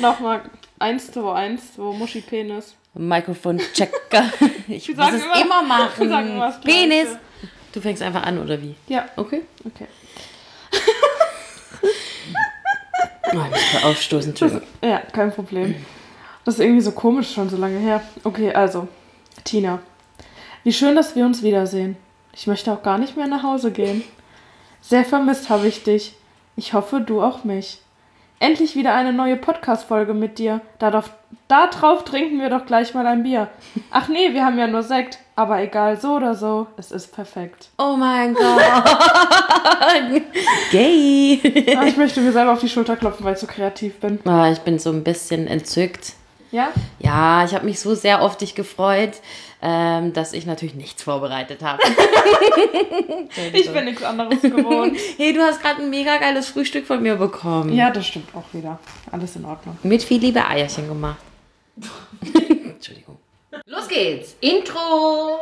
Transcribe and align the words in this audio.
Nochmal 0.00 0.42
1, 0.78 1.12
2, 1.12 1.32
1, 1.34 1.74
2, 1.74 1.82
Muschi 1.96 2.20
Penis. 2.20 2.74
Mikrofon-Checker. 2.94 4.24
Ich 4.68 4.88
Wir 4.88 4.96
muss 4.96 5.04
sagen 5.04 5.16
es 5.16 5.24
immer- 5.24 5.40
immer 5.42 5.62
machen. 5.62 6.02
immer 6.10 6.46
das 6.46 6.60
Gleiche. 6.60 6.78
Penis. 6.78 7.08
Du 7.72 7.80
fängst 7.80 8.02
einfach 8.02 8.22
an, 8.24 8.38
oder 8.42 8.60
wie? 8.60 8.74
Ja, 8.88 9.06
Okay. 9.16 9.42
okay. 9.64 9.86
Oh, 13.32 13.38
ich 13.44 13.50
muss 13.50 13.82
mal 13.82 13.90
aufstoßen. 13.90 14.30
Entschuldigung. 14.30 14.62
Ja, 14.82 14.98
kein 15.00 15.32
Problem. 15.32 15.74
Das 16.44 16.54
ist 16.54 16.60
irgendwie 16.60 16.80
so 16.80 16.92
komisch, 16.92 17.32
schon 17.34 17.50
so 17.50 17.56
lange 17.56 17.78
her. 17.78 18.00
Okay, 18.24 18.52
also, 18.54 18.86
Tina. 19.44 19.80
Wie 20.62 20.72
schön, 20.72 20.94
dass 20.94 21.16
wir 21.16 21.26
uns 21.26 21.42
wiedersehen. 21.42 21.96
Ich 22.32 22.46
möchte 22.46 22.72
auch 22.72 22.82
gar 22.82 22.98
nicht 22.98 23.16
mehr 23.16 23.26
nach 23.26 23.42
Hause 23.42 23.72
gehen. 23.72 24.04
Sehr 24.80 25.04
vermisst 25.04 25.50
habe 25.50 25.66
ich 25.66 25.82
dich. 25.82 26.14
Ich 26.54 26.72
hoffe, 26.72 27.00
du 27.00 27.20
auch 27.20 27.42
mich. 27.44 27.78
Endlich 28.38 28.76
wieder 28.76 28.94
eine 28.94 29.14
neue 29.14 29.36
Podcast-Folge 29.36 30.12
mit 30.12 30.38
dir. 30.38 30.60
Darauf, 30.78 31.10
da 31.48 31.68
drauf 31.68 32.04
trinken 32.04 32.38
wir 32.38 32.50
doch 32.50 32.66
gleich 32.66 32.92
mal 32.92 33.06
ein 33.06 33.22
Bier. 33.22 33.48
Ach 33.90 34.08
nee, 34.08 34.34
wir 34.34 34.44
haben 34.44 34.58
ja 34.58 34.66
nur 34.66 34.82
Sekt. 34.82 35.20
Aber 35.36 35.62
egal, 35.62 35.98
so 35.98 36.16
oder 36.16 36.34
so, 36.34 36.66
es 36.76 36.92
ist 36.92 37.14
perfekt. 37.14 37.70
Oh 37.78 37.96
mein 37.96 38.34
Gott. 38.34 38.62
Gay. 40.70 41.40
Ah, 41.78 41.84
ich 41.86 41.96
möchte 41.96 42.20
mir 42.20 42.32
selber 42.32 42.52
auf 42.52 42.60
die 42.60 42.68
Schulter 42.68 42.96
klopfen, 42.96 43.24
weil 43.24 43.34
ich 43.34 43.40
so 43.40 43.46
kreativ 43.46 44.00
bin. 44.00 44.18
Ah, 44.26 44.50
ich 44.50 44.60
bin 44.60 44.78
so 44.78 44.90
ein 44.90 45.02
bisschen 45.02 45.46
entzückt. 45.46 46.12
Ja? 46.56 46.72
Ja, 47.00 47.44
ich 47.44 47.54
habe 47.54 47.66
mich 47.66 47.80
so 47.80 47.94
sehr 47.94 48.22
auf 48.22 48.38
dich 48.38 48.54
gefreut, 48.54 49.20
ähm, 49.60 50.14
dass 50.14 50.32
ich 50.32 50.46
natürlich 50.46 50.74
nichts 50.74 51.02
vorbereitet 51.02 51.62
habe. 51.62 51.82
Ich 53.52 53.70
bin 53.70 53.84
nichts 53.84 54.02
anderes 54.02 54.40
gewohnt. 54.40 54.96
Hey, 55.18 55.34
du 55.34 55.40
hast 55.42 55.60
gerade 55.60 55.82
ein 55.82 55.90
mega 55.90 56.16
geiles 56.16 56.48
Frühstück 56.48 56.86
von 56.86 57.02
mir 57.02 57.16
bekommen. 57.16 57.74
ja, 57.74 57.90
das 57.90 58.06
stimmt 58.06 58.28
auch 58.34 58.44
wieder. 58.52 58.78
Alles 59.12 59.36
in 59.36 59.44
Ordnung. 59.44 59.76
Mit 59.82 60.02
viel 60.02 60.20
Liebe 60.20 60.46
Eierchen 60.46 60.88
gemacht. 60.88 61.18
Entschuldigung. 62.48 63.18
Los 63.66 63.88
geht's. 63.88 64.36
Intro. 64.40 65.38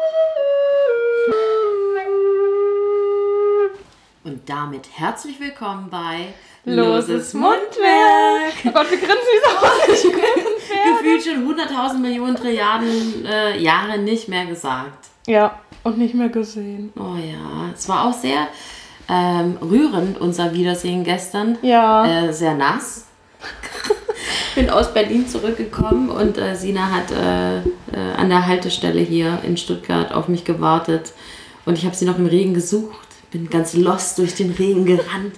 Und 4.24 4.48
damit 4.48 4.88
herzlich 4.94 5.38
willkommen 5.38 5.88
bei 5.90 6.34
Loses 6.64 7.34
Mundwerk. 7.34 8.54
Oh 8.64 8.70
Gott, 8.72 8.90
wir 8.90 8.98
grinsen 8.98 9.16
wie 9.16 9.96
so. 9.96 10.53
Gefühlt 10.98 11.24
schon 11.24 11.46
100.000 11.46 11.98
Millionen 11.98 12.36
Trilliarden 12.36 13.26
äh, 13.26 13.58
Jahre 13.58 13.98
nicht 13.98 14.28
mehr 14.28 14.46
gesagt. 14.46 15.08
Ja, 15.26 15.58
und 15.82 15.98
nicht 15.98 16.14
mehr 16.14 16.28
gesehen. 16.28 16.92
Oh 16.96 17.16
ja, 17.16 17.70
es 17.74 17.88
war 17.88 18.08
auch 18.08 18.14
sehr 18.14 18.48
ähm, 19.08 19.58
rührend, 19.60 20.20
unser 20.20 20.52
Wiedersehen 20.54 21.04
gestern. 21.04 21.58
Ja. 21.62 22.06
Äh, 22.06 22.32
sehr 22.32 22.54
nass. 22.54 23.06
bin 24.54 24.70
aus 24.70 24.94
Berlin 24.94 25.28
zurückgekommen 25.28 26.08
und 26.08 26.38
äh, 26.38 26.54
Sina 26.54 26.90
hat 26.90 27.10
äh, 27.10 27.58
äh, 27.58 28.12
an 28.16 28.28
der 28.28 28.46
Haltestelle 28.46 29.00
hier 29.00 29.40
in 29.42 29.56
Stuttgart 29.56 30.12
auf 30.12 30.28
mich 30.28 30.44
gewartet. 30.44 31.12
Und 31.66 31.78
ich 31.78 31.84
habe 31.84 31.94
sie 31.94 32.04
noch 32.04 32.18
im 32.18 32.26
Regen 32.26 32.54
gesucht. 32.54 33.08
Bin 33.30 33.50
ganz 33.50 33.74
lost 33.74 34.18
durch 34.18 34.34
den 34.34 34.52
Regen 34.52 34.86
gerannt. 34.86 35.34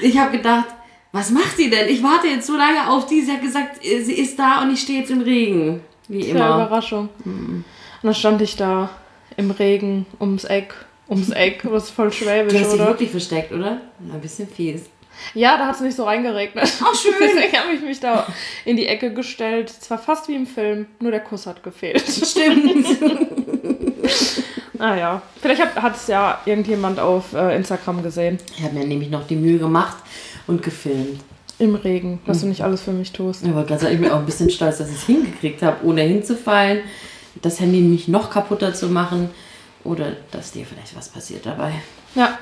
Ich 0.00 0.18
habe 0.18 0.36
gedacht, 0.36 0.66
was 1.12 1.30
macht 1.30 1.56
sie 1.56 1.70
denn? 1.70 1.88
Ich 1.88 2.02
warte 2.02 2.28
jetzt 2.28 2.46
so 2.46 2.56
lange 2.56 2.88
auf 2.88 3.06
die. 3.06 3.20
Sie 3.22 3.32
hat 3.32 3.42
gesagt, 3.42 3.82
sie 3.82 4.12
ist 4.14 4.38
da 4.38 4.62
und 4.62 4.72
ich 4.72 4.80
stehe 4.80 5.00
jetzt 5.00 5.10
im 5.10 5.20
Regen. 5.22 5.80
Wie 6.08 6.26
Ja, 6.26 6.30
immer. 6.30 6.66
Überraschung. 6.66 7.08
Und 7.24 7.64
dann 8.02 8.14
stand 8.14 8.40
ich 8.42 8.56
da 8.56 8.90
im 9.36 9.50
Regen 9.50 10.06
ums 10.20 10.44
Eck. 10.44 10.74
Ums 11.08 11.30
Eck, 11.30 11.62
was 11.64 11.90
voll 11.90 12.10
Du 12.10 12.14
schwäbisch, 12.14 12.54
hast 12.54 12.72
dich 12.72 12.80
oder? 12.80 12.86
wirklich 12.88 13.10
versteckt, 13.10 13.52
oder? 13.52 13.80
Ein 14.12 14.20
bisschen 14.20 14.48
fies. 14.48 14.82
Ja, 15.34 15.58
da 15.58 15.66
hat 15.66 15.74
es 15.74 15.80
nicht 15.80 15.96
so 15.96 16.04
reingeregnet. 16.04 16.72
Ach, 16.82 16.94
schön. 16.94 17.12
Deswegen 17.20 17.56
habe 17.56 17.72
ich 17.74 17.80
mich 17.82 17.98
da 18.00 18.26
in 18.64 18.76
die 18.76 18.86
Ecke 18.86 19.12
gestellt. 19.12 19.70
Es 19.80 19.90
war 19.90 19.98
fast 19.98 20.28
wie 20.28 20.36
im 20.36 20.46
Film, 20.46 20.86
nur 21.00 21.10
der 21.10 21.20
Kuss 21.20 21.46
hat 21.46 21.62
gefehlt. 21.62 22.04
Stimmt. 22.08 22.86
Naja, 24.72 25.20
vielleicht 25.42 25.60
hat 25.76 25.94
es 25.94 26.06
ja 26.06 26.40
irgendjemand 26.46 26.98
auf 26.98 27.34
äh, 27.34 27.54
Instagram 27.54 28.02
gesehen. 28.02 28.38
Ich 28.56 28.62
habe 28.62 28.78
mir 28.78 28.86
nämlich 28.86 29.10
noch 29.10 29.26
die 29.26 29.36
Mühe 29.36 29.58
gemacht 29.58 29.98
und 30.46 30.62
gefilmt. 30.62 31.20
Im 31.58 31.74
Regen, 31.74 32.20
was 32.24 32.40
du 32.40 32.46
nicht 32.46 32.62
alles 32.64 32.82
für 32.82 32.92
mich 32.92 33.12
tust. 33.12 33.44
Aber 33.44 33.64
ganz 33.64 33.82
ehrlich, 33.82 33.98
ich 33.98 34.04
bin 34.04 34.10
auch 34.10 34.20
ein 34.20 34.26
bisschen 34.26 34.48
stolz, 34.48 34.78
dass 34.78 34.88
ich 34.88 34.96
es 34.96 35.04
hingekriegt 35.04 35.62
habe, 35.62 35.84
ohne 35.84 36.00
hinzufallen, 36.00 36.80
das 37.42 37.60
Handy 37.60 37.80
nicht 37.80 38.08
noch 38.08 38.30
kaputter 38.30 38.72
zu 38.72 38.88
machen 38.88 39.28
oder 39.84 40.12
dass 40.30 40.52
dir 40.52 40.64
vielleicht 40.64 40.96
was 40.96 41.10
passiert 41.10 41.44
dabei. 41.44 41.72
Ja. 42.14 42.38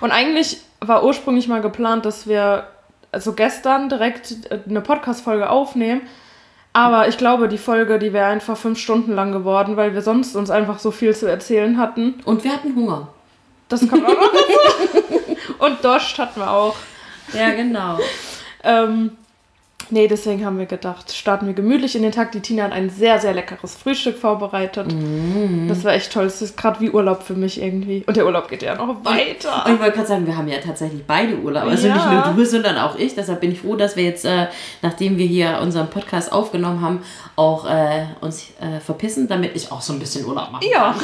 Und 0.00 0.10
eigentlich 0.10 0.58
war 0.80 1.04
ursprünglich 1.04 1.48
mal 1.48 1.62
geplant, 1.62 2.04
dass 2.04 2.26
wir 2.26 2.66
also 3.12 3.32
gestern 3.32 3.88
direkt 3.88 4.50
äh, 4.50 4.58
eine 4.68 4.80
Podcast-Folge 4.80 5.50
aufnehmen. 5.50 6.02
Aber 6.72 7.08
ich 7.08 7.18
glaube, 7.18 7.48
die 7.48 7.58
Folge, 7.58 7.98
die 7.98 8.12
wäre 8.12 8.26
einfach 8.26 8.56
fünf 8.56 8.78
Stunden 8.78 9.12
lang 9.12 9.32
geworden, 9.32 9.76
weil 9.76 9.94
wir 9.94 10.02
sonst 10.02 10.36
uns 10.36 10.50
einfach 10.50 10.78
so 10.78 10.92
viel 10.92 11.14
zu 11.16 11.26
erzählen 11.26 11.78
hatten. 11.78 12.20
Und 12.24 12.44
wir 12.44 12.52
hatten 12.52 12.76
Hunger. 12.76 13.08
Das 13.68 13.88
kommt 13.88 14.04
auch 14.04 14.14
noch. 14.14 14.32
Und 15.66 15.84
Dost 15.84 16.16
hatten 16.18 16.40
wir 16.40 16.50
auch. 16.50 16.76
Ja, 17.34 17.50
genau. 17.52 17.98
Ähm, 18.62 19.12
nee, 19.88 20.06
deswegen 20.06 20.44
haben 20.44 20.58
wir 20.58 20.66
gedacht, 20.66 21.10
starten 21.16 21.46
wir 21.46 21.54
gemütlich 21.54 21.96
in 21.96 22.02
den 22.02 22.12
Tag. 22.12 22.30
Die 22.32 22.40
Tina 22.40 22.64
hat 22.64 22.72
ein 22.72 22.90
sehr, 22.90 23.18
sehr 23.18 23.32
leckeres 23.32 23.74
Frühstück 23.74 24.18
vorbereitet. 24.18 24.94
Das 25.66 25.82
war 25.82 25.94
echt 25.94 26.12
toll. 26.12 26.26
Es 26.26 26.42
ist 26.42 26.58
gerade 26.58 26.78
wie 26.80 26.90
Urlaub 26.90 27.22
für 27.22 27.32
mich 27.32 27.58
irgendwie. 27.62 28.04
Und 28.06 28.18
der 28.18 28.26
Urlaub 28.26 28.48
geht 28.48 28.60
ja 28.62 28.74
noch 28.74 29.02
weiter. 29.02 29.64
Und 29.64 29.76
ich 29.76 29.80
wollte 29.80 29.96
gerade 29.96 30.08
sagen, 30.08 30.26
wir 30.26 30.36
haben 30.36 30.46
ja 30.48 30.58
tatsächlich 30.58 31.02
beide 31.06 31.38
Urlaub. 31.38 31.62
Also 31.64 31.86
Ja. 31.86 31.94
nicht 31.94 32.26
nur 32.26 32.34
du, 32.34 32.44
sondern 32.44 32.76
auch 32.76 32.98
ich. 32.98 33.14
Deshalb 33.14 33.40
bin 33.40 33.50
ich 33.52 33.62
froh, 33.62 33.76
dass 33.76 33.96
wir 33.96 34.04
jetzt, 34.04 34.26
äh, 34.26 34.48
nachdem 34.82 35.16
wir 35.16 35.26
hier 35.26 35.58
unseren 35.62 35.88
Podcast 35.88 36.30
aufgenommen 36.32 36.82
haben, 36.82 37.02
auch 37.36 37.64
äh, 37.64 38.04
uns 38.20 38.48
äh, 38.60 38.78
verpissen, 38.78 39.26
damit 39.26 39.56
ich 39.56 39.72
auch 39.72 39.80
so 39.80 39.94
ein 39.94 39.98
bisschen 39.98 40.26
Urlaub 40.26 40.52
mache. 40.52 40.66
Ja. 40.70 40.94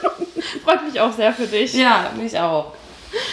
Freut 0.64 0.84
mich 0.86 1.00
auch 1.00 1.12
sehr 1.12 1.32
für 1.32 1.48
dich. 1.48 1.74
Ja, 1.74 2.12
mich 2.16 2.38
auch. 2.38 2.66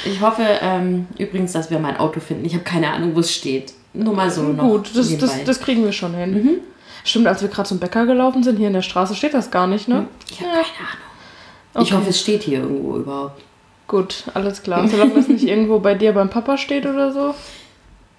Ich 0.06 0.22
hoffe 0.22 0.44
ähm, 0.62 1.08
übrigens, 1.18 1.54
dass 1.54 1.70
wir 1.72 1.80
mein 1.80 1.98
Auto 1.98 2.20
finden. 2.20 2.46
Ich 2.46 2.54
habe 2.54 2.64
keine 2.64 2.92
Ahnung, 2.92 3.16
wo 3.16 3.20
es 3.22 3.34
steht. 3.34 3.74
Nur 3.94 4.14
mal 4.14 4.30
so 4.30 4.44
noch. 4.44 4.64
Gut, 4.64 4.92
das, 4.96 5.18
das, 5.18 5.44
das 5.44 5.60
kriegen 5.62 5.84
wir 5.84 5.92
schon 5.94 6.14
hin. 6.14 6.60
Stimmt, 7.04 7.28
als 7.28 7.42
wir 7.42 7.50
gerade 7.50 7.68
zum 7.68 7.80
Bäcker 7.80 8.06
gelaufen 8.06 8.44
sind, 8.44 8.58
hier 8.58 8.68
in 8.68 8.74
der 8.74 8.82
Straße 8.82 9.16
steht 9.16 9.34
das 9.34 9.50
gar 9.52 9.68
nicht, 9.68 9.88
ne? 9.88 10.08
ich 10.30 10.40
habe 10.42 10.50
keine 10.52 10.66
Ahnung. 10.66 11.06
Ich 11.76 11.80
Okay. 11.82 11.94
hoffe, 11.96 12.10
es 12.10 12.20
steht 12.20 12.44
hier 12.44 12.60
irgendwo 12.60 12.98
überhaupt. 12.98 13.42
Gut, 13.88 14.24
alles 14.34 14.62
klar. 14.62 14.88
Solange 14.88 15.18
es 15.18 15.28
nicht 15.28 15.44
irgendwo 15.48 15.80
bei 15.80 15.96
dir 15.96 16.12
beim 16.14 16.30
Papa 16.30 16.58
steht 16.58 16.86
oder 16.86 17.12
so. 17.12 17.34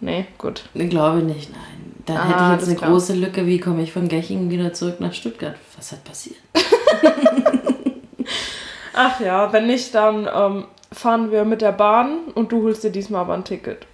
Nee, 0.00 0.24
gut. 0.38 0.64
Ich 0.74 0.88
glaube 0.90 1.18
nicht, 1.18 1.50
nein. 1.52 1.60
Dann 2.06 2.16
Ah, 2.16 2.24
hätte 2.24 2.42
ich 2.44 2.50
jetzt 2.60 2.68
eine 2.68 2.76
klar. 2.76 2.90
große 2.90 3.12
Lücke. 3.14 3.46
Wie 3.46 3.60
komme 3.60 3.82
ich 3.82 3.92
von 3.92 4.08
Gechingen 4.08 4.50
wieder 4.50 4.72
zurück 4.72 4.98
nach 5.00 5.12
Stuttgart? 5.12 5.54
Was 5.76 5.92
hat 5.92 6.02
passiert? 6.04 6.38
Ach 8.94 9.20
ja, 9.20 9.52
wenn 9.52 9.66
nicht, 9.66 9.94
dann 9.94 10.28
ähm, 10.34 10.64
fahren 10.92 11.30
wir 11.30 11.44
mit 11.44 11.60
der 11.62 11.72
Bahn 11.72 12.18
und 12.34 12.52
du 12.52 12.62
holst 12.62 12.84
dir 12.84 12.90
diesmal 12.90 13.22
aber 13.22 13.34
ein 13.34 13.44
Ticket. 13.44 13.86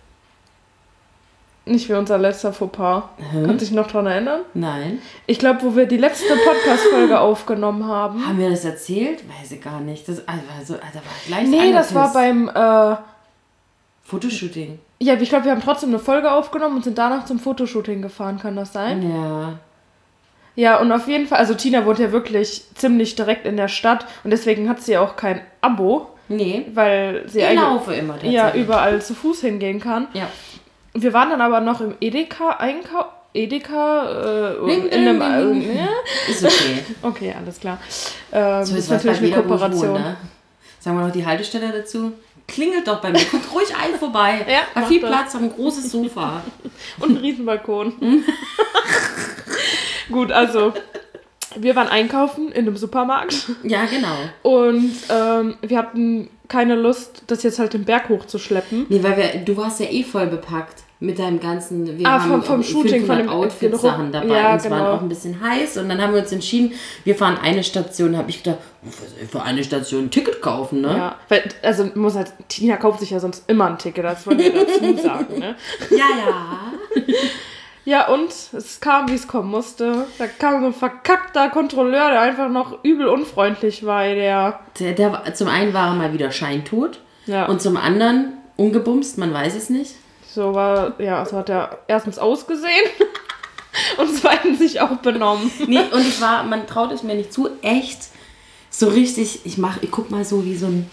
Nicht 1.69 1.89
wie 1.89 1.95
unser 1.95 2.17
letzter 2.17 2.53
Fauxpas. 2.53 3.03
Kannst 3.33 3.49
du 3.49 3.57
dich 3.57 3.73
noch 3.73 3.89
dran 3.89 4.07
erinnern? 4.07 4.43
Nein. 4.55 5.01
Ich 5.27 5.41
glaube, 5.41 5.63
wo 5.63 5.75
wir 5.75 5.87
die 5.87 5.97
letzte 5.97 6.37
Podcast-Folge 6.37 7.19
aufgenommen 7.21 7.87
haben. 7.89 8.25
Haben 8.25 8.39
wir 8.39 8.51
das 8.51 8.65
erzählt? 8.65 9.25
Weiß 9.29 9.51
ich 9.51 9.61
gar 9.61 9.81
nicht. 9.81 10.09
Das 10.09 10.23
also, 10.29 10.43
also, 10.57 10.75
da 10.75 10.95
war 10.95 11.03
gleich 11.27 11.49
Nee, 11.49 11.73
das 11.73 11.93
war 11.93 12.13
beim, 12.13 12.49
äh, 12.49 12.97
Fotoshooting. 14.05 14.79
ja, 15.01 15.15
ich 15.15 15.29
glaube, 15.29 15.47
wir 15.47 15.51
haben 15.53 15.61
trotzdem 15.61 15.89
eine 15.89 15.99
Folge 15.99 16.31
aufgenommen 16.31 16.77
und 16.77 16.85
sind 16.85 16.97
danach 16.99 17.25
zum 17.25 17.41
Fotoshooting 17.41 18.01
gefahren, 18.01 18.39
kann 18.39 18.55
das 18.55 18.73
sein? 18.73 19.03
Ja. 19.11 19.59
Ja, 20.55 20.79
und 20.79 20.91
auf 20.93 21.09
jeden 21.09 21.27
Fall, 21.27 21.39
also 21.39 21.55
Tina 21.55 21.85
wohnt 21.85 21.99
ja 21.99 22.13
wirklich 22.13 22.63
ziemlich 22.77 23.17
direkt 23.17 23.45
in 23.45 23.57
der 23.57 23.69
Stadt 23.69 24.07
und 24.23 24.31
deswegen 24.31 24.69
hat 24.69 24.81
sie 24.81 24.97
auch 24.97 25.17
kein 25.17 25.41
Abo, 25.61 26.07
Nee. 26.29 26.67
weil 26.75 27.29
sie 27.29 27.41
Ich 27.41 27.55
laufe 27.55 27.95
immer 27.95 28.23
ja, 28.25 28.53
überall 28.55 29.01
zu 29.03 29.15
Fuß 29.15 29.43
hingehen 29.43 29.81
kann. 29.81 30.09
Ja. 30.13 30.29
Wir 30.95 31.13
waren 31.13 31.31
dann 31.31 31.41
aber 31.41 31.61
noch 31.61 31.81
im 31.81 31.95
Edeka 32.01 32.51
Einkau 32.59 33.05
Edeka 33.35 34.55
äh, 34.57 34.75
in 34.75 35.21
einem 35.21 35.61
äh? 35.61 35.87
Ist 36.31 36.43
okay. 36.45 36.85
Okay, 37.03 37.35
alles 37.39 37.61
klar. 37.61 37.79
Ähm, 38.33 38.65
So 38.65 38.75
das 38.75 38.85
ist 38.85 38.91
natürlich 38.91 39.35
eine 39.35 39.43
Kooperation. 39.43 39.89
wohne, 39.91 40.01
ne? 40.01 40.17
Sagen 40.81 40.99
wir 40.99 41.05
noch 41.07 41.13
die 41.13 41.27
Haltestelle 41.27 41.71
dazu. 41.71 42.13
Klingelt 42.49 42.87
doch 42.89 43.01
bei 43.03 43.11
mir. 43.11 43.23
Kommt 43.25 43.53
ruhig 43.53 43.69
ein 43.77 43.99
vorbei. 43.99 44.45
Ja, 44.49 44.61
mach 44.75 44.87
viel 44.89 45.01
das. 45.01 45.11
Platz, 45.11 45.35
haben 45.35 45.45
ein 45.45 45.53
großes 45.53 45.91
Sofa. 45.91 46.43
Und 47.01 47.11
ein 47.11 47.17
Riesenbalkon. 47.19 48.25
Gut, 50.11 50.33
also 50.33 50.73
wir 51.55 51.77
waren 51.77 51.89
einkaufen 51.89 52.49
in 52.53 52.67
einem 52.67 52.77
Supermarkt 52.77 53.51
Ja, 53.63 53.85
genau. 53.87 54.17
und 54.43 54.93
ähm, 55.11 55.57
wir 55.63 55.79
hatten 55.79 56.29
keine 56.49 56.75
Lust, 56.77 57.23
das 57.27 57.43
jetzt 57.43 57.59
halt 57.59 57.73
den 57.75 57.85
Berg 57.85 58.09
hochzuschleppen. 58.09 58.87
Nee, 58.89 59.03
weil 59.03 59.17
wir, 59.17 59.29
du 59.45 59.57
warst 59.57 59.81
ja 59.81 59.87
eh 59.91 60.03
voll 60.05 60.27
bepackt 60.29 60.83
mit 60.99 61.19
deinem 61.19 61.41
ganzen, 61.41 61.99
wir 61.99 62.07
Ah, 62.07 62.21
haben 62.23 62.31
vom- 62.31 62.43
vom 62.43 62.63
Shooting, 62.63 63.05
von 63.05 63.17
500 63.17 63.25
dem- 63.27 63.29
Outfit-Sachen 63.31 64.13
dabei. 64.13 64.29
Ja, 64.35 64.51
und 64.53 64.57
es 64.57 64.63
genau. 64.63 64.77
waren 64.77 64.87
auch 64.99 65.03
ein 65.03 65.09
bisschen 65.11 65.39
heiß 65.41 65.77
und 65.77 65.89
dann 65.91 66.01
haben 66.01 66.15
wir 66.15 66.21
uns 66.23 66.33
entschieden, 66.33 66.73
wir 67.05 67.15
fahren 67.15 67.37
eine 67.43 67.63
Station, 67.65 68.17
habe 68.17 68.31
ich 68.31 68.43
gedacht, 68.43 68.61
für- 68.89 69.27
für 69.27 69.43
eine 69.43 69.63
Station 69.63 70.05
ein 70.05 70.11
Ticket 70.11 70.41
kaufen, 70.41 70.81
ne? 70.81 70.89
Ja, 70.97 71.17
weil, 71.29 71.43
also 71.63 71.91
muss 71.97 72.15
halt, 72.15 72.33
Tina 72.49 72.77
kauft 72.77 73.01
sich 73.01 73.11
ja 73.11 73.21
sonst 73.21 73.45
immer 73.51 73.67
ein 73.67 73.77
Ticket, 73.79 74.05
das 74.05 74.27
wollen 74.27 74.39
wir 74.39 74.53
dazu 74.55 74.97
sagen, 75.03 75.39
ne? 75.39 75.55
ja. 75.91 75.97
ja. 75.99 77.03
Ja, 77.87 78.09
und 78.09 78.31
es 78.53 78.81
kam, 78.81 79.09
wie 79.09 79.15
es 79.15 79.29
kommen 79.29 79.49
musste. 79.51 80.07
Da 80.19 80.27
kam 80.27 80.61
so 80.61 80.67
ein 80.67 80.75
verkackter 80.75 81.49
Kontrolleur, 81.51 82.11
der 82.11 82.21
einfach 82.21 82.49
noch 82.49 82.83
übel 82.85 83.07
unfreundlich 83.07 83.87
war. 83.87 84.03
Der, 84.03 84.59
Der, 84.81 84.93
der, 84.93 85.35
zum 85.35 85.47
einen 85.49 85.73
war 85.73 85.89
er 85.91 85.95
mal 85.95 86.13
wieder 86.13 86.33
scheintot 86.33 87.01
ja, 87.27 87.47
und 87.47 87.63
zum 87.63 87.77
anderen 87.77 88.35
ungebumst, 88.57 89.19
man 89.19 89.33
weiß 89.33 89.55
es 89.55 89.71
nicht. 89.71 89.95
so 90.29 90.53
war, 90.53 91.01
ja, 91.01 91.25
so 91.25 91.37
hat 91.37 91.49
er 91.49 91.79
erstens 91.87 92.19
ausgesehen 92.19 92.91
und 93.99 94.13
zweitens 94.19 94.59
sich 94.59 94.81
auch 94.81 94.97
benommen. 94.97 95.49
Nee, 95.69 95.79
und 95.93 96.01
ich 96.01 96.21
war, 96.21 96.43
man 96.43 96.67
traut 96.67 96.91
es 96.91 97.05
mir 97.05 97.15
nicht 97.15 97.33
zu, 97.33 97.49
echt 97.63 98.01
so 98.69 98.89
richtig, 98.89 99.47
ich 99.47 99.59
mach, 99.59 99.81
ich 99.83 99.91
guck 99.93 100.11
mal 100.11 100.25
so 100.25 100.45
wie 100.45 100.57
so 100.57 100.67
ein 100.67 100.91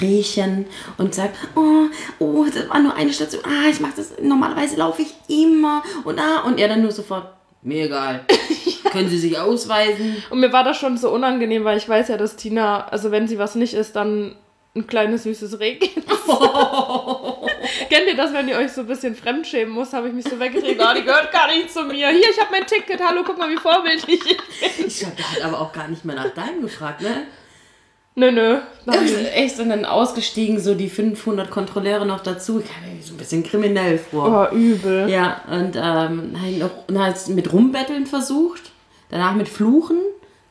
Rehchen 0.00 0.66
und 0.98 1.14
sag, 1.14 1.30
oh, 1.54 1.86
oh, 2.18 2.44
das 2.44 2.68
war 2.68 2.80
nur 2.80 2.94
eine 2.94 3.12
Station, 3.12 3.42
ah, 3.44 3.68
ich 3.70 3.80
mach 3.80 3.94
das, 3.94 4.14
normalerweise 4.22 4.76
laufe 4.76 5.02
ich 5.02 5.14
immer 5.28 5.82
und 6.04 6.18
ah, 6.18 6.42
und 6.46 6.58
er 6.58 6.68
dann 6.68 6.82
nur 6.82 6.92
sofort, 6.92 7.32
mir 7.62 7.84
egal, 7.84 8.24
können 8.90 9.08
Sie 9.08 9.18
sich 9.18 9.38
ausweisen? 9.38 10.22
Und 10.30 10.40
mir 10.40 10.52
war 10.52 10.64
das 10.64 10.78
schon 10.78 10.96
so 10.96 11.10
unangenehm, 11.10 11.64
weil 11.64 11.78
ich 11.78 11.88
weiß 11.88 12.08
ja, 12.08 12.16
dass 12.16 12.36
Tina, 12.36 12.86
also 12.88 13.10
wenn 13.10 13.28
sie 13.28 13.38
was 13.38 13.54
nicht 13.54 13.74
isst, 13.74 13.94
dann 13.96 14.36
ein 14.74 14.86
kleines 14.86 15.24
süßes 15.24 15.60
Rehkind. 15.60 16.06
Kennt 17.88 18.06
ihr 18.06 18.16
das, 18.16 18.32
wenn 18.32 18.48
ihr 18.48 18.56
euch 18.56 18.72
so 18.72 18.82
ein 18.82 18.86
bisschen 18.86 19.14
fremdschämen 19.14 19.72
muss, 19.72 19.92
habe 19.92 20.08
ich 20.08 20.14
mich 20.14 20.24
so 20.24 20.38
weggedreht, 20.38 20.80
oh, 20.80 20.94
die 20.96 21.04
gehört 21.04 21.30
gar 21.32 21.48
nicht 21.48 21.70
zu 21.70 21.84
mir. 21.84 22.08
Hier, 22.08 22.30
ich 22.30 22.40
habe 22.40 22.50
mein 22.50 22.66
Ticket, 22.66 23.00
hallo, 23.00 23.22
guck 23.24 23.38
mal, 23.38 23.50
wie 23.50 23.56
vorbildlich 23.56 24.20
ich 24.24 24.76
bin. 24.76 24.86
Ich 24.86 24.98
glaube, 24.98 25.16
der 25.16 25.30
hat 25.30 25.42
aber 25.42 25.60
auch 25.60 25.72
gar 25.72 25.88
nicht 25.88 26.04
mehr 26.04 26.16
nach 26.16 26.30
deinem 26.30 26.62
gefragt, 26.62 27.02
ne? 27.02 27.26
Nö, 28.14 28.30
nö. 28.30 28.58
Echt 29.34 29.58
und 29.58 29.70
dann 29.70 29.86
ausgestiegen, 29.86 30.60
so 30.60 30.74
die 30.74 30.90
500 30.90 31.50
Kontrolleure 31.50 32.04
noch 32.04 32.20
dazu. 32.20 32.60
Ich 32.60 32.66
kam 32.66 32.82
mir 32.82 33.02
so 33.02 33.14
ein 33.14 33.16
bisschen 33.16 33.42
kriminell 33.42 33.98
vor. 33.98 34.50
Oh, 34.52 34.54
übel. 34.54 35.08
Ja, 35.08 35.40
und 35.50 35.76
ähm, 35.76 36.34
hat 36.40 36.58
noch 36.58 36.88
und 36.88 36.98
hat 36.98 37.28
mit 37.28 37.52
Rumbetteln 37.52 38.06
versucht, 38.06 38.70
danach 39.08 39.34
mit 39.34 39.48
Fluchen, 39.48 39.98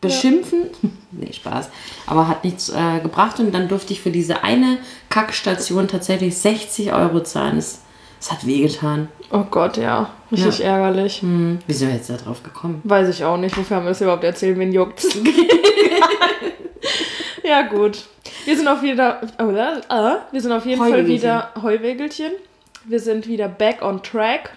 Beschimpfen. 0.01 0.71
nee, 1.11 1.31
Spaß. 1.31 1.69
Aber 2.07 2.27
hat 2.27 2.43
nichts 2.43 2.69
äh, 2.69 2.99
gebracht 3.01 3.39
und 3.39 3.53
dann 3.53 3.67
durfte 3.67 3.93
ich 3.93 4.01
für 4.01 4.09
diese 4.09 4.43
eine 4.43 4.79
Kackstation 5.09 5.87
tatsächlich 5.87 6.35
60 6.37 6.91
Euro 6.93 7.21
zahlen. 7.21 7.57
Das, 7.57 7.81
das 8.19 8.31
hat 8.31 8.47
wehgetan. 8.47 9.09
Oh 9.31 9.43
Gott, 9.49 9.77
ja. 9.77 10.09
Richtig 10.31 10.63
ärgerlich. 10.63 11.21
Hm. 11.21 11.59
Wie 11.67 11.73
sind 11.73 11.89
wir 11.89 11.95
jetzt 11.95 12.09
da 12.09 12.17
drauf 12.17 12.41
gekommen? 12.41 12.81
Weiß 12.83 13.07
ich 13.09 13.23
auch 13.23 13.37
nicht, 13.37 13.55
wofür 13.55 13.77
haben 13.77 13.85
wir 13.85 13.91
das 13.91 14.01
überhaupt 14.01 14.23
erzählt, 14.23 14.57
wen 14.57 14.73
juckt's? 14.73 15.07
ja, 17.43 17.61
gut. 17.63 18.05
Wir 18.45 18.55
sind 18.57 18.67
auf 18.67 18.81
wieder, 18.81 19.21
äh, 19.39 19.43
äh, 19.43 20.15
wir 20.31 20.41
sind 20.41 20.51
auf 20.51 20.65
jeden 20.65 20.81
Fall 20.81 21.07
wieder 21.07 21.49
Heuwägelchen. 21.61 22.31
Wir 22.85 22.99
sind 22.99 23.27
wieder 23.27 23.47
back 23.47 23.81
on 23.81 24.01
track. 24.03 24.51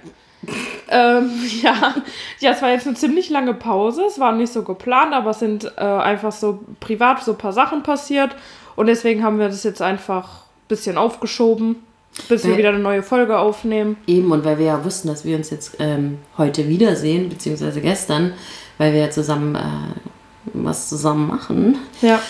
ähm, 0.88 1.30
ja. 1.62 1.94
ja, 2.40 2.50
es 2.50 2.62
war 2.62 2.70
jetzt 2.70 2.86
eine 2.86 2.96
ziemlich 2.96 3.30
lange 3.30 3.54
Pause. 3.54 4.02
Es 4.06 4.18
war 4.18 4.32
nicht 4.32 4.52
so 4.52 4.62
geplant, 4.62 5.12
aber 5.12 5.30
es 5.30 5.38
sind 5.38 5.64
äh, 5.76 5.80
einfach 5.80 6.32
so 6.32 6.60
privat 6.80 7.22
so 7.24 7.32
ein 7.32 7.38
paar 7.38 7.52
Sachen 7.52 7.82
passiert. 7.82 8.30
Und 8.76 8.86
deswegen 8.86 9.22
haben 9.22 9.38
wir 9.38 9.48
das 9.48 9.62
jetzt 9.64 9.82
einfach 9.82 10.24
ein 10.42 10.68
bisschen 10.68 10.98
aufgeschoben, 10.98 11.76
bis 12.28 12.44
wir 12.44 12.52
Wer- 12.52 12.58
wieder 12.58 12.68
eine 12.70 12.78
neue 12.80 13.02
Folge 13.02 13.38
aufnehmen. 13.38 13.96
Eben, 14.06 14.32
und 14.32 14.44
weil 14.44 14.58
wir 14.58 14.66
ja 14.66 14.84
wussten, 14.84 15.08
dass 15.08 15.24
wir 15.24 15.36
uns 15.36 15.50
jetzt 15.50 15.76
ähm, 15.78 16.18
heute 16.38 16.68
wiedersehen, 16.68 17.28
beziehungsweise 17.28 17.80
gestern, 17.80 18.32
weil 18.78 18.92
wir 18.92 19.00
ja 19.00 19.10
zusammen 19.10 19.54
äh, 19.54 19.60
was 20.52 20.88
zusammen 20.88 21.28
machen, 21.28 21.78
Ja. 22.02 22.20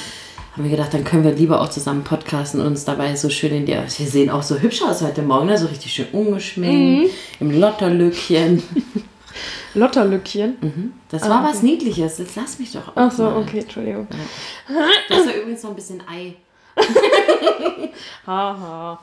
Haben 0.55 0.65
wir 0.65 0.71
gedacht, 0.71 0.95
dann 0.95 1.03
können 1.03 1.25
wir 1.25 1.33
lieber 1.33 1.61
auch 1.61 1.69
zusammen 1.69 2.05
podcasten 2.05 2.61
und 2.61 2.69
uns 2.69 2.85
dabei 2.85 3.17
so 3.17 3.29
schön 3.29 3.53
in 3.53 3.67
der. 3.67 3.83
Wir 3.83 4.07
sehen 4.07 4.31
auch 4.31 4.43
so 4.43 4.57
hübsch 4.57 4.83
aus 4.83 5.03
heute 5.03 5.23
Morgen, 5.23 5.47
ne? 5.47 5.59
so 5.59 5.67
richtig 5.67 5.93
schön 5.93 6.07
ungeschminkt, 6.13 7.13
im 7.41 7.61
Lotterlückchen. 7.61 8.63
Lotterlückchen. 9.75 10.93
Das 11.09 11.29
war 11.29 11.45
was 11.45 11.63
Niedliches, 11.63 12.19
jetzt 12.19 12.35
lass 12.35 12.59
mich 12.59 12.73
doch. 12.73 12.91
Ach 12.97 13.11
so, 13.11 13.23
mal. 13.25 13.37
okay, 13.37 13.61
Entschuldigung. 13.61 14.09
Das 15.09 15.27
ja 15.27 15.33
übrigens 15.33 15.63
noch 15.63 15.71
ein 15.71 15.77
bisschen 15.77 16.03
Ei. 16.09 16.35
Haha. 18.27 18.99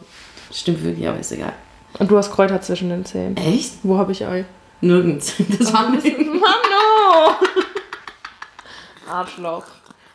Stimmt 0.51 0.83
wirklich, 0.83 1.07
aber 1.07 1.19
ist 1.19 1.31
egal. 1.31 1.53
Und 1.99 2.11
du 2.11 2.17
hast 2.17 2.31
Kräuter 2.31 2.59
zwischen 2.61 2.89
den 2.89 3.05
Zähnen. 3.05 3.37
Echt? 3.37 3.75
Wo 3.83 3.97
habe 3.97 4.11
ich 4.11 4.25
Ei? 4.25 4.45
Nirgends. 4.81 5.35
Das 5.59 5.71
war 5.73 5.89
nicht. 5.89 6.17
Mano! 6.17 7.35
Arschloch. 9.09 9.63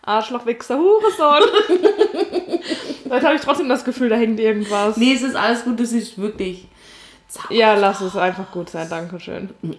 Arschloch, 0.07 0.47
Wichser, 0.47 0.79
Hurensohn. 0.79 1.51
Heute 3.11 3.27
habe 3.27 3.37
ich 3.37 3.43
trotzdem 3.43 3.69
das 3.69 3.85
Gefühl, 3.85 4.09
da 4.09 4.17
hängt 4.17 4.41
irgendwas. 4.41 4.97
Nee, 4.97 5.13
es 5.15 5.23
ist 5.23 5.37
alles 5.37 5.65
gut, 5.65 5.79
das 5.81 5.93
ist 5.93 6.19
wirklich. 6.19 6.67
Zauber. 7.29 7.53
Ja, 7.55 7.75
lass 7.75 8.01
es 8.01 8.17
einfach 8.17 8.51
gut 8.53 8.71
sein, 8.71 8.89
Dankeschön. 8.89 9.51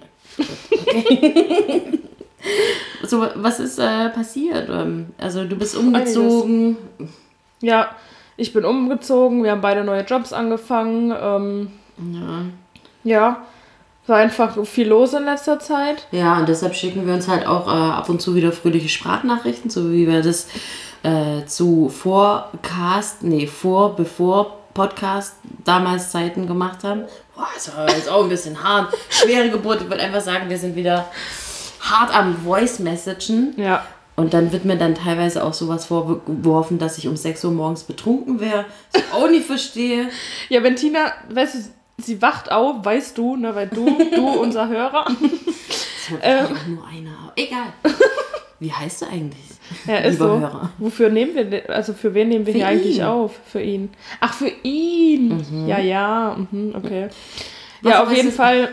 So, 3.04 3.26
was 3.36 3.60
ist 3.60 3.80
äh, 3.80 4.10
passiert? 4.10 4.70
Ähm, 4.70 5.08
Also, 5.18 5.46
du 5.46 5.56
bist 5.56 5.76
umgezogen. 5.76 6.78
Ja, 7.62 7.90
ich 8.38 8.54
bin 8.54 8.66
umgezogen, 8.66 9.44
wir 9.44 9.52
haben 9.52 9.62
beide 9.62 9.84
neue 9.84 10.04
Jobs 10.04 10.34
angefangen. 10.34 11.14
Ähm, 11.20 11.72
Ja. 12.14 12.46
ja, 13.04 13.42
war 14.08 14.18
einfach 14.18 14.66
viel 14.66 14.88
los 14.88 15.14
in 15.14 15.26
letzter 15.26 15.60
Zeit. 15.60 16.08
Ja, 16.12 16.38
und 16.40 16.48
deshalb 16.50 16.76
schicken 16.76 17.06
wir 17.06 17.14
uns 17.14 17.28
halt 17.28 17.46
auch 17.46 17.68
äh, 17.68 17.72
ab 17.72 18.10
und 18.10 18.22
zu 18.22 18.36
wieder 18.36 18.52
fröhliche 18.52 18.90
Sprachnachrichten, 18.90 19.70
so 19.70 19.92
wie 19.92 20.08
wir 20.08 20.22
das 20.22 20.48
äh, 21.04 21.46
zu 21.46 21.90
Vorcast, 21.90 23.24
nee, 23.24 23.48
vor, 23.48 23.96
bevor 23.96 24.58
Podcast 24.74 25.36
damals 25.66 26.12
Zeiten 26.12 26.48
gemacht 26.48 26.84
haben. 26.84 27.04
Boah, 27.36 27.48
das 27.56 27.76
war 27.76 27.90
jetzt 27.90 28.10
auch 28.10 28.24
ein 28.24 28.30
bisschen 28.30 28.64
hart. 28.64 28.94
Schwere 29.10 29.50
Geburt. 29.50 29.82
Ich 29.82 29.90
würde 29.90 30.04
einfach 30.04 30.22
sagen, 30.22 30.50
wir 30.50 30.58
sind 30.58 30.76
wieder 30.76 31.06
hart 31.82 32.16
am 32.16 32.36
Voice-Messagen. 32.44 33.54
Ja, 33.58 33.86
Und 34.16 34.34
dann 34.34 34.52
wird 34.52 34.66
mir 34.66 34.78
dann 34.78 34.96
teilweise 34.96 35.44
auch 35.44 35.54
sowas 35.54 35.86
vorgeworfen, 35.86 36.78
dass 36.80 36.98
ich 36.98 37.08
um 37.08 37.16
6 37.18 37.46
Uhr 37.46 37.52
morgens 37.52 37.84
betrunken 37.84 38.40
wäre. 38.40 38.66
Was 38.92 39.02
ich 39.02 39.14
auch 39.14 39.30
nicht 39.30 39.46
verstehe. 39.46 40.10
Ja, 40.50 40.62
wenn 40.64 40.76
Tina, 40.76 41.12
weißt 41.30 41.56
du, 41.56 41.60
sie 41.98 42.22
wacht 42.22 42.52
auf, 42.52 42.84
weißt 42.86 43.18
du, 43.18 43.36
ne, 43.36 43.54
weil 43.56 43.68
du, 43.68 43.86
du, 44.16 44.28
unser 44.42 44.68
Hörer. 44.68 45.06
Das 45.06 46.10
hört 46.10 46.22
Ähm. 46.24 46.46
auch 46.46 46.68
nur 46.68 46.88
einer. 46.88 47.32
Egal. 47.36 47.74
Wie 48.60 48.72
heißt 48.72 49.04
du 49.04 49.06
eigentlich? 49.08 49.38
Ja, 49.86 49.98
ist 49.98 50.14
Lieber 50.14 50.28
so. 50.36 50.40
Hörer. 50.40 50.70
Wofür 50.80 51.10
nehmen 51.10 51.36
wir, 51.36 51.46
denn- 51.46 51.70
also 51.70 51.94
für 51.94 52.14
wen 52.14 52.30
nehmen 52.30 52.46
wir 52.46 52.54
Für 52.54 52.60
hier 52.60 52.68
eigentlich 52.68 52.98
ihn. 52.98 53.04
auf? 53.04 53.34
Für 53.46 53.62
ihn. 53.62 53.90
Ach, 54.20 54.34
für 54.34 54.52
ihn. 54.64 55.68
Ja, 55.68 55.78
ja, 55.80 56.36
mhm, 56.52 56.74
okay. 56.76 57.10
Was- 57.82 57.92
ja, 57.94 58.04
auf 58.04 58.12
jeden 58.12 58.32
Fall. 58.32 58.70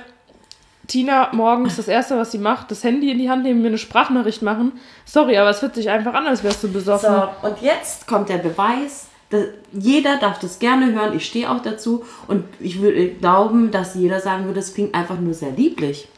Tina 0.86 1.30
morgens 1.32 1.76
das 1.76 1.88
erste, 1.88 2.16
was 2.18 2.30
sie 2.32 2.38
macht, 2.38 2.70
das 2.70 2.84
Handy 2.84 3.10
in 3.10 3.18
die 3.18 3.30
Hand 3.30 3.42
nehmen, 3.42 3.62
mir 3.62 3.68
eine 3.68 3.78
Sprachnachricht 3.78 4.42
machen. 4.42 4.72
Sorry, 5.06 5.36
aber 5.38 5.48
es 5.50 5.58
fühlt 5.60 5.74
sich 5.74 5.88
einfach 5.88 6.12
an, 6.12 6.26
als 6.26 6.44
wärst 6.44 6.62
du 6.62 6.70
besoffen. 6.70 7.10
So, 7.10 7.48
und 7.48 7.62
jetzt 7.62 8.06
kommt 8.06 8.28
der 8.28 8.36
Beweis. 8.38 9.08
Dass 9.30 9.46
Jeder 9.72 10.18
darf 10.18 10.38
das 10.38 10.58
gerne 10.58 10.92
hören. 10.92 11.16
Ich 11.16 11.26
stehe 11.26 11.50
auch 11.50 11.62
dazu. 11.62 12.04
Und 12.28 12.44
ich 12.60 12.80
würde 12.80 13.10
glauben, 13.14 13.70
dass 13.70 13.94
jeder 13.94 14.20
sagen 14.20 14.46
würde, 14.46 14.60
es 14.60 14.74
klingt 14.74 14.94
einfach 14.94 15.18
nur 15.18 15.34
sehr 15.34 15.50
lieblich. 15.50 16.08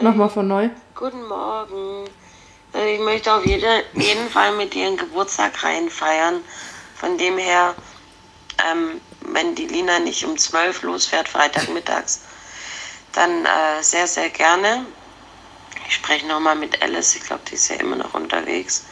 Nochmal 0.00 0.30
von 0.30 0.48
neu. 0.48 0.68
Guten 0.94 1.26
Morgen. 1.26 2.06
Äh, 2.74 2.94
Ich 2.96 3.00
möchte 3.00 3.32
auf 3.32 3.46
jede, 3.46 3.84
jeden 3.94 4.28
Fall 4.28 4.56
mit 4.56 4.74
dir 4.74 4.86
einen 4.86 4.96
Geburtstag 4.96 5.62
reinfeiern. 5.62 6.40
Von 6.96 7.18
dem 7.18 7.38
her, 7.38 7.74
ähm, 8.70 9.00
wenn 9.20 9.54
die 9.54 9.66
Lina 9.66 9.98
nicht 10.00 10.24
um 10.24 10.36
12 10.36 10.82
losfährt, 10.82 11.28
Freitagmittags, 11.28 12.22
dann 13.12 13.44
äh, 13.44 13.82
sehr, 13.82 14.06
sehr 14.06 14.30
gerne. 14.30 14.86
Ich 15.86 15.94
spreche 15.94 16.26
nochmal 16.26 16.56
mit 16.56 16.82
Alice. 16.82 17.16
Ich 17.16 17.22
glaube, 17.22 17.42
die 17.50 17.54
ist 17.54 17.68
ja 17.68 17.76
immer 17.76 17.96
noch 17.96 18.14
unterwegs. 18.14 18.84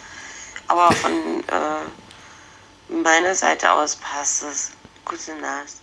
Aber 0.71 0.93
von 0.93 1.13
äh, 1.49 2.93
meiner 2.93 3.35
Seite 3.35 3.73
aus 3.73 3.97
passt 3.97 4.45
es. 4.45 4.71
Gute 5.05 5.35
Nacht. 5.41 5.75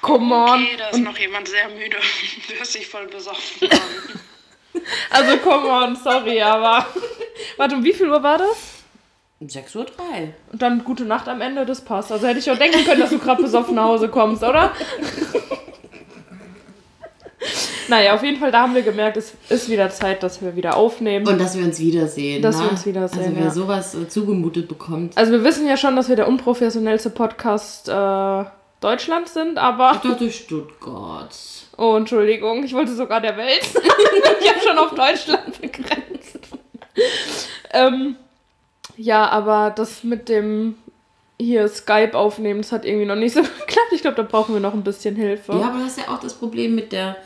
Come 0.00 0.34
on. 0.34 0.62
Okay, 0.62 0.76
da 0.78 0.88
ist 0.88 1.00
noch 1.00 1.18
jemand 1.18 1.48
sehr 1.48 1.68
müde. 1.68 1.98
Du 2.48 2.54
hörst 2.54 2.74
dich 2.74 2.88
voll 2.88 3.06
besoffen. 3.06 3.68
Also, 5.10 5.36
come 5.38 5.68
on, 5.68 5.96
sorry, 5.96 6.40
aber. 6.40 6.86
Warte, 7.56 7.74
um 7.74 7.84
wie 7.84 7.92
viel 7.92 8.08
Uhr 8.08 8.22
war 8.22 8.38
das? 8.38 8.56
6.03 9.42 9.76
Uhr. 9.76 9.86
Und 10.52 10.62
dann 10.62 10.84
gute 10.84 11.04
Nacht 11.04 11.28
am 11.28 11.40
Ende, 11.40 11.66
das 11.66 11.84
passt. 11.84 12.10
Also 12.12 12.26
hätte 12.26 12.38
ich 12.38 12.50
auch 12.50 12.56
denken 12.56 12.84
können, 12.84 13.00
dass 13.00 13.10
du 13.10 13.18
gerade 13.18 13.42
besoffen 13.42 13.74
nach 13.74 13.84
Hause 13.84 14.08
kommst, 14.08 14.42
oder? 14.42 14.72
naja, 17.88 18.14
auf 18.14 18.22
jeden 18.22 18.38
Fall, 18.38 18.50
da 18.50 18.62
haben 18.62 18.74
wir 18.74 18.82
gemerkt, 18.82 19.16
es 19.16 19.34
ist 19.48 19.68
wieder 19.68 19.90
Zeit, 19.90 20.22
dass 20.22 20.42
wir 20.42 20.56
wieder 20.56 20.76
aufnehmen. 20.76 21.26
Und 21.26 21.40
dass 21.40 21.56
wir 21.56 21.64
uns 21.64 21.78
wiedersehen. 21.78 22.42
Dass 22.42 22.56
ne? 22.56 22.64
wir 22.64 22.70
uns 22.70 22.86
wiedersehen, 22.86 23.20
Also 23.20 23.36
wer 23.36 23.44
ja. 23.44 23.50
sowas 23.50 23.94
äh, 23.94 24.08
zugemutet 24.08 24.68
bekommt. 24.68 25.16
also 25.16 25.32
wir 25.32 25.44
wissen 25.44 25.66
ja 25.66 25.76
schon, 25.76 25.96
dass 25.96 26.08
wir 26.08 26.16
der 26.16 26.28
unprofessionellste 26.28 27.10
Podcast 27.10 27.88
äh, 27.88 28.44
Deutschlands 28.80 29.34
sind, 29.34 29.58
aber... 29.58 29.92
Ich 29.94 30.10
dachte 30.10 30.30
Stuttgart. 30.30 31.36
Oh, 31.76 31.94
Entschuldigung, 31.96 32.64
ich 32.64 32.74
wollte 32.74 32.94
sogar 32.94 33.20
der 33.20 33.36
Welt. 33.36 33.62
ich 34.40 34.50
habe 34.50 34.60
schon 34.60 34.78
auf 34.78 34.94
Deutschland 34.94 35.60
begrenzt. 35.60 36.38
ähm, 37.72 38.16
ja, 38.96 39.28
aber 39.28 39.70
das 39.70 40.02
mit 40.02 40.28
dem 40.28 40.74
hier 41.40 41.68
Skype 41.68 42.14
aufnehmen. 42.14 42.62
Das 42.62 42.72
hat 42.72 42.84
irgendwie 42.84 43.06
noch 43.06 43.16
nicht 43.16 43.34
so 43.34 43.42
geklappt. 43.66 43.92
Ich 43.92 44.02
glaube, 44.02 44.16
da 44.16 44.22
brauchen 44.22 44.54
wir 44.54 44.60
noch 44.60 44.74
ein 44.74 44.82
bisschen 44.82 45.16
Hilfe. 45.16 45.52
Ja, 45.52 45.68
aber 45.68 45.78
du 45.78 45.84
hast 45.84 45.98
ja 45.98 46.08
auch 46.08 46.20
das 46.20 46.34
Problem 46.34 46.74
mit 46.74 46.92
der 46.92 47.16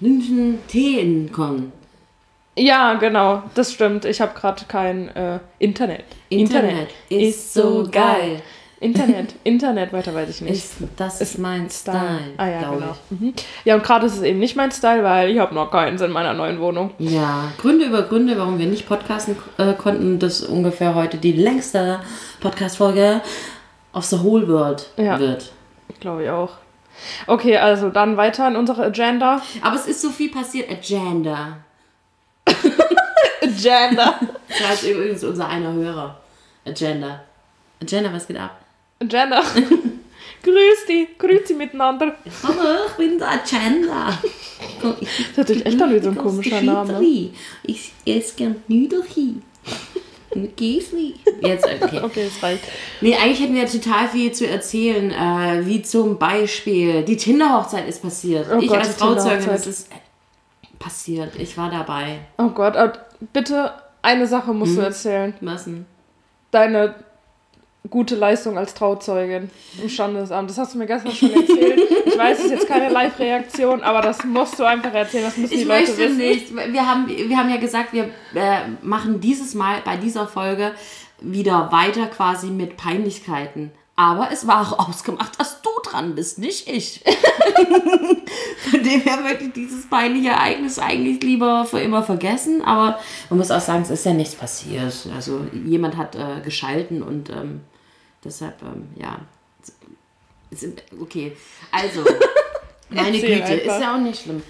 München 0.00 0.58
Teenkon. 0.68 1.72
Ja, 2.58 2.94
genau, 2.94 3.42
das 3.54 3.72
stimmt. 3.72 4.06
Ich 4.06 4.20
habe 4.20 4.32
gerade 4.34 4.64
kein 4.66 5.14
äh, 5.14 5.38
Internet. 5.58 6.04
Internet 6.30 6.88
ist 7.10 7.52
so 7.52 7.86
geil. 7.90 8.42
Internet, 8.78 9.34
Internet, 9.42 9.92
weiter 9.94 10.14
weiß 10.14 10.28
ich 10.28 10.40
nicht. 10.42 10.52
Ist, 10.52 10.74
das 10.96 11.20
ist 11.22 11.38
mein 11.38 11.70
Style, 11.70 12.34
Ah 12.36 12.46
ja, 12.46 12.58
glaube 12.58 12.76
genau. 12.78 12.96
Mhm. 13.08 13.34
Ja, 13.64 13.74
und 13.74 13.82
gerade 13.82 14.04
ist 14.04 14.16
es 14.16 14.22
eben 14.22 14.38
nicht 14.38 14.54
mein 14.54 14.70
Style, 14.70 15.02
weil 15.02 15.30
ich 15.30 15.38
habe 15.38 15.54
noch 15.54 15.70
keins 15.70 16.02
in 16.02 16.10
meiner 16.10 16.34
neuen 16.34 16.60
Wohnung. 16.60 16.90
ich. 16.98 17.12
Ja, 17.12 17.52
Gründe 17.58 17.86
über 17.86 18.02
Gründe, 18.02 18.36
warum 18.38 18.58
wir 18.58 18.66
nicht 18.66 18.86
podcasten 18.86 19.36
äh, 19.56 19.72
konnten. 19.72 20.18
Das 20.18 20.40
ist 20.40 20.48
ungefähr 20.48 20.94
heute 20.94 21.16
die 21.16 21.32
längste 21.32 22.00
Podcast-Folge 22.40 23.22
of 23.94 24.04
the 24.04 24.22
whole 24.22 24.46
world 24.46 24.90
Ja. 24.98 25.18
wird. 25.18 25.52
Glaube 26.00 26.24
ich 26.24 26.30
auch. 26.30 26.50
Okay, 27.26 27.56
also 27.56 27.88
dann 27.88 28.18
weiter 28.18 28.46
in 28.48 28.56
unsere 28.56 28.84
Agenda. 28.84 29.40
Aber 29.62 29.76
es 29.76 29.86
ist 29.86 30.02
so 30.02 30.10
viel 30.10 30.30
passiert. 30.30 30.70
Agenda. 30.70 31.58
Agenda. 33.42 34.18
Das 34.48 34.68
heißt 34.68 34.84
übrigens 34.84 35.24
unser 35.24 35.48
einer 35.48 35.72
Hörer. 35.72 36.20
Agenda. 36.66 37.22
Agenda, 37.80 38.12
was 38.12 38.26
geht 38.26 38.38
ab? 38.38 38.58
Agenda. 39.00 39.42
Grüß 40.42 40.86
die, 40.88 41.08
grüß 41.18 41.48
sie 41.48 41.54
miteinander. 41.54 42.14
Hallo, 42.42 42.84
ich 42.88 42.92
bin 42.94 43.18
der 43.18 43.28
Agenda. 43.30 44.16
Das 45.34 45.48
sich 45.48 45.66
echt 45.66 45.82
an 45.82 45.92
wie 45.92 45.98
so 45.98 46.10
ein 46.10 46.16
komischer 46.16 46.60
Name. 46.62 47.02
Ich 47.64 47.92
esse 48.04 48.36
gern 48.36 48.56
Nüdelchen. 48.68 49.42
Mit 50.34 50.56
Gäsli. 50.56 51.14
Jetzt, 51.40 51.64
okay. 51.64 52.00
Okay, 52.02 52.28
das 52.30 52.42
reicht. 52.42 52.62
Nee, 53.00 53.16
eigentlich 53.16 53.40
hätten 53.40 53.54
wir 53.54 53.66
total 53.66 54.08
viel 54.08 54.30
zu 54.32 54.46
erzählen. 54.46 55.10
Äh, 55.10 55.66
wie 55.66 55.82
zum 55.82 56.18
Beispiel, 56.18 57.02
die 57.02 57.16
Tinder-Hochzeit 57.16 57.88
ist 57.88 58.02
passiert. 58.02 58.46
Oh 58.54 58.58
ich 58.60 58.68
Gott, 58.68 58.78
als 58.78 58.96
Trauzeugin, 58.98 59.46
das 59.46 59.66
ist 59.66 59.88
passiert. 60.78 61.34
Ich 61.36 61.56
war 61.56 61.70
dabei. 61.70 62.20
Oh 62.38 62.48
Gott, 62.50 62.76
aber 62.76 62.92
bitte 63.32 63.72
eine 64.02 64.26
Sache 64.26 64.52
musst 64.52 64.72
Hm? 64.72 64.76
du 64.76 64.82
erzählen. 64.82 65.34
Was 65.40 65.64
denn? 65.64 65.86
Deine 66.50 66.94
gute 67.90 68.14
Leistung 68.16 68.58
als 68.58 68.74
Trauzeugin 68.74 69.50
im 69.82 69.88
Standesamt. 69.88 70.50
Das 70.50 70.58
hast 70.58 70.74
du 70.74 70.78
mir 70.78 70.86
gestern 70.86 71.12
schon 71.12 71.32
erzählt. 71.32 71.80
Ich 72.06 72.18
weiß, 72.18 72.38
es 72.38 72.44
ist 72.46 72.50
jetzt 72.50 72.68
keine 72.68 72.88
Live-Reaktion, 72.90 73.82
aber 73.82 74.00
das 74.00 74.24
musst 74.24 74.58
du 74.58 74.64
einfach 74.64 74.92
erzählen. 74.92 75.24
Das 75.24 75.36
müssen 75.36 75.52
die 75.54 75.60
Ich 75.62 75.66
Leute 75.66 75.82
möchte 75.82 75.98
wissen. 75.98 76.16
nicht. 76.16 76.54
Wir 76.72 76.86
haben, 76.86 77.08
wir 77.08 77.36
haben 77.36 77.50
ja 77.50 77.56
gesagt, 77.58 77.92
wir 77.92 78.04
äh, 78.34 78.60
machen 78.82 79.20
dieses 79.20 79.54
Mal 79.54 79.78
bei 79.84 79.96
dieser 79.96 80.26
Folge 80.26 80.72
wieder 81.20 81.70
weiter 81.72 82.06
quasi 82.06 82.48
mit 82.48 82.76
Peinlichkeiten. 82.76 83.70
Aber 83.98 84.28
es 84.30 84.46
war 84.46 84.60
auch 84.60 84.88
ausgemacht, 84.90 85.40
dass 85.40 85.62
du 85.62 85.70
dran 85.82 86.14
bist, 86.14 86.38
nicht 86.38 86.68
ich. 86.68 87.02
Von 88.70 88.82
dem 88.82 89.00
her 89.00 89.16
möchte 89.22 89.44
ich 89.44 89.52
dieses 89.54 89.88
peinliche 89.88 90.28
Ereignis 90.30 90.78
eigentlich 90.78 91.22
lieber 91.22 91.64
für 91.64 91.80
immer 91.80 92.02
vergessen. 92.02 92.62
Aber 92.62 92.98
man 93.30 93.38
muss 93.38 93.50
auch 93.50 93.60
sagen, 93.60 93.82
es 93.82 93.90
ist 93.90 94.04
ja 94.04 94.12
nichts 94.12 94.34
passiert. 94.34 94.94
Also 95.14 95.46
jemand 95.64 95.96
hat 95.96 96.14
äh, 96.14 96.42
geschalten 96.44 97.02
und 97.02 97.30
ähm, 97.30 97.62
deshalb, 98.26 98.60
ähm, 98.62 98.88
ja. 98.96 99.18
Okay, 101.00 101.36
also, 101.70 102.04
meine 102.90 103.18
Güte, 103.20 103.34
einfach. 103.44 103.74
ist 103.74 103.80
ja 103.80 103.94
auch 103.94 104.00
nicht 104.00 104.22
schlimm. 104.22 104.42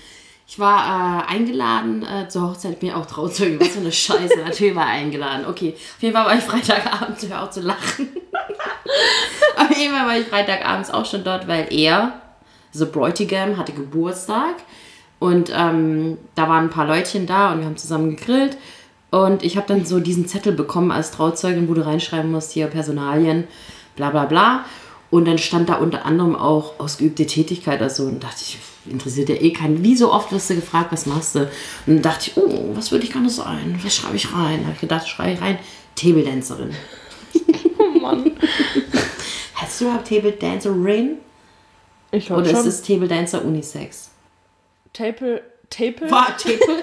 Ich 0.49 0.61
war 0.61 1.25
äh, 1.28 1.33
eingeladen 1.33 2.06
äh, 2.06 2.28
zur 2.28 2.42
Hochzeit, 2.42 2.78
bin 2.78 2.90
ja 2.90 2.97
auch 2.97 3.06
Trauzeugin, 3.06 3.59
was 3.61 3.68
für 3.68 3.80
eine 3.80 3.90
Scheiße, 3.90 4.38
natürlich 4.38 4.76
war 4.76 4.85
ich 4.85 5.02
eingeladen. 5.02 5.47
Okay, 5.47 5.75
auf 5.75 6.02
jeden 6.02 6.14
Fall 6.14 6.26
war 6.26 6.37
ich 6.37 6.45
Freitagabend, 6.45 7.18
hör 7.28 7.42
auf 7.42 7.50
zu 7.50 7.61
lachen. 7.61 8.09
auf 9.56 9.76
jeden 9.76 9.92
Fall 9.92 10.06
war 10.06 10.18
ich 10.18 10.26
Freitagabends 10.26 10.90
auch 10.90 11.04
schon 11.04 11.25
dort, 11.25 11.49
weil 11.49 11.73
er, 11.73 12.21
The 12.73 12.85
Bräutigam, 12.85 13.56
hatte 13.56 13.73
Geburtstag 13.73 14.54
und 15.18 15.50
ähm, 15.52 16.18
da 16.37 16.49
waren 16.49 16.64
ein 16.64 16.71
paar 16.71 16.87
Leutchen 16.87 17.26
da 17.26 17.52
und 17.52 17.61
wir 17.61 17.66
haben 17.66 17.76
zusammen 17.76 18.14
gegrillt 18.14 18.56
und 19.25 19.42
ich 19.42 19.56
habe 19.56 19.66
dann 19.66 19.85
so 19.85 20.00
diesen 20.00 20.26
Zettel 20.26 20.52
bekommen 20.52 20.90
als 20.90 21.11
Trauzeugin, 21.11 21.68
wo 21.68 21.75
du 21.75 21.87
reinschreiben 21.87 22.30
musst, 22.30 22.52
hier 22.52 22.66
Personalien, 22.66 23.44
bla 23.94 24.11
bla 24.11 24.26
bla. 24.26 24.64
Und 25.11 25.26
dann 25.26 25.38
stand 25.38 25.68
da 25.68 25.76
unter 25.76 26.04
anderem 26.04 26.35
auch 26.35 26.80
ausgeübte 26.80 27.26
Tätigkeit 27.26 27.80
oder 27.80 27.90
so. 27.90 28.04
Und 28.04 28.25
dachte 28.25 28.42
ich, 28.42 28.58
interessiert 28.90 29.28
ja 29.28 29.37
eh 29.37 29.52
keinen. 29.52 29.82
Wie 29.85 29.96
so 29.96 30.12
oft 30.12 30.32
wirst 30.32 30.50
du 30.50 30.56
gefragt, 30.56 30.92
was 30.92 31.06
machst 31.06 31.37
du? 31.37 31.40
Und 31.40 31.49
dann 31.87 32.02
dachte 32.02 32.30
ich, 32.30 32.37
oh, 32.37 32.70
was 32.75 32.90
würde 32.90 33.04
ich 33.04 33.12
gerne 33.12 33.30
sein? 33.30 33.78
Was 33.82 33.94
schreibe 33.94 34.16
ich 34.16 34.32
rein? 34.35 34.61
Da 34.61 34.64
habe 34.64 34.75
ich 34.75 34.80
gedacht, 34.80 35.08
schreibe 35.08 35.32
ich 35.32 35.40
rein, 35.40 35.58
Table 35.94 36.23
Dancerin. 36.23 36.70
Oh 37.78 37.99
Mann. 37.99 38.32
Hast 39.54 39.80
du 39.80 39.85
überhaupt 39.85 40.08
Table 40.08 40.32
Dancerin? 40.32 41.18
Ich 42.11 42.26
glaube 42.26 42.42
Oder 42.42 42.52
ist 42.52 42.64
es 42.64 42.82
Table 42.82 43.06
Dancer 43.06 43.44
Unisex? 43.44 44.11
Taple, 44.94 45.42
Taple, 45.76 46.11
War 46.11 46.37
Taple 46.37 46.83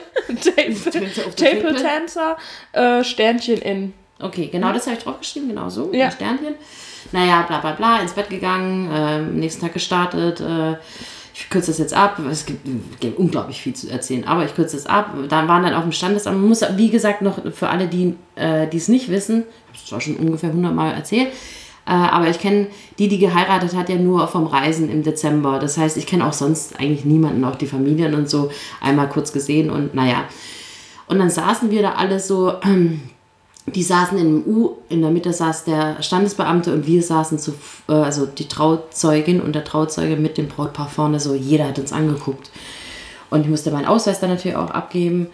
Taple? 1.36 1.76
Tänzer, 1.76 2.38
äh, 2.74 3.04
Sternchen 3.04 3.62
in. 3.62 3.94
Okay, 4.20 4.48
genau 4.52 4.72
das 4.72 4.86
habe 4.86 4.98
ich 4.98 5.04
draufgeschrieben, 5.04 5.50
genau 5.50 5.70
so, 5.70 5.92
Ja. 5.94 6.12
Sternchen. 6.12 6.56
Naja, 7.12 7.44
bla 7.48 7.60
bla 7.60 7.72
bla, 7.74 8.00
ins 8.00 8.14
Bett 8.14 8.30
gegangen, 8.30 8.90
äh, 8.92 8.96
am 8.96 9.36
nächsten 9.36 9.62
Tag 9.62 9.74
gestartet. 9.74 10.40
Äh, 10.40 10.78
ich 11.36 11.50
kürze 11.50 11.72
das 11.72 11.80
jetzt 11.80 11.96
ab, 11.96 12.20
es 12.30 12.46
gibt, 12.46 12.62
gibt 13.00 13.18
unglaublich 13.18 13.60
viel 13.60 13.74
zu 13.74 13.90
erzählen, 13.90 14.24
aber 14.28 14.46
ich 14.46 14.54
kürze 14.54 14.76
das 14.78 14.86
ab. 14.86 15.16
Dann 15.30 15.48
waren 15.48 15.64
dann 15.64 15.74
auf 15.74 15.82
dem 15.82 15.92
Standesamt, 15.92 16.38
man 16.38 16.48
muss, 16.48 16.64
wie 16.76 16.92
gesagt, 16.92 17.24
noch 17.24 17.40
für 17.54 17.70
alle, 17.70 17.88
die 17.88 18.16
äh, 18.36 18.68
es 18.76 18.88
nicht 18.88 19.10
wissen, 19.10 19.40
ich 19.40 19.68
habe 19.70 19.78
es 19.78 19.86
zwar 19.88 20.02
schon 20.02 20.16
ungefähr 20.18 20.50
100 20.50 20.74
Mal 20.74 20.92
erzählt, 20.92 21.30
äh, 21.30 21.32
aber 21.92 22.30
ich 22.30 22.40
kenne 22.40 22.68
die, 22.98 23.08
die 23.08 23.20
geheiratet 23.20 23.76
hat, 23.76 23.90
ja 23.90 23.96
nur 23.96 24.28
vom 24.28 24.46
Reisen 24.46 24.90
im 24.90 25.04
Dezember. 25.04 25.60
Das 25.60 25.78
heißt, 25.78 25.98
ich 25.98 26.08
kenne 26.08 26.26
auch 26.26 26.34
sonst 26.34 26.80
eigentlich 26.80 27.06
niemanden, 27.06 27.44
auch 27.44 27.56
die 27.56 27.68
Familien 27.68 28.14
und 28.14 28.30
so, 28.30 28.50
einmal 28.82 29.10
kurz 29.10 29.34
gesehen 29.34 29.70
und 29.70 29.94
naja. 29.94 30.26
Und 31.08 31.20
dann 31.20 31.30
saßen 31.30 31.72
wir 31.72 31.82
da 31.82 31.94
alle 31.94 32.20
so, 32.20 32.54
die 33.66 33.84
saßen 33.84 34.18
in 34.18 34.28
einem 34.28 34.44
U, 34.46 34.78
in 34.90 35.02
der 35.02 35.12
Mitte 35.12 35.32
saß 35.32 35.64
der 35.64 36.02
Standesbeamte 36.02 36.74
und 36.74 36.86
wir 36.86 37.02
saßen 37.02 37.40
zu, 37.40 37.54
äh, 37.88 37.94
also 37.94 38.26
die 38.26 38.48
Trauzeugin 38.48 39.42
und 39.42 39.54
der 39.54 39.64
Trauzeuge 39.64 40.18
mit 40.18 40.38
dem 40.38 40.48
Brautpaar 40.48 40.90
vorne, 40.90 41.20
so 41.20 41.34
jeder 41.34 41.68
hat 41.68 41.80
uns 41.80 41.94
angeguckt. 41.94 42.52
Und 43.30 43.42
ich 43.42 43.48
musste 43.48 43.72
meinen 43.72 43.86
Ausweis 43.86 44.20
dann 44.20 44.30
natürlich 44.30 44.58
auch 44.58 44.70
abgeben. 44.70 45.28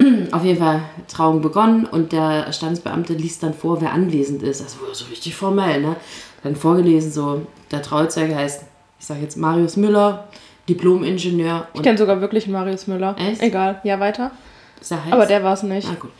Auf 0.32 0.44
jeden 0.44 0.58
Fall 0.58 0.82
Trauung 1.08 1.42
begonnen 1.42 1.84
und 1.84 2.12
der 2.12 2.52
Standesbeamte 2.52 3.12
liest 3.12 3.42
dann 3.42 3.54
vor, 3.54 3.80
wer 3.80 3.92
anwesend 3.92 4.42
ist. 4.42 4.62
Also 4.62 4.78
so 4.92 5.04
richtig 5.06 5.34
formell, 5.34 5.80
ne? 5.80 5.96
Dann 6.42 6.56
vorgelesen, 6.56 7.12
so, 7.12 7.46
der 7.70 7.82
Trauzeuge 7.82 8.34
heißt, 8.34 8.64
ich 8.98 9.06
sage 9.06 9.20
jetzt 9.20 9.36
Marius 9.36 9.76
Müller, 9.76 10.28
Diplom-Ingenieur 10.68 11.68
Ich 11.74 11.82
kenne 11.82 11.98
sogar 11.98 12.20
wirklich 12.20 12.46
Marius 12.46 12.86
Müller. 12.86 13.16
Echt? 13.18 13.42
Egal, 13.42 13.80
ja, 13.84 13.98
weiter. 14.00 14.30
er? 14.88 15.12
Aber 15.12 15.26
der 15.26 15.42
war 15.42 15.54
es 15.54 15.62
nicht. 15.62 15.88
Ah, 15.88 15.96
gut. 15.98 16.10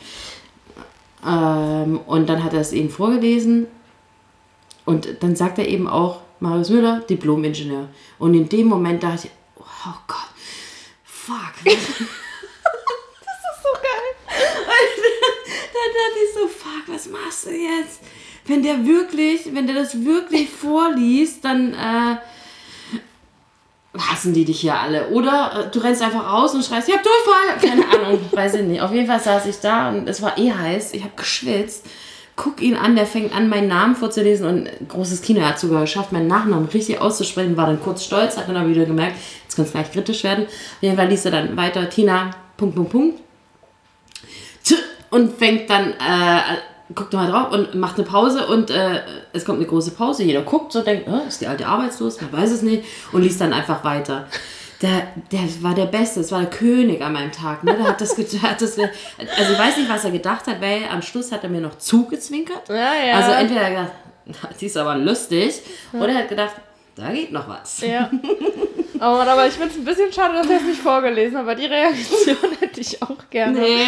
Ähm, 1.25 1.99
und 2.05 2.27
dann 2.27 2.43
hat 2.43 2.53
er 2.53 2.61
es 2.61 2.73
eben 2.73 2.89
vorgelesen. 2.89 3.67
Und 4.85 5.07
dann 5.21 5.35
sagt 5.35 5.59
er 5.59 5.67
eben 5.67 5.87
auch, 5.87 6.21
Marius 6.39 6.69
Müller, 6.69 7.01
Diplom-Ingenieur. 7.09 7.87
Und 8.17 8.33
in 8.33 8.49
dem 8.49 8.67
Moment 8.67 9.03
dachte 9.03 9.27
ich, 9.27 9.31
oh 9.59 9.95
Gott, 10.07 10.29
fuck. 11.03 11.53
das 11.63 11.73
ist 11.73 11.87
so 13.63 13.73
geil. 13.79 14.09
dann 15.73 15.90
dachte 16.01 16.19
ich 16.25 16.33
so, 16.33 16.47
fuck, 16.47 16.83
was 16.87 17.09
machst 17.09 17.45
du 17.45 17.51
jetzt? 17.51 18.01
Wenn 18.45 18.63
der 18.63 18.85
wirklich, 18.85 19.53
wenn 19.53 19.67
der 19.67 19.75
das 19.75 20.03
wirklich 20.03 20.49
vorliest, 20.49 21.45
dann 21.45 21.73
äh, 21.73 22.17
hassen 23.97 24.33
die 24.33 24.45
dich 24.45 24.61
hier 24.61 24.79
alle. 24.79 25.09
Oder 25.09 25.67
äh, 25.67 25.71
du 25.71 25.79
rennst 25.79 26.01
einfach 26.01 26.31
raus 26.31 26.53
und 26.53 26.65
schreist, 26.65 26.87
ich 26.87 26.95
hab 26.95 27.03
Durchfall. 27.03 27.69
Keine 27.69 27.85
Ahnung, 27.87 28.19
weiß 28.31 28.55
ich 28.55 28.63
nicht. 28.63 28.81
Auf 28.81 28.91
jeden 28.91 29.07
Fall 29.07 29.19
saß 29.19 29.45
ich 29.45 29.59
da 29.59 29.89
und 29.89 30.07
es 30.07 30.21
war 30.21 30.37
eh 30.37 30.51
heiß. 30.51 30.93
Ich 30.93 31.03
habe 31.03 31.13
geschwitzt. 31.15 31.85
Guck 32.35 32.61
ihn 32.61 32.75
an, 32.75 32.95
der 32.95 33.05
fängt 33.05 33.35
an, 33.35 33.49
meinen 33.49 33.67
Namen 33.67 33.95
vorzulesen 33.95 34.47
und 34.47 34.69
großes 34.87 35.21
Kino 35.21 35.41
hat 35.41 35.59
sogar 35.59 35.81
geschafft, 35.81 36.11
meinen 36.13 36.27
Nachnamen 36.27 36.69
richtig 36.69 36.99
auszusprechen, 36.99 37.57
war 37.57 37.67
dann 37.67 37.81
kurz 37.81 38.05
stolz, 38.05 38.37
hat 38.37 38.47
dann 38.47 38.55
aber 38.55 38.69
wieder 38.69 38.85
gemerkt, 38.85 39.17
jetzt 39.43 39.55
kann 39.55 39.65
es 39.65 39.71
gleich 39.71 39.91
kritisch 39.91 40.23
werden. 40.23 40.45
Auf 40.45 40.81
jeden 40.81 40.95
Fall 40.95 41.09
liest 41.09 41.25
er 41.25 41.31
dann 41.31 41.55
weiter, 41.57 41.87
Tina, 41.89 42.31
Punkt, 42.57 42.73
Punkt, 42.73 42.91
Punkt. 42.91 43.19
Und 45.11 45.37
fängt 45.37 45.69
dann, 45.69 45.91
äh, 45.91 46.95
guckt 46.95 47.13
mal 47.13 47.29
drauf 47.29 47.51
und 47.51 47.75
macht 47.75 47.97
eine 47.97 48.05
Pause 48.07 48.47
und 48.47 48.69
äh, 48.69 49.01
es 49.33 49.45
kommt 49.45 49.59
eine 49.59 49.67
große 49.67 49.91
Pause. 49.91 50.23
Jeder 50.23 50.41
guckt 50.41 50.71
so, 50.71 50.81
denkt, 50.81 51.07
ist 51.27 51.41
die 51.41 51.47
alte 51.47 51.67
arbeitslos? 51.67 52.19
Man 52.21 52.31
weiß 52.31 52.51
es 52.51 52.61
nicht 52.61 52.83
und 53.11 53.21
liest 53.21 53.39
dann 53.39 53.53
einfach 53.53 53.83
weiter. 53.83 54.27
Der, 54.81 55.07
der 55.31 55.41
war 55.61 55.75
der 55.75 55.85
Beste, 55.85 56.21
es 56.21 56.31
war 56.31 56.39
der 56.39 56.49
König 56.49 57.01
an 57.01 57.13
meinem 57.13 57.31
Tag. 57.31 57.63
Ne? 57.63 57.75
Der 57.75 57.87
hat 57.87 58.01
das, 58.01 58.17
hat 58.17 58.61
das, 58.61 58.79
also 58.79 59.53
ich 59.53 59.59
weiß 59.59 59.77
nicht, 59.77 59.89
was 59.89 60.05
er 60.05 60.11
gedacht 60.11 60.47
hat, 60.47 60.59
weil 60.59 60.85
am 60.91 61.03
Schluss 61.03 61.31
hat 61.31 61.43
er 61.43 61.49
mir 61.49 61.61
noch 61.61 61.77
zugezwinkert. 61.77 62.67
Ja, 62.67 62.93
ja. 62.93 63.13
Also 63.15 63.31
entweder 63.31 63.61
hat 63.61 63.69
er 63.69 63.75
gedacht, 63.75 63.91
die 64.59 64.65
ist 64.65 64.77
aber 64.77 64.95
lustig, 64.95 65.61
oder 65.93 66.09
er 66.09 66.19
hat 66.19 66.29
gedacht, 66.29 66.55
da 66.95 67.11
geht 67.11 67.31
noch 67.31 67.47
was. 67.47 67.81
Ja. 67.81 68.09
Oh 69.01 69.05
aber 69.05 69.47
ich 69.47 69.53
finde 69.53 69.69
es 69.69 69.77
ein 69.77 69.83
bisschen 69.85 70.13
schade, 70.13 70.35
dass 70.35 70.47
er 70.49 70.57
es 70.57 70.63
nicht 70.63 70.79
vorgelesen 70.79 71.37
hat, 71.37 71.43
aber 71.43 71.55
die 71.55 71.65
Reaktion 71.65 72.37
hätte 72.59 72.79
ich 72.79 73.01
auch 73.01 73.17
gerne 73.31 73.59
Nee, 73.59 73.85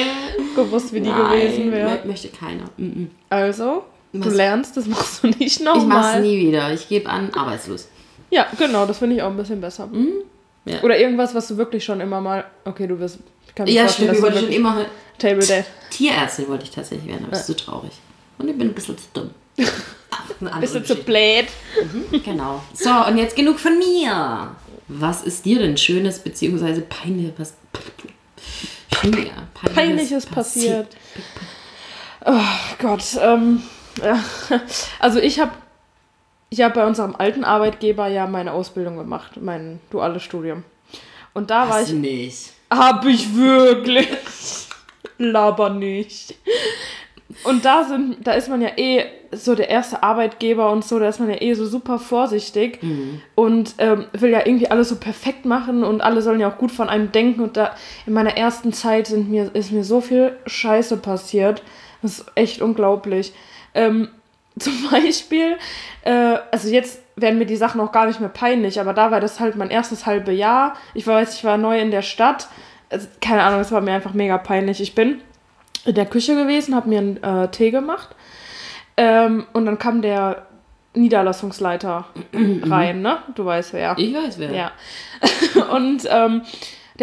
gewusst, 0.55 0.91
wie 0.93 1.01
die 1.01 1.09
nein, 1.09 1.39
gewesen 1.39 1.71
wäre. 1.71 1.89
mö- 1.91 2.05
möchte 2.07 2.29
keiner. 2.29 2.65
-mm. 2.79 3.07
Also, 3.29 3.83
Du 4.11 4.29
lernst, 4.29 4.75
das 4.77 4.85
machst 4.87 5.23
du 5.23 5.27
nicht 5.27 5.61
nochmal. 5.61 5.81
Ich 5.81 5.87
mach's 5.87 6.19
nie 6.19 6.37
wieder. 6.47 6.71
Ich 6.73 6.87
gebe 6.87 7.09
an, 7.09 7.31
arbeitslos. 7.35 7.87
Ja, 8.29 8.45
genau, 8.57 8.85
das 8.85 8.97
finde 8.99 9.15
ich 9.15 9.21
auch 9.23 9.29
ein 9.29 9.37
bisschen 9.37 9.59
besser. 9.61 9.87
Mhm. 9.87 10.09
Ja. 10.65 10.81
Oder 10.83 10.97
irgendwas, 10.99 11.33
was 11.35 11.47
du 11.47 11.57
wirklich 11.57 11.83
schon 11.83 11.99
immer 11.99 12.21
mal. 12.21 12.45
Okay, 12.65 12.87
du 12.87 12.99
wirst. 12.99 13.19
Ja, 13.65 13.87
stimmt. 13.87 14.13
Ich 14.13 14.21
wollte 14.21 14.39
schon 14.39 14.49
immer 14.51 14.85
Table 15.19 15.45
Date. 15.45 15.65
Tierärztin 15.91 16.47
wollte 16.47 16.63
ich 16.63 16.71
tatsächlich 16.71 17.07
werden, 17.07 17.23
aber 17.23 17.31
das 17.31 17.41
ist 17.41 17.45
zu 17.47 17.55
traurig. 17.55 17.91
Und 18.39 18.47
ich 18.49 18.57
bin 18.57 18.69
ein 18.69 18.73
bisschen 18.73 18.97
zu 18.97 19.05
dumm. 19.13 19.29
Ach, 20.45 20.59
Bist 20.59 20.73
du 20.75 20.83
zu 20.83 20.95
blöd? 20.95 21.45
Genau. 22.23 22.61
So, 22.73 22.89
und 23.07 23.17
jetzt 23.17 23.35
genug 23.35 23.59
von 23.59 23.77
mir. 23.77 24.51
Was 24.87 25.23
ist 25.23 25.45
dir 25.45 25.59
denn 25.59 25.77
Schönes 25.77 26.19
beziehungsweise 26.19 26.81
peinliches, 26.81 27.33
was, 27.37 27.53
Peinliches, 28.89 29.33
Peinliches 29.73 30.25
passiert. 30.25 30.95
Oh 32.25 32.39
Gott. 32.79 33.03
Ähm, 33.21 33.63
ja. 34.01 34.23
Also 34.99 35.19
ich 35.19 35.39
habe 35.39 35.51
ich 36.49 36.61
hab 36.61 36.73
bei 36.73 36.85
unserem 36.85 37.15
alten 37.15 37.43
Arbeitgeber 37.43 38.07
ja 38.07 38.27
meine 38.27 38.53
Ausbildung 38.53 38.97
gemacht, 38.97 39.41
mein 39.41 39.79
duales 39.89 40.23
Studium. 40.23 40.63
Und 41.33 41.49
da 41.49 41.67
war 41.67 41.79
Hast 41.79 41.87
ich. 41.87 41.93
du 41.93 41.99
nicht. 41.99 42.51
Hab 42.69 43.05
ich 43.05 43.35
wirklich. 43.35 44.07
Laber 45.17 45.69
nicht. 45.69 46.35
Und 47.43 47.65
da 47.65 47.83
sind, 47.83 48.25
da 48.25 48.33
ist 48.33 48.49
man 48.49 48.61
ja 48.61 48.69
eh 48.77 49.05
so 49.35 49.55
der 49.55 49.69
erste 49.69 50.03
Arbeitgeber 50.03 50.71
und 50.71 50.83
so, 50.83 50.99
da 50.99 51.07
ist 51.07 51.19
man 51.19 51.29
ja 51.29 51.41
eh 51.41 51.53
so 51.53 51.65
super 51.65 51.99
vorsichtig 51.99 52.79
und 53.35 53.75
ähm, 53.77 54.05
will 54.13 54.31
ja 54.31 54.45
irgendwie 54.45 54.69
alles 54.69 54.89
so 54.89 54.95
perfekt 54.95 55.45
machen 55.45 55.83
und 55.83 56.01
alle 56.01 56.21
sollen 56.21 56.39
ja 56.39 56.51
auch 56.51 56.57
gut 56.57 56.71
von 56.71 56.89
einem 56.89 57.11
denken. 57.11 57.41
Und 57.41 57.57
da 57.57 57.75
in 58.05 58.13
meiner 58.13 58.37
ersten 58.37 58.73
Zeit 58.73 59.07
sind 59.07 59.29
mir, 59.29 59.53
ist 59.53 59.71
mir 59.71 59.83
so 59.83 60.01
viel 60.01 60.37
Scheiße 60.45 60.97
passiert. 60.97 61.63
Das 62.01 62.19
ist 62.19 62.25
echt 62.35 62.61
unglaublich. 62.61 63.33
Ähm, 63.73 64.09
zum 64.59 64.73
Beispiel, 64.91 65.57
äh, 66.03 66.37
also 66.51 66.67
jetzt 66.69 67.01
werden 67.15 67.39
mir 67.39 67.45
die 67.45 67.55
Sachen 67.55 67.81
auch 67.81 67.91
gar 67.91 68.05
nicht 68.05 68.19
mehr 68.19 68.29
peinlich, 68.29 68.79
aber 68.79 68.93
da 68.93 69.11
war 69.11 69.19
das 69.19 69.39
halt 69.39 69.55
mein 69.55 69.69
erstes 69.69 70.05
halbe 70.05 70.31
Jahr. 70.31 70.75
Ich 70.93 71.07
weiß, 71.07 71.35
ich 71.35 71.43
war 71.43 71.57
neu 71.57 71.79
in 71.79 71.91
der 71.91 72.01
Stadt. 72.01 72.47
Also, 72.89 73.07
keine 73.21 73.43
Ahnung, 73.43 73.61
es 73.61 73.71
war 73.71 73.81
mir 73.81 73.93
einfach 73.93 74.13
mega 74.13 74.37
peinlich. 74.37 74.81
Ich 74.81 74.93
bin 74.93 75.21
in 75.85 75.95
der 75.95 76.05
Küche 76.05 76.35
gewesen, 76.35 76.75
habe 76.75 76.89
mir 76.89 76.99
einen 76.99 77.23
äh, 77.23 77.49
Tee 77.49 77.71
gemacht 77.71 78.15
ähm, 78.97 79.45
und 79.53 79.65
dann 79.65 79.77
kam 79.77 80.01
der 80.01 80.47
Niederlassungsleiter 80.95 82.05
rein, 82.63 83.01
ne? 83.01 83.19
Du 83.35 83.45
weißt 83.45 83.73
wer. 83.73 83.95
Ich 83.97 84.13
weiß 84.13 84.39
wer. 84.39 84.51
Ja. 84.51 84.71
Und 85.73 86.07
ähm, 86.09 86.43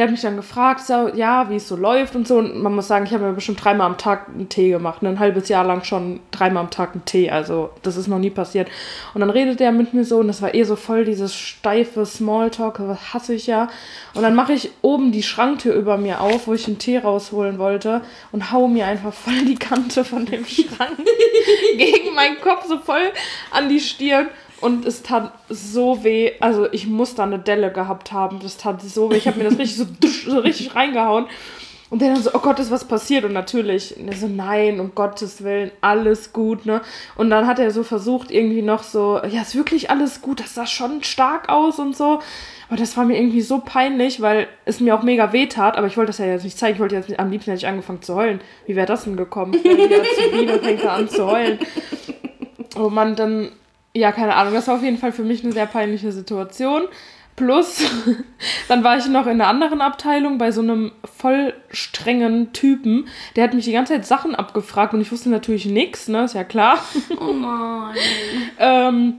der 0.01 0.07
hat 0.07 0.13
mich 0.13 0.23
dann 0.23 0.37
gefragt, 0.37 0.81
so, 0.81 1.09
ja, 1.15 1.51
wie 1.51 1.57
es 1.57 1.69
so 1.69 1.77
läuft 1.77 2.17
und 2.17 2.27
so. 2.27 2.39
Und 2.39 2.63
man 2.63 2.75
muss 2.75 2.89
sagen, 2.89 3.05
ich 3.05 3.13
habe 3.13 3.23
mir 3.23 3.35
bestimmt 3.35 3.63
dreimal 3.63 3.87
am 3.87 3.99
Tag 3.99 4.29
einen 4.31 4.49
Tee 4.49 4.71
gemacht. 4.71 5.03
Ein 5.03 5.19
halbes 5.19 5.51
Jahr 5.51 5.63
lang 5.63 5.85
schon 5.85 6.21
dreimal 6.31 6.63
am 6.63 6.71
Tag 6.71 6.93
einen 6.95 7.05
Tee. 7.05 7.31
Also, 7.31 7.69
das 7.83 7.99
ist 7.99 8.07
noch 8.07 8.19
nie 8.19 8.31
passiert. 8.31 8.69
Und 9.13 9.21
dann 9.21 9.29
redet 9.29 9.61
er 9.61 9.73
mit 9.73 9.93
mir 9.93 10.07
so 10.07 10.21
und 10.21 10.29
das 10.29 10.41
war 10.41 10.55
eh 10.55 10.63
so 10.63 10.77
voll 10.77 11.05
dieses 11.05 11.35
steife 11.35 12.07
Smalltalk, 12.07 12.81
was 12.81 13.13
hasse 13.13 13.35
ich 13.35 13.47
ja. 13.47 13.69
Und 14.15 14.23
dann 14.23 14.35
mache 14.35 14.55
ich 14.55 14.71
oben 14.81 15.13
die 15.13 15.23
Schranktür 15.23 15.75
über 15.75 15.99
mir 15.99 16.23
auf, 16.23 16.47
wo 16.47 16.55
ich 16.55 16.67
einen 16.67 16.79
Tee 16.79 16.97
rausholen 16.97 17.59
wollte 17.59 18.01
und 18.33 18.53
hau 18.53 18.69
mir 18.69 18.87
einfach 18.87 19.13
voll 19.13 19.45
die 19.45 19.57
Kante 19.57 20.03
von 20.07 20.25
dem 20.25 20.47
Schrank 20.47 20.97
gegen 21.77 22.15
meinen 22.15 22.41
Kopf 22.41 22.65
so 22.67 22.79
voll 22.79 23.13
an 23.51 23.69
die 23.69 23.81
Stirn. 23.81 24.29
Und 24.61 24.85
es 24.85 25.03
tat 25.03 25.33
so 25.49 26.05
weh. 26.05 26.33
Also 26.41 26.71
ich 26.73 26.87
muss 26.87 27.15
da 27.15 27.25
eine 27.25 27.39
Delle 27.39 27.73
gehabt 27.73 28.13
haben. 28.13 28.41
Das 28.43 28.57
tat 28.57 28.83
so 28.83 29.11
weh. 29.11 29.17
Ich 29.17 29.27
habe 29.27 29.39
mir 29.39 29.45
das 29.45 29.59
richtig 29.59 29.77
so, 29.77 29.87
so 30.31 30.39
richtig 30.41 30.75
reingehauen. 30.75 31.27
Und 31.91 32.01
der 32.01 32.15
dann 32.15 32.23
so, 32.23 32.31
oh 32.35 32.39
Gott, 32.39 32.61
ist 32.61 32.71
was 32.71 32.85
passiert? 32.85 33.25
Und 33.25 33.33
natürlich, 33.33 33.97
und 33.97 34.07
er 34.07 34.17
so, 34.17 34.29
nein, 34.29 34.79
um 34.79 34.95
Gottes 34.95 35.43
Willen, 35.43 35.73
alles 35.81 36.33
gut, 36.33 36.65
ne? 36.65 36.83
Und 37.17 37.31
dann 37.31 37.49
hat 37.49 37.59
er 37.59 37.73
so 37.73 37.83
versucht, 37.83 38.31
irgendwie 38.31 38.63
noch 38.63 38.85
so, 38.85 39.21
ja, 39.29 39.43
ist 39.43 39.57
wirklich 39.57 39.91
alles 39.91 40.23
gut, 40.23 40.39
das 40.39 40.55
sah 40.55 40.67
schon 40.67 41.03
stark 41.03 41.49
aus 41.49 41.81
und 41.81 41.97
so. 41.97 42.21
Aber 42.69 42.77
das 42.77 42.97
war 42.97 43.05
mir 43.05 43.19
irgendwie 43.19 43.41
so 43.41 43.59
peinlich, 43.59 44.23
weil 44.23 44.47
es 44.65 44.79
mir 44.79 44.95
auch 44.95 45.03
mega 45.03 45.33
weh 45.33 45.47
tat, 45.47 45.77
aber 45.77 45.89
ich 45.89 45.97
wollte 45.97 46.11
das 46.11 46.19
ja 46.19 46.27
jetzt 46.27 46.45
nicht 46.45 46.57
zeigen. 46.57 46.75
Ich 46.75 46.81
wollte 46.81 46.95
jetzt 46.95 47.19
am 47.19 47.29
liebsten 47.29 47.51
hätte 47.51 47.65
ich 47.65 47.67
angefangen 47.67 48.03
zu 48.03 48.15
heulen. 48.15 48.41
Wie 48.67 48.77
wäre 48.77 48.87
das 48.87 49.03
denn 49.03 49.17
gekommen? 49.17 49.55
Ich 49.55 49.65
wäre 49.65 49.77
wieder 49.77 50.05
zu 50.05 50.55
und 50.55 50.65
fängt 50.65 50.85
da 50.85 50.95
an 50.95 51.09
zu 51.09 51.27
heulen. 51.27 51.59
Oh 52.77 52.89
Mann, 52.89 53.17
dann, 53.17 53.51
ja, 53.95 54.13
keine 54.13 54.35
Ahnung, 54.35 54.55
das 54.55 54.69
war 54.69 54.77
auf 54.77 54.83
jeden 54.83 54.99
Fall 54.99 55.13
für 55.13 55.25
mich 55.25 55.43
eine 55.43 55.53
sehr 55.53 55.67
peinliche 55.67 56.13
Situation. 56.13 56.83
Plus, 57.37 57.83
dann 58.69 58.85
war 58.85 58.99
ich 58.99 59.07
noch 59.09 59.27
in 59.27 59.41
einer 59.41 59.47
anderen 59.47 59.81
Abteilung 59.81 60.37
bei 60.37 60.53
so 60.53 60.61
einem 60.61 60.93
voll 61.05 61.55
strengen 61.71 62.53
Typen. 62.53 63.09
Der 63.35 63.45
hat 63.45 63.55
mich 63.55 63.65
die 63.65 63.73
ganze 63.73 63.95
Zeit 63.95 64.05
Sachen 64.05 64.35
abgefragt 64.35 64.93
und 64.93 65.01
ich 65.01 65.11
wusste 65.11 65.31
natürlich 65.31 65.65
nichts, 65.67 66.09
ne, 66.09 66.25
ist 66.25 66.35
ja 66.35 66.45
klar. 66.45 66.79
Oh 67.19 67.33
nein. 67.33 67.95
Ähm, 68.59 69.15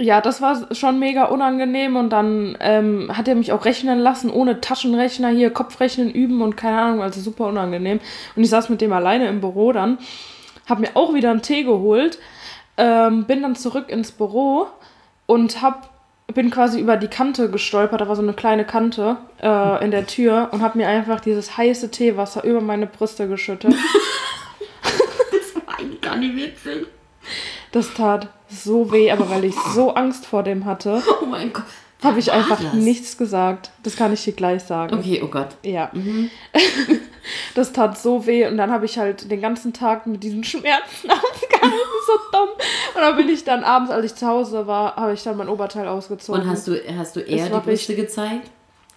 ja, 0.00 0.20
das 0.20 0.40
war 0.40 0.72
schon 0.76 1.00
mega 1.00 1.24
unangenehm 1.24 1.96
und 1.96 2.10
dann 2.10 2.56
ähm, 2.60 3.10
hat 3.16 3.26
er 3.26 3.34
mich 3.34 3.50
auch 3.50 3.64
rechnen 3.64 3.98
lassen, 3.98 4.30
ohne 4.30 4.60
Taschenrechner 4.60 5.30
hier, 5.30 5.50
Kopfrechnen 5.50 6.08
üben 6.12 6.40
und 6.40 6.56
keine 6.56 6.80
Ahnung, 6.80 7.02
also 7.02 7.20
super 7.20 7.46
unangenehm. 7.46 7.98
Und 8.36 8.44
ich 8.44 8.48
saß 8.48 8.68
mit 8.68 8.80
dem 8.80 8.92
alleine 8.92 9.26
im 9.26 9.40
Büro 9.40 9.72
dann, 9.72 9.98
hab 10.68 10.78
mir 10.78 10.90
auch 10.94 11.14
wieder 11.14 11.32
einen 11.32 11.42
Tee 11.42 11.64
geholt, 11.64 12.20
ähm, 12.78 13.24
bin 13.24 13.42
dann 13.42 13.56
zurück 13.56 13.90
ins 13.90 14.12
Büro 14.12 14.68
und 15.26 15.60
hab, 15.60 15.90
bin 16.32 16.50
quasi 16.50 16.80
über 16.80 16.96
die 16.96 17.08
Kante 17.08 17.50
gestolpert, 17.50 18.00
da 18.00 18.08
war 18.08 18.16
so 18.16 18.22
eine 18.22 18.32
kleine 18.32 18.64
Kante 18.64 19.18
äh, 19.42 19.84
in 19.84 19.90
der 19.90 20.06
Tür 20.06 20.48
und 20.52 20.62
hab 20.62 20.74
mir 20.74 20.88
einfach 20.88 21.20
dieses 21.20 21.56
heiße 21.56 21.90
Teewasser 21.90 22.44
über 22.44 22.60
meine 22.60 22.86
Brüste 22.86 23.28
geschüttet. 23.28 23.74
Das 25.30 25.54
war 25.54 25.78
eigentlich 25.78 26.00
gar 26.00 26.16
nicht 26.16 26.36
witzig. 26.36 26.86
Das 27.72 27.92
tat 27.94 28.28
so 28.48 28.90
weh, 28.92 29.10
aber 29.10 29.28
weil 29.28 29.44
ich 29.44 29.54
so 29.54 29.94
Angst 29.94 30.26
vor 30.26 30.42
dem 30.42 30.64
hatte, 30.64 31.02
Oh 31.20 31.26
mein 31.26 31.52
Gott. 31.52 31.64
Habe 32.02 32.20
ich 32.20 32.30
einfach 32.30 32.60
das? 32.62 32.74
nichts 32.74 33.16
gesagt. 33.16 33.70
Das 33.82 33.96
kann 33.96 34.12
ich 34.12 34.22
dir 34.22 34.32
gleich 34.32 34.62
sagen. 34.62 34.96
Okay, 34.96 35.20
oh 35.24 35.26
Gott. 35.26 35.48
Ja. 35.64 35.90
das 37.54 37.72
tat 37.72 37.98
so 37.98 38.24
weh 38.26 38.46
und 38.46 38.56
dann 38.56 38.70
habe 38.70 38.84
ich 38.84 38.98
halt 38.98 39.30
den 39.30 39.40
ganzen 39.40 39.72
Tag 39.72 40.06
mit 40.06 40.22
diesen 40.22 40.44
Schmerzen 40.44 41.10
ausgehalten, 41.10 41.78
so 42.06 42.12
dumm. 42.32 42.48
Und 42.94 43.00
dann 43.00 43.16
bin 43.16 43.28
ich 43.28 43.42
dann 43.44 43.64
abends, 43.64 43.90
als 43.90 44.06
ich 44.06 44.14
zu 44.14 44.26
Hause 44.26 44.66
war, 44.66 44.94
habe 44.96 45.12
ich 45.12 45.22
dann 45.24 45.36
mein 45.36 45.48
Oberteil 45.48 45.88
ausgezogen. 45.88 46.42
Und 46.42 46.48
hast 46.48 46.68
du, 46.68 46.76
hast 46.96 47.16
du 47.16 47.20
eher 47.20 47.46
Es 47.46 47.52
die 47.52 47.58
Brüste 47.58 47.96
gezeigt? 47.96 48.50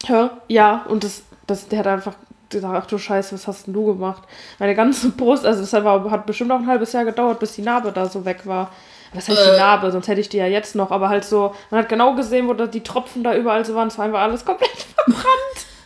Hör? 0.05 0.37
Ja, 0.47 0.85
und 0.87 1.03
das, 1.03 1.23
das, 1.47 1.67
der 1.67 1.79
hat 1.79 1.87
einfach 1.87 2.15
gesagt, 2.51 2.83
ach 2.83 2.85
du 2.85 2.97
Scheiße, 2.97 3.33
was 3.33 3.47
hast 3.47 3.65
denn 3.65 3.73
du 3.73 3.85
gemacht? 3.85 4.23
Meine 4.59 4.75
ganze 4.75 5.09
Brust, 5.09 5.45
also 5.45 5.61
das 5.61 5.73
war, 5.83 6.11
hat 6.11 6.25
bestimmt 6.25 6.51
auch 6.51 6.59
ein 6.59 6.67
halbes 6.67 6.91
Jahr 6.93 7.05
gedauert, 7.05 7.39
bis 7.39 7.53
die 7.53 7.61
Narbe 7.61 7.91
da 7.91 8.07
so 8.07 8.25
weg 8.25 8.41
war. 8.45 8.71
Was 9.13 9.27
heißt 9.27 9.39
Äh. 9.39 9.51
die 9.51 9.57
Narbe? 9.57 9.91
Sonst 9.91 10.07
hätte 10.07 10.21
ich 10.21 10.29
die 10.29 10.37
ja 10.37 10.47
jetzt 10.47 10.75
noch. 10.75 10.91
Aber 10.91 11.09
halt 11.09 11.25
so, 11.25 11.53
man 11.69 11.81
hat 11.81 11.89
genau 11.89 12.15
gesehen, 12.15 12.47
wo 12.47 12.53
die 12.53 12.83
Tropfen 12.83 13.23
da 13.23 13.35
überall 13.35 13.65
so 13.65 13.75
waren. 13.75 13.87
Es 13.89 13.97
war 13.97 14.05
einfach 14.05 14.21
alles 14.21 14.45
komplett 14.45 14.71
verbrannt. 14.95 15.25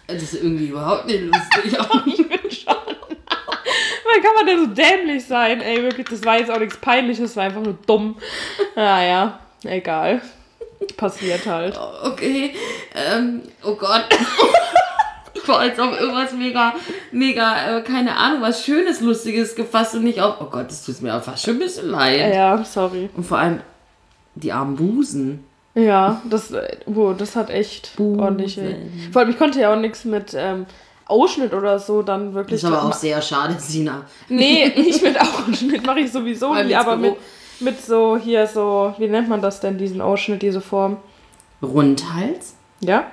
Das 0.08 0.22
ist 0.22 0.36
irgendwie 0.36 0.68
überhaupt 0.68 1.08
nicht 1.08 1.22
lustig. 1.24 1.80
Auch 1.80 2.06
nicht. 2.06 2.20
Wie 4.18 4.22
kann 4.22 4.34
man 4.36 4.46
denn 4.46 4.60
so 4.60 4.68
dämlich 4.68 5.26
sein? 5.26 5.60
Ey, 5.62 5.82
wirklich, 5.84 6.08
das 6.08 6.24
war 6.24 6.38
jetzt 6.40 6.50
auch 6.50 6.60
nichts 6.60 6.78
Peinliches, 6.78 7.32
das 7.32 7.36
war 7.36 7.44
einfach 7.44 7.62
nur 7.62 7.78
dumm. 7.86 8.16
Naja, 8.76 9.40
egal. 9.64 10.22
Passiert 10.96 11.46
halt. 11.46 11.78
Okay. 12.04 12.56
Ähm, 12.96 13.42
oh 13.64 13.76
Gott. 13.76 14.06
War 15.48 15.66
jetzt 15.66 15.80
auf 15.80 16.00
irgendwas 16.00 16.34
mega, 16.34 16.74
mega, 17.12 17.78
äh, 17.78 17.82
keine 17.82 18.16
Ahnung, 18.16 18.42
was 18.42 18.64
Schönes, 18.64 19.02
Lustiges 19.02 19.56
gefasst 19.56 19.96
und 19.96 20.04
nicht 20.04 20.22
auf. 20.22 20.36
Oh 20.40 20.46
Gott, 20.46 20.68
das 20.70 20.86
tut 20.86 21.02
mir 21.02 21.16
auch 21.16 21.24
fast 21.24 21.44
schon 21.46 21.56
ein 21.56 21.60
bisschen 21.60 21.90
leid. 21.90 22.34
Ja, 22.34 22.64
sorry. 22.64 23.10
Und 23.16 23.24
vor 23.26 23.38
allem 23.38 23.62
die 24.36 24.52
armen 24.52 24.76
Busen. 24.76 25.44
Ja, 25.76 26.22
das, 26.30 26.52
äh, 26.52 26.78
oh, 26.94 27.14
das 27.14 27.36
hat 27.36 27.50
echt 27.50 27.96
Busen. 27.98 28.20
ordentlich. 28.22 28.60
Vor 29.12 29.22
allem, 29.22 29.30
ich 29.32 29.38
konnte 29.38 29.60
ja 29.60 29.74
auch 29.74 29.80
nichts 29.80 30.06
mit 30.06 30.34
ähm, 30.36 30.66
Ausschnitt 31.06 31.54
oder 31.54 31.80
so 31.80 32.02
dann 32.02 32.28
Das 32.28 32.34
wirklich. 32.36 32.64
ist 32.64 32.66
aber 32.66 32.84
auch 32.84 32.94
sehr 32.94 33.22
schade, 33.22 33.56
Sina. 33.60 34.04
Nee, 34.30 34.72
nicht 34.76 35.04
mit 35.04 35.20
Ausschnitt 35.20 35.86
mache 35.86 36.00
ich 36.00 36.12
sowieso 36.12 36.54
nie, 36.56 36.74
aber 36.76 36.96
mit, 36.96 37.16
mit 37.60 37.82
so 37.84 38.18
hier 38.18 38.48
so, 38.48 38.94
wie 38.98 39.08
nennt 39.08 39.30
man 39.30 39.42
das 39.42 39.60
denn, 39.60 39.78
diesen 39.78 40.02
Ausschnitt, 40.02 40.42
diese 40.42 40.62
Form? 40.62 40.98
Rundhals? 41.62 42.56
Ja? 42.82 43.08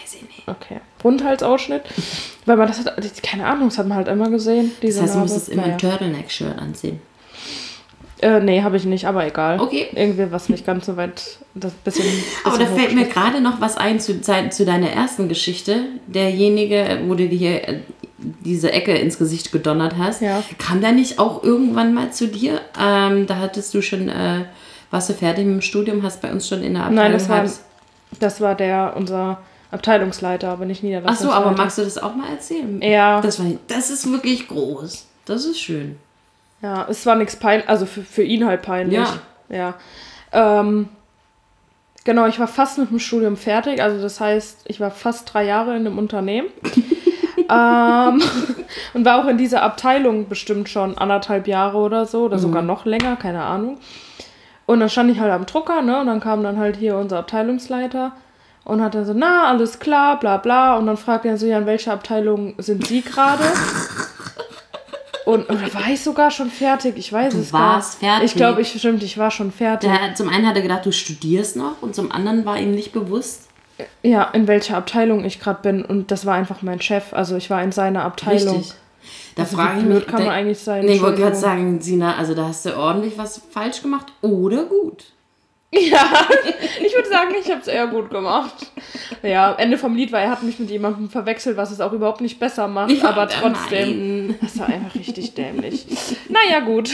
Weiß 0.00 0.14
ich 0.14 0.22
nicht. 0.22 0.42
Okay. 0.46 0.80
Rundhalsausschnitt. 1.02 1.82
Weil 2.44 2.56
man 2.56 2.68
das 2.68 2.84
hat, 2.84 3.22
keine 3.22 3.46
Ahnung, 3.46 3.68
das 3.68 3.78
hat 3.78 3.86
man 3.86 3.96
halt 3.96 4.08
immer 4.08 4.30
gesehen. 4.30 4.72
Diese 4.82 5.00
Das 5.00 5.02
heißt, 5.02 5.14
du 5.14 5.18
Narbe. 5.18 5.32
musstest 5.32 5.48
immer 5.48 5.64
ein. 5.64 5.78
Turtleneck-Shirt 5.78 6.58
anziehen. 6.58 7.00
Äh, 8.20 8.40
nee, 8.40 8.62
habe 8.62 8.76
ich 8.76 8.84
nicht, 8.84 9.06
aber 9.06 9.26
egal. 9.26 9.60
Okay. 9.60 9.88
Irgendwie 9.94 10.30
was 10.30 10.48
nicht 10.48 10.64
ganz 10.64 10.86
so 10.86 10.96
weit, 10.96 11.38
das 11.54 11.72
bisschen. 11.72 12.06
Aber 12.44 12.56
da 12.56 12.64
bisschen 12.64 12.78
fällt 12.78 12.94
mir 12.94 13.06
gerade 13.06 13.40
noch 13.40 13.60
was 13.60 13.76
ein 13.76 14.00
zu, 14.00 14.20
zu 14.20 14.64
deiner 14.64 14.90
ersten 14.90 15.28
Geschichte. 15.28 15.84
Derjenige, 16.06 17.00
wo 17.06 17.14
du 17.14 17.28
dir 17.28 17.38
hier 17.38 17.68
äh, 17.68 17.80
diese 18.18 18.72
Ecke 18.72 18.94
ins 18.94 19.18
Gesicht 19.18 19.52
gedonnert 19.52 19.96
hast. 19.98 20.22
Ja. 20.22 20.42
Kam 20.58 20.80
der 20.80 20.92
nicht 20.92 21.18
auch 21.18 21.42
irgendwann 21.42 21.92
mal 21.92 22.10
zu 22.12 22.28
dir? 22.28 22.60
Ähm, 22.80 23.26
da 23.26 23.36
hattest 23.36 23.74
du 23.74 23.82
schon, 23.82 24.08
äh, 24.08 24.44
warst 24.90 25.10
du 25.10 25.14
fertig 25.14 25.44
mit 25.44 25.56
dem 25.56 25.62
Studium, 25.62 26.02
hast 26.02 26.22
bei 26.22 26.32
uns 26.32 26.48
schon 26.48 26.62
in 26.62 26.74
der 26.74 26.84
Abteilung... 26.84 27.02
Nein, 27.02 27.12
das 27.12 27.28
war, 27.28 27.44
das 28.18 28.40
war 28.40 28.54
der, 28.54 28.94
unser 28.96 29.40
Abteilungsleiter, 29.70 30.48
aber 30.48 30.64
nicht 30.64 30.78
Ach 30.78 30.82
so, 30.82 30.86
Niederlassungsleiter. 30.86 31.36
aber 31.36 31.56
magst 31.56 31.78
du 31.78 31.82
das 31.82 31.98
auch 31.98 32.14
mal 32.14 32.30
erzählen? 32.30 32.80
Ja. 32.82 33.20
Das, 33.20 33.38
war, 33.38 33.46
das 33.68 33.90
ist 33.90 34.10
wirklich 34.10 34.48
groß. 34.48 35.06
Das 35.24 35.44
ist 35.44 35.60
schön. 35.60 35.98
Ja, 36.62 36.86
es 36.88 37.04
war 37.04 37.16
nichts 37.16 37.36
peinlich, 37.36 37.68
also 37.68 37.86
für, 37.86 38.02
für 38.02 38.22
ihn 38.22 38.46
halt 38.46 38.62
peinlich. 38.62 38.98
Ja. 39.48 39.74
Ja. 40.32 40.60
Ähm, 40.60 40.88
genau, 42.04 42.26
ich 42.26 42.38
war 42.38 42.48
fast 42.48 42.78
mit 42.78 42.90
dem 42.90 42.98
Studium 42.98 43.36
fertig, 43.36 43.82
also 43.82 44.00
das 44.00 44.20
heißt, 44.20 44.64
ich 44.66 44.80
war 44.80 44.90
fast 44.90 45.32
drei 45.32 45.44
Jahre 45.44 45.76
in 45.76 45.86
einem 45.86 45.98
Unternehmen. 45.98 46.48
ähm, 47.36 48.22
und 48.94 49.04
war 49.04 49.22
auch 49.22 49.28
in 49.28 49.38
dieser 49.38 49.62
Abteilung 49.62 50.28
bestimmt 50.28 50.68
schon 50.68 50.96
anderthalb 50.96 51.46
Jahre 51.46 51.78
oder 51.78 52.06
so, 52.06 52.24
oder 52.24 52.38
sogar 52.38 52.62
noch 52.62 52.84
länger, 52.84 53.16
keine 53.16 53.42
Ahnung. 53.42 53.78
Und 54.64 54.80
dann 54.80 54.90
stand 54.90 55.10
ich 55.10 55.20
halt 55.20 55.32
am 55.32 55.46
Drucker, 55.46 55.82
ne? 55.82 56.00
Und 56.00 56.06
dann 56.06 56.20
kam 56.20 56.42
dann 56.42 56.58
halt 56.58 56.76
hier 56.76 56.96
unser 56.96 57.18
Abteilungsleiter 57.18 58.12
und 58.66 58.82
hat 58.82 58.94
dann 58.94 59.06
so, 59.06 59.14
na, 59.14 59.46
alles 59.48 59.78
klar, 59.78 60.20
bla 60.20 60.36
bla. 60.36 60.76
Und 60.76 60.86
dann 60.86 60.96
fragt 60.98 61.24
er 61.24 61.38
so, 61.38 61.46
ja, 61.46 61.58
in 61.58 61.66
welcher 61.66 61.92
Abteilung 61.94 62.54
sind 62.58 62.86
Sie 62.86 63.00
gerade? 63.00 63.44
Und 65.24 65.50
oder 65.50 65.74
war 65.74 65.88
ich 65.90 66.02
sogar 66.02 66.30
schon 66.30 66.50
fertig? 66.50 66.94
Ich 66.96 67.12
weiß 67.12 67.32
Du 67.34 67.40
es 67.40 67.50
gar 67.50 67.76
warst 67.76 67.98
fertig. 67.98 68.26
Ich 68.26 68.34
glaube, 68.36 68.60
ich 68.60 68.78
stimmt, 68.78 69.02
ich 69.02 69.18
war 69.18 69.30
schon 69.32 69.50
fertig. 69.50 69.90
Der, 69.90 70.14
zum 70.14 70.28
einen 70.28 70.46
hat 70.46 70.54
er 70.54 70.62
gedacht, 70.62 70.86
du 70.86 70.92
studierst 70.92 71.56
noch 71.56 71.80
und 71.82 71.94
zum 71.96 72.12
anderen 72.12 72.44
war 72.44 72.58
ihm 72.58 72.70
nicht 72.70 72.92
bewusst. 72.92 73.48
Ja, 74.02 74.22
in 74.32 74.46
welcher 74.46 74.76
Abteilung 74.76 75.24
ich 75.24 75.40
gerade 75.40 75.60
bin. 75.62 75.84
Und 75.84 76.10
das 76.12 76.26
war 76.26 76.34
einfach 76.34 76.62
mein 76.62 76.80
Chef. 76.80 77.12
Also 77.12 77.34
ich 77.36 77.50
war 77.50 77.60
in 77.62 77.72
seiner 77.72 78.04
Abteilung. 78.04 78.58
Richtig. 78.58 78.74
Da 79.34 79.42
Also 79.42 79.56
frage 79.56 79.80
ich 79.80 79.84
mich. 79.84 80.06
kann 80.06 80.14
man 80.20 80.26
da- 80.26 80.32
eigentlich 80.32 80.60
sein? 80.60 80.84
Nee, 80.86 80.94
ich 80.94 81.02
wollte 81.02 81.20
gerade 81.22 81.36
sagen, 81.36 81.80
Sina, 81.80 82.16
also 82.16 82.34
da 82.34 82.46
hast 82.48 82.64
du 82.64 82.76
ordentlich 82.76 83.18
was 83.18 83.42
falsch 83.50 83.82
gemacht 83.82 84.06
oder 84.22 84.64
gut. 84.64 85.04
Ja, 85.90 86.26
ich 86.84 86.94
würde 86.94 87.08
sagen, 87.08 87.34
ich 87.38 87.50
habe 87.50 87.60
es 87.60 87.68
eher 87.68 87.86
gut 87.86 88.10
gemacht. 88.10 88.54
Ja, 89.22 89.52
Ende 89.54 89.78
vom 89.78 89.94
Lied 89.94 90.10
war, 90.12 90.20
er 90.20 90.30
hat 90.30 90.42
mich 90.42 90.58
mit 90.58 90.70
jemandem 90.70 91.10
verwechselt, 91.10 91.56
was 91.56 91.70
es 91.70 91.80
auch 91.80 91.92
überhaupt 91.92 92.20
nicht 92.20 92.38
besser 92.38 92.66
macht, 92.68 93.04
aber 93.04 93.28
trotzdem. 93.28 94.26
Nein. 94.28 94.38
Das 94.40 94.58
war 94.58 94.68
einfach 94.68 94.94
richtig 94.94 95.34
dämlich. 95.34 95.86
Naja, 96.28 96.60
gut. 96.60 96.90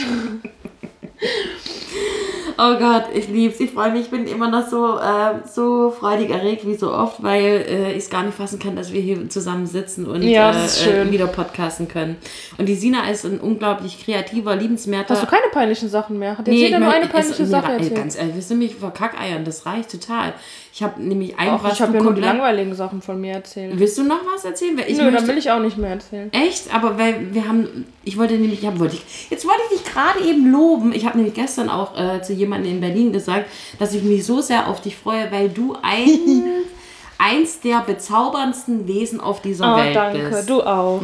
Oh 2.65 2.77
Gott, 2.79 3.05
ich 3.13 3.27
lieb's. 3.27 3.59
Ich 3.59 3.71
freue 3.71 3.91
mich. 3.91 4.03
Ich 4.03 4.09
bin 4.09 4.25
immer 4.25 4.49
noch 4.49 4.67
so, 4.67 4.97
äh, 4.97 5.45
so 5.51 5.91
freudig 5.91 6.29
erregt 6.29 6.65
wie 6.65 6.75
so 6.75 6.93
oft, 6.93 7.21
weil 7.21 7.65
äh, 7.67 7.91
ich 7.91 8.03
es 8.03 8.09
gar 8.09 8.23
nicht 8.23 8.37
fassen 8.37 8.57
kann, 8.57 8.77
dass 8.77 8.93
wir 8.93 9.01
hier 9.01 9.27
zusammen 9.29 9.65
sitzen 9.65 10.05
und 10.07 10.21
Ja, 10.21 10.51
äh, 10.51 11.11
wieder 11.11 11.27
podcasten 11.27 11.89
können. 11.89 12.15
Und 12.57 12.67
die 12.69 12.75
Sina 12.75 13.09
ist 13.09 13.25
ein 13.25 13.39
unglaublich 13.39 14.03
kreativer, 14.05 14.55
liebenswerter. 14.55 15.15
Hast 15.15 15.23
du 15.23 15.27
keine 15.27 15.47
peinlichen 15.51 15.89
Sachen 15.89 16.17
mehr? 16.19 16.37
Hat 16.37 16.47
jetzt 16.47 16.55
Nee, 16.55 16.65
jeder 16.65 16.77
ich 16.77 16.83
nur 16.83 16.93
eine 16.93 17.07
peinliche 17.07 17.45
Sache 17.45 17.73
erzählt? 17.73 17.95
Ganz 17.95 18.17
ehrlich, 18.17 18.35
willst 18.35 18.51
du 18.51 18.55
mich 18.55 18.75
verkackeiern? 18.75 19.43
Das 19.43 19.65
reicht 19.65 19.91
total. 19.91 20.33
Ich 20.75 20.81
habe 20.81 20.99
nämlich 21.03 21.37
ein, 21.37 21.49
Auch 21.49 21.63
was 21.63 21.73
ich 21.73 21.81
habe 21.83 21.95
ja 21.95 22.01
nur 22.01 22.13
die 22.15 22.21
langweiligen 22.21 22.73
Sachen 22.73 23.03
von 23.03 23.21
mir 23.21 23.33
erzählt. 23.33 23.77
Willst 23.77 23.95
du 23.95 24.03
noch 24.03 24.21
was 24.33 24.43
erzählen? 24.43 24.75
Weil 24.75 24.89
ich 24.89 24.97
Nö, 24.97 25.03
dann 25.03 25.13
möchte, 25.13 25.27
will 25.27 25.37
ich 25.37 25.51
auch 25.51 25.59
nicht 25.59 25.77
mehr 25.77 25.91
erzählen. 25.91 26.33
Echt? 26.33 26.73
Aber 26.73 26.97
weil 26.97 27.31
wir 27.31 27.47
haben, 27.47 27.85
ich 28.03 28.17
wollte 28.17 28.33
nämlich, 28.33 28.63
ja, 28.63 28.79
wollte 28.79 28.95
ich, 28.95 29.29
jetzt 29.29 29.45
wollte 29.45 29.59
ich 29.71 29.77
dich 29.81 29.93
gerade 29.93 30.19
eben 30.27 30.51
loben. 30.51 30.91
Ich 30.91 31.05
habe 31.05 31.17
nämlich 31.17 31.35
gestern 31.35 31.69
auch 31.69 31.95
äh, 31.95 32.23
zu 32.23 32.33
jemandem 32.33 32.71
in 32.71 32.81
Berlin 32.81 33.13
gesagt, 33.13 33.45
dass 33.77 33.93
ich 33.93 34.01
mich 34.01 34.25
so 34.25 34.41
sehr 34.41 34.67
auf 34.67 34.81
dich 34.81 34.95
freue, 34.95 35.31
weil 35.31 35.49
du 35.49 35.77
ein, 35.83 36.43
eins 37.19 37.59
der 37.59 37.81
bezauberndsten 37.81 38.87
Wesen 38.87 39.19
auf 39.21 39.43
dieser 39.43 39.75
Oh, 39.75 39.77
Welt 39.77 39.95
danke. 39.95 40.27
bist. 40.29 40.49
Du 40.49 40.63
auch. 40.63 41.01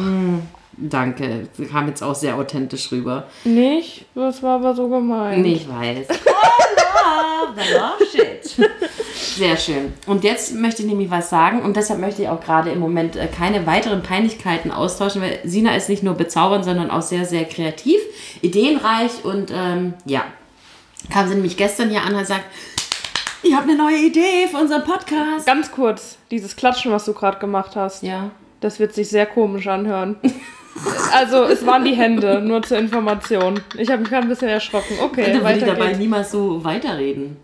Danke. 0.80 1.48
Kam 1.70 1.88
jetzt 1.88 2.02
auch 2.02 2.14
sehr 2.14 2.36
authentisch 2.36 2.90
rüber. 2.92 3.24
Nicht? 3.44 4.06
Das 4.14 4.42
war 4.42 4.56
aber 4.56 4.74
so 4.74 4.88
gemein. 4.88 5.42
Nee, 5.42 5.54
ich 5.54 5.68
weiß. 5.68 6.06
Oh, 7.02 7.46
love, 7.46 7.54
the 7.56 7.72
love 7.74 8.10
shit. 8.10 8.68
Sehr 9.36 9.56
schön. 9.56 9.92
Und 10.06 10.22
jetzt 10.22 10.54
möchte 10.54 10.82
ich 10.82 10.88
nämlich 10.88 11.10
was 11.10 11.30
sagen 11.30 11.62
und 11.62 11.76
deshalb 11.76 11.98
möchte 11.98 12.22
ich 12.22 12.28
auch 12.28 12.40
gerade 12.40 12.70
im 12.70 12.78
Moment 12.78 13.16
äh, 13.16 13.26
keine 13.26 13.66
weiteren 13.66 14.02
Peinlichkeiten 14.02 14.70
austauschen, 14.70 15.22
weil 15.22 15.38
Sina 15.44 15.74
ist 15.74 15.88
nicht 15.88 16.02
nur 16.02 16.14
bezaubernd, 16.14 16.64
sondern 16.64 16.90
auch 16.90 17.02
sehr, 17.02 17.24
sehr 17.24 17.44
kreativ, 17.46 17.98
ideenreich 18.42 19.24
und 19.24 19.50
ähm, 19.52 19.94
ja. 20.04 20.24
Kam 21.10 21.26
sie 21.28 21.34
nämlich 21.34 21.56
gestern 21.56 21.88
hier 21.90 22.02
an 22.02 22.08
und 22.10 22.14
hat 22.16 22.22
gesagt, 22.22 22.44
ich 23.42 23.54
habe 23.54 23.64
eine 23.70 23.76
neue 23.76 23.96
Idee 23.98 24.46
für 24.50 24.58
unseren 24.58 24.84
Podcast. 24.84 25.46
Ganz 25.46 25.72
kurz, 25.72 26.18
dieses 26.30 26.54
Klatschen, 26.54 26.92
was 26.92 27.06
du 27.06 27.14
gerade 27.14 27.38
gemacht 27.38 27.74
hast, 27.76 28.02
Ja. 28.02 28.30
das 28.60 28.78
wird 28.78 28.94
sich 28.94 29.08
sehr 29.08 29.26
komisch 29.26 29.66
anhören. 29.66 30.16
Also, 31.12 31.44
es 31.44 31.66
waren 31.66 31.84
die 31.84 31.94
Hände, 31.94 32.40
nur 32.40 32.62
zur 32.62 32.78
Information. 32.78 33.60
Ich 33.76 33.88
habe 33.90 34.00
mich 34.02 34.10
gerade 34.10 34.22
ein 34.26 34.28
bisschen 34.28 34.48
erschrocken. 34.48 34.96
Okay, 35.00 35.32
Dann 35.32 35.42
würde 35.42 35.58
ich 35.58 35.64
dabei 35.64 35.86
geht's. 35.88 35.98
niemals 35.98 36.30
so 36.30 36.62
weiterreden. 36.64 37.36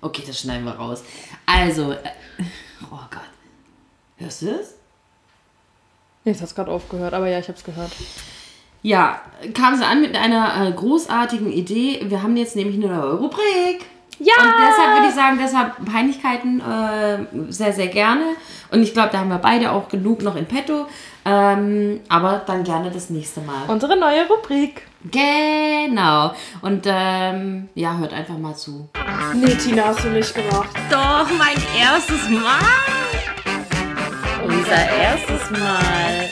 Okay, 0.00 0.22
das 0.26 0.40
schneiden 0.40 0.64
wir 0.64 0.72
raus. 0.72 1.02
Also, 1.46 1.92
äh, 1.92 1.96
oh 2.84 3.00
Gott. 3.10 3.20
Hörst 4.16 4.42
du 4.42 4.46
das? 4.46 4.74
Jetzt 6.24 6.40
hat 6.40 6.48
es 6.48 6.54
gerade 6.54 6.70
aufgehört, 6.70 7.14
aber 7.14 7.28
ja, 7.28 7.38
ich 7.38 7.48
habe 7.48 7.58
es 7.58 7.64
gehört. 7.64 7.90
Ja, 8.82 9.20
kam 9.54 9.76
sie 9.76 9.84
an 9.84 10.00
mit 10.00 10.16
einer 10.16 10.68
äh, 10.68 10.72
großartigen 10.72 11.50
Idee. 11.52 12.00
Wir 12.04 12.22
haben 12.22 12.36
jetzt 12.36 12.54
nämlich 12.54 12.76
eine 12.76 12.94
neue 12.94 13.14
Rubrik. 13.14 13.86
Ja! 14.18 14.34
Und 14.42 14.54
deshalb 14.60 14.94
würde 14.96 15.08
ich 15.08 15.14
sagen, 15.14 15.38
deshalb 15.40 15.84
Peinlichkeiten 15.84 16.60
äh, 16.60 17.52
sehr, 17.52 17.72
sehr 17.72 17.86
gerne. 17.88 18.24
Und 18.70 18.82
ich 18.82 18.92
glaube, 18.92 19.10
da 19.12 19.18
haben 19.18 19.30
wir 19.30 19.38
beide 19.38 19.72
auch 19.72 19.88
genug 19.88 20.22
noch 20.22 20.36
in 20.36 20.46
petto. 20.46 20.86
Ähm, 21.24 22.00
aber 22.08 22.42
dann 22.46 22.64
gerne 22.64 22.90
das 22.90 23.10
nächste 23.10 23.40
Mal. 23.42 23.64
Unsere 23.68 23.98
neue 23.98 24.26
Rubrik. 24.28 24.86
genau. 25.10 26.32
Und 26.62 26.86
ähm, 26.86 27.68
ja, 27.74 27.96
hört 27.98 28.12
einfach 28.12 28.38
mal 28.38 28.54
zu. 28.54 28.88
Nee, 29.34 29.54
Tina, 29.54 29.84
hast 29.86 30.04
du 30.04 30.08
nicht 30.08 30.34
gemacht. 30.34 30.70
Doch, 30.90 31.28
mein 31.36 31.56
erstes 31.78 32.28
Mal. 32.30 32.58
Unser 34.44 34.90
erstes 34.90 35.50
Mal. 35.50 36.30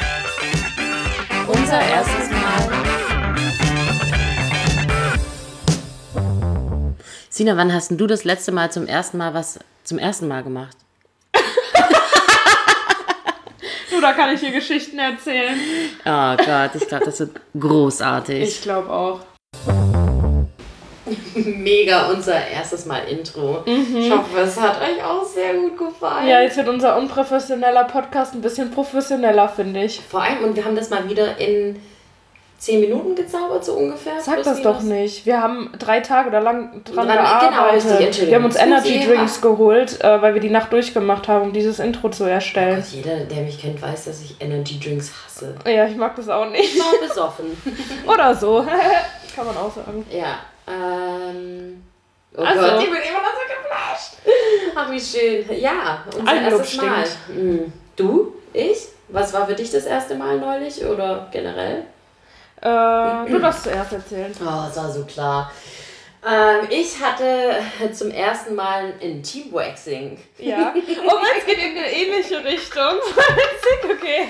Unser 1.47 1.81
erstes 1.81 2.31
Mal. 2.31 2.86
Sina, 7.37 7.55
wann 7.59 7.71
hast 7.71 7.91
denn 7.91 7.99
du 7.99 8.07
das 8.07 8.25
letzte 8.25 8.51
Mal 8.51 8.73
zum 8.73 8.87
ersten 8.87 9.19
Mal 9.19 9.35
was 9.35 9.59
zum 9.85 9.99
ersten 9.99 10.27
Mal 10.27 10.43
gemacht? 10.43 10.75
Du, 13.91 14.01
da 14.01 14.15
kann 14.15 14.35
ich 14.35 14.41
hier 14.41 14.53
Geschichten 14.53 14.99
erzählen. 14.99 15.55
Oh 16.05 16.37
Gott, 16.37 16.71
ich 16.75 16.89
glaube, 16.89 17.05
das 17.05 17.21
wird 17.21 17.39
großartig. 17.59 18.43
Ich 18.43 18.63
glaube 18.63 18.91
auch. 18.91 19.21
Mega 21.35 22.09
unser 22.11 22.47
erstes 22.47 22.87
Mal 22.87 23.01
Intro. 23.01 23.65
Ich 23.67 24.11
hoffe, 24.11 24.41
es 24.41 24.59
hat 24.59 24.81
euch 24.81 25.05
auch 25.05 25.25
sehr 25.25 25.55
gut 25.55 25.77
gefallen. 25.79 26.29
Ja, 26.29 26.41
jetzt 26.41 26.57
wird 26.57 26.69
unser 26.69 26.97
unprofessioneller 26.97 27.85
Podcast 27.85 28.35
ein 28.35 28.41
bisschen 28.41 28.71
professioneller, 28.71 29.49
finde 29.49 29.85
ich. 29.85 30.01
Vor 30.01 30.23
allem, 30.23 30.43
und 30.45 30.57
wir 30.57 30.65
haben 30.65 30.77
das 30.77 30.89
mal 30.89 31.09
wieder 31.09 31.39
in 31.39 31.79
10 32.59 32.81
Minuten 32.81 33.15
gezaubert, 33.15 33.65
so 33.65 33.75
ungefähr. 33.75 34.21
Sag 34.21 34.43
das 34.43 34.63
doch 34.63 34.81
nicht. 34.81 35.27
Wir 35.27 35.43
haben 35.43 35.71
drei 35.79 36.01
Tage 36.01 36.29
oder 36.31 36.41
lang 36.41 36.83
dran 36.85 37.07
Dran- 37.07 37.17
genau, 37.19 37.41
gearbeitet. 37.51 37.75
richtig, 37.85 38.07
Entschuldigung. 38.07 38.29
wir 38.31 38.37
haben 38.37 38.45
uns 38.47 38.57
Energy 38.57 39.07
Drinks 39.07 39.41
geholt, 39.43 40.03
äh, 40.03 40.23
weil 40.23 40.35
wir 40.35 40.41
die 40.41 40.49
Nacht 40.51 40.73
durchgemacht 40.73 41.29
haben, 41.29 41.43
um 41.49 41.53
dieses 41.53 41.79
Intro 41.81 42.09
zu 42.09 42.25
erstellen. 42.25 42.77
Gott, 42.77 42.93
jeder, 42.93 43.17
der 43.25 43.43
mich 43.43 43.61
kennt, 43.61 43.81
weiß, 43.83 44.07
dass 44.07 44.23
ich 44.23 44.37
Energy 44.41 44.81
Drinks 44.81 45.13
hasse. 45.27 45.55
Ja, 45.67 45.87
ich 45.87 45.97
mag 45.97 46.17
das 46.17 46.29
auch 46.31 46.49
nicht. 46.49 46.75
Ich 46.77 46.81
war 46.81 47.07
besoffen. 47.07 47.47
Oder 48.07 48.35
so. 48.35 48.65
Kann 49.37 49.47
man 49.47 49.57
auch 49.57 49.75
sagen. 49.75 50.07
ja, 50.11 50.39
ähm. 50.67 51.83
Oh 52.39 52.43
Also. 52.43 52.61
Gott, 52.61 52.83
ich 52.83 52.91
bin 52.91 52.99
immer 52.99 53.23
noch 53.23 53.35
so 53.35 53.47
geflasht. 53.49 54.13
Ach, 54.75 54.91
wie 54.91 55.01
schön. 55.01 55.45
Ja, 55.61 56.05
unser 56.19 56.31
Eigenlob 56.33 56.61
erstes 56.61 56.77
Mal. 56.83 57.05
Hm. 57.29 57.73
Du? 57.97 58.35
Ich? 58.53 58.89
Was 59.09 59.33
war 59.33 59.47
für 59.47 59.55
dich 59.55 59.71
das 59.71 59.85
erste 59.87 60.15
Mal 60.17 60.39
neulich 60.39 60.85
oder 60.85 61.29
generell? 61.33 61.85
Äh, 62.61 63.31
du 63.31 63.39
darfst 63.41 63.65
zuerst 63.65 63.93
erzählen. 63.93 64.33
Oh, 64.41 64.65
das 64.67 64.77
war 64.77 64.91
so 64.91 65.05
klar. 65.05 65.53
Ähm, 66.27 66.67
ich 66.71 67.01
hatte 67.01 67.55
zum 67.93 68.11
ersten 68.11 68.55
Mal 68.57 68.95
ein 69.01 69.23
Teamwaxing. 69.23 70.19
Ja. 70.39 70.75
Oh, 70.99 71.19
meins 71.21 71.47
geht 71.47 71.59
in 71.59 71.77
eine 71.77 71.93
ähnliche 71.93 72.43
Richtung. 72.45 72.83
Okay. 73.85 74.29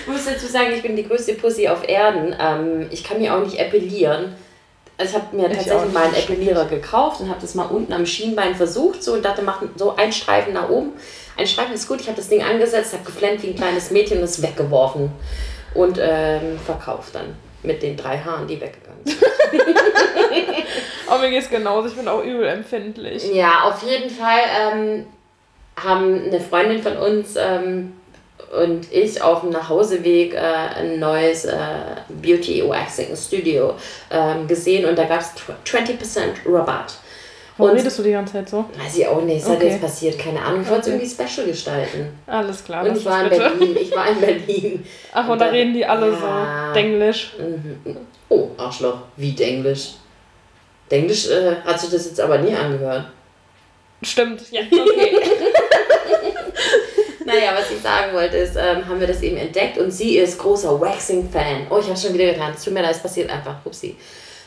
Ich 0.00 0.06
muss 0.06 0.24
dazu 0.24 0.46
sagen, 0.46 0.72
ich 0.74 0.82
bin 0.82 0.94
die 0.96 1.06
größte 1.06 1.34
Pussy 1.34 1.68
auf 1.68 1.88
Erden. 1.88 2.34
Ähm, 2.38 2.86
ich 2.90 3.02
kann 3.02 3.20
mir 3.20 3.34
auch 3.34 3.40
nicht 3.42 3.58
epilieren. 3.58 4.34
Also 4.98 5.16
ich 5.16 5.22
habe 5.22 5.36
mir 5.36 5.50
Ich 5.50 5.56
tatsächlich 5.58 5.92
mal 5.92 6.04
einen. 6.04 6.14
Epilierer 6.14 6.64
gekauft 6.66 7.20
und 7.20 7.28
habe 7.28 7.40
das 7.40 7.54
mal 7.54 7.64
unten 7.64 7.92
am 7.92 8.06
Schienbein 8.06 8.54
versucht 8.54 9.02
so 9.02 9.12
und 9.12 9.24
dachte, 9.24 9.42
mach 9.42 9.62
so 9.76 9.96
ein 9.96 10.12
Streifen 10.12 10.52
nach 10.52 10.68
oben. 10.68 10.92
Ein 11.36 11.46
Streifen 11.46 11.74
ist 11.74 11.88
gut. 11.88 12.00
Ich 12.00 12.06
habe 12.06 12.16
das 12.16 12.28
Ding 12.28 12.42
angesetzt, 12.42 12.92
habe 12.92 13.04
geflennt 13.04 13.42
wie 13.42 13.48
ein 13.48 13.56
kleines 13.56 13.90
Mädchen 13.90 14.18
und 14.18 14.24
es 14.24 14.40
weggeworfen 14.40 15.10
und 15.74 15.98
ähm, 16.00 16.58
verkauft 16.64 17.14
dann 17.14 17.36
mit 17.62 17.82
den 17.82 17.96
drei 17.96 18.18
Haaren, 18.18 18.46
die 18.46 18.60
weggegangen 18.60 19.04
sind. 19.04 19.20
Oh, 21.08 21.18
mir 21.18 21.30
geht's 21.30 21.48
genauso. 21.48 21.88
Ich 21.88 21.94
bin 21.94 22.08
auch 22.08 22.22
übel 22.22 22.46
empfindlich. 22.46 23.32
Ja, 23.32 23.62
auf 23.62 23.82
jeden 23.82 24.10
Fall 24.10 24.40
ähm, 24.60 25.06
haben 25.76 26.24
eine 26.24 26.40
Freundin 26.40 26.82
von 26.82 26.96
uns 26.96 27.36
ähm, 27.36 27.92
und 28.58 28.92
ich 28.92 29.22
auf 29.22 29.40
dem 29.40 29.50
Nachhauseweg 29.50 30.34
äh, 30.34 30.38
ein 30.38 30.98
neues 30.98 31.44
äh, 31.44 31.56
Beauty 32.08 32.68
Waxing 32.68 33.16
Studio 33.16 33.74
ähm, 34.10 34.46
gesehen 34.46 34.88
und 34.88 34.98
da 34.98 35.04
gab 35.04 35.20
es 35.20 35.30
20% 35.64 35.98
Rabatt. 36.46 36.94
Warum 37.58 37.72
Und- 37.72 37.78
redest 37.78 37.98
du 37.98 38.02
die 38.02 38.10
ganze 38.10 38.34
Zeit 38.34 38.48
so? 38.50 38.66
Weiß 38.78 38.96
ich 38.98 39.06
auch 39.06 39.22
nicht, 39.22 39.42
es 39.42 39.48
hat 39.48 39.56
Okay. 39.56 39.68
jetzt 39.70 39.80
passiert, 39.80 40.18
keine 40.18 40.40
Ahnung. 40.42 40.60
Ich 40.62 40.68
wollte 40.68 40.90
es 40.90 40.94
Okay. 40.96 40.96
irgendwie 41.06 41.24
special 41.24 41.46
gestalten. 41.46 42.18
Alles 42.26 42.62
klar. 42.64 42.84
und 42.84 42.96
ich 42.96 43.04
war 43.04 43.24
das 43.24 43.32
in 43.32 43.38
bitte. 43.38 43.50
Berlin. 43.58 43.76
Ich 43.80 43.96
war 43.96 44.08
in 44.08 44.20
Berlin. 44.20 44.86
Ach, 45.12 45.28
und 45.28 45.38
da 45.40 45.46
reden 45.46 45.72
die 45.72 45.86
alle 45.86 46.10
Ja. 46.12 46.68
so 46.68 46.74
Denglisch. 46.74 47.32
Mhm. 47.38 47.96
Oh, 48.28 48.48
Arschloch. 48.58 48.98
Wie 49.16 49.32
Denglisch? 49.32 49.92
Denglisch 50.90 51.28
äh, 51.30 51.56
hat 51.64 51.80
sich 51.80 51.90
das 51.90 52.04
jetzt 52.06 52.20
aber 52.20 52.38
nie 52.38 52.54
angehört. 52.54 53.06
Stimmt, 54.02 54.42
ja. 54.52 54.60
Okay. 54.70 55.16
Naja, 57.24 57.54
was 57.58 57.68
ich 57.72 57.80
sagen 57.82 58.12
wollte, 58.14 58.36
ist, 58.36 58.54
ähm, 58.54 58.86
haben 58.86 59.00
wir 59.00 59.06
das 59.08 59.20
eben 59.20 59.36
entdeckt 59.36 59.78
und 59.78 59.90
sie 59.90 60.16
ist 60.18 60.38
großer 60.38 60.80
Waxing-Fan. 60.80 61.66
Oh, 61.70 61.78
ich 61.80 61.86
habe 61.88 61.96
schon 61.98 62.14
wieder 62.14 62.26
getan. 62.26 62.52
Es 62.56 62.62
tut 62.62 62.72
mir 62.72 62.82
leid, 62.82 62.92
es 62.94 63.00
passiert 63.02 63.28
einfach. 63.30 63.56
Upsi. 63.64 63.96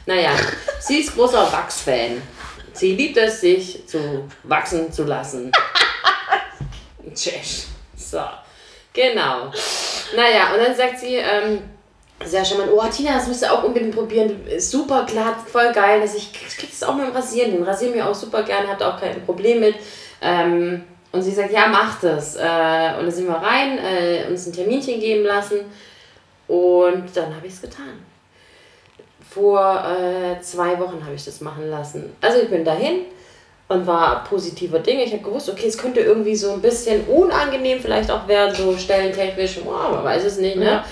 Naja, 0.05 0.29
sie 0.79 0.99
ist 1.01 1.13
großer 1.13 1.51
Wachs-Fan. 1.51 2.21
Sie 2.73 2.95
liebt 2.95 3.17
es, 3.17 3.41
sich 3.41 3.87
zu 3.87 4.27
wachsen 4.43 4.91
zu 4.91 5.03
lassen. 5.03 5.51
Tschüss. 7.13 7.67
So, 7.95 8.21
genau. 8.93 9.51
Naja, 10.15 10.53
und 10.53 10.63
dann 10.63 10.75
sagt 10.75 10.99
sie, 10.99 11.15
ähm, 11.15 11.61
sehr 12.25 12.43
charmant, 12.43 12.71
oh 12.73 12.83
Tina, 12.91 13.13
das 13.13 13.27
musst 13.27 13.43
du 13.43 13.51
auch 13.51 13.63
unbedingt 13.63 13.95
probieren. 13.95 14.45
Ist 14.47 14.71
super 14.71 15.05
glatt, 15.05 15.37
voll 15.47 15.71
geil. 15.71 16.01
Also 16.01 16.17
ich 16.17 16.33
krieg 16.33 16.69
das 16.69 16.83
auch 16.83 16.95
mit 16.95 17.07
dem 17.07 17.15
Rasieren 17.15 17.51
hin. 17.51 17.63
Rasieren 17.63 17.95
mir 17.95 18.07
auch 18.07 18.15
super 18.15 18.43
gerne, 18.43 18.67
hat 18.67 18.81
auch 18.83 18.99
kein 18.99 19.23
Problem 19.25 19.61
mit. 19.61 19.75
Ähm, 20.21 20.83
und 21.11 21.21
sie 21.21 21.31
sagt, 21.31 21.51
ja, 21.51 21.67
mach 21.67 21.99
das. 22.01 22.35
Äh, 22.35 22.39
und 22.99 23.05
dann 23.05 23.11
sind 23.11 23.27
wir 23.27 23.35
rein, 23.35 23.79
äh, 23.79 24.25
uns 24.29 24.45
ein 24.47 24.53
Terminchen 24.53 24.99
geben 24.99 25.23
lassen. 25.23 25.61
Und 26.47 27.15
dann 27.15 27.35
habe 27.35 27.47
ich 27.47 27.53
es 27.53 27.61
getan. 27.61 28.05
Vor 29.29 29.83
äh, 29.85 30.41
zwei 30.41 30.79
Wochen 30.79 31.03
habe 31.05 31.13
ich 31.15 31.23
das 31.23 31.39
machen 31.41 31.69
lassen. 31.69 32.15
Also 32.21 32.39
ich 32.39 32.49
bin 32.49 32.65
dahin 32.65 33.01
und 33.67 33.85
war 33.85 34.23
positiver 34.23 34.79
Dinge. 34.79 35.03
Ich 35.03 35.13
habe 35.13 35.23
gewusst, 35.23 35.49
okay, 35.49 35.67
es 35.67 35.77
könnte 35.77 35.99
irgendwie 35.99 36.35
so 36.35 36.51
ein 36.51 36.61
bisschen 36.61 37.05
unangenehm 37.05 37.79
vielleicht 37.79 38.09
auch 38.09 38.27
werden, 38.27 38.55
so 38.55 38.75
stellentechnisch, 38.75 39.59
oh, 39.63 39.93
man 39.93 40.03
weiß 40.03 40.25
es 40.25 40.39
nicht, 40.39 40.57
ne? 40.57 40.65
Ja. 40.65 40.85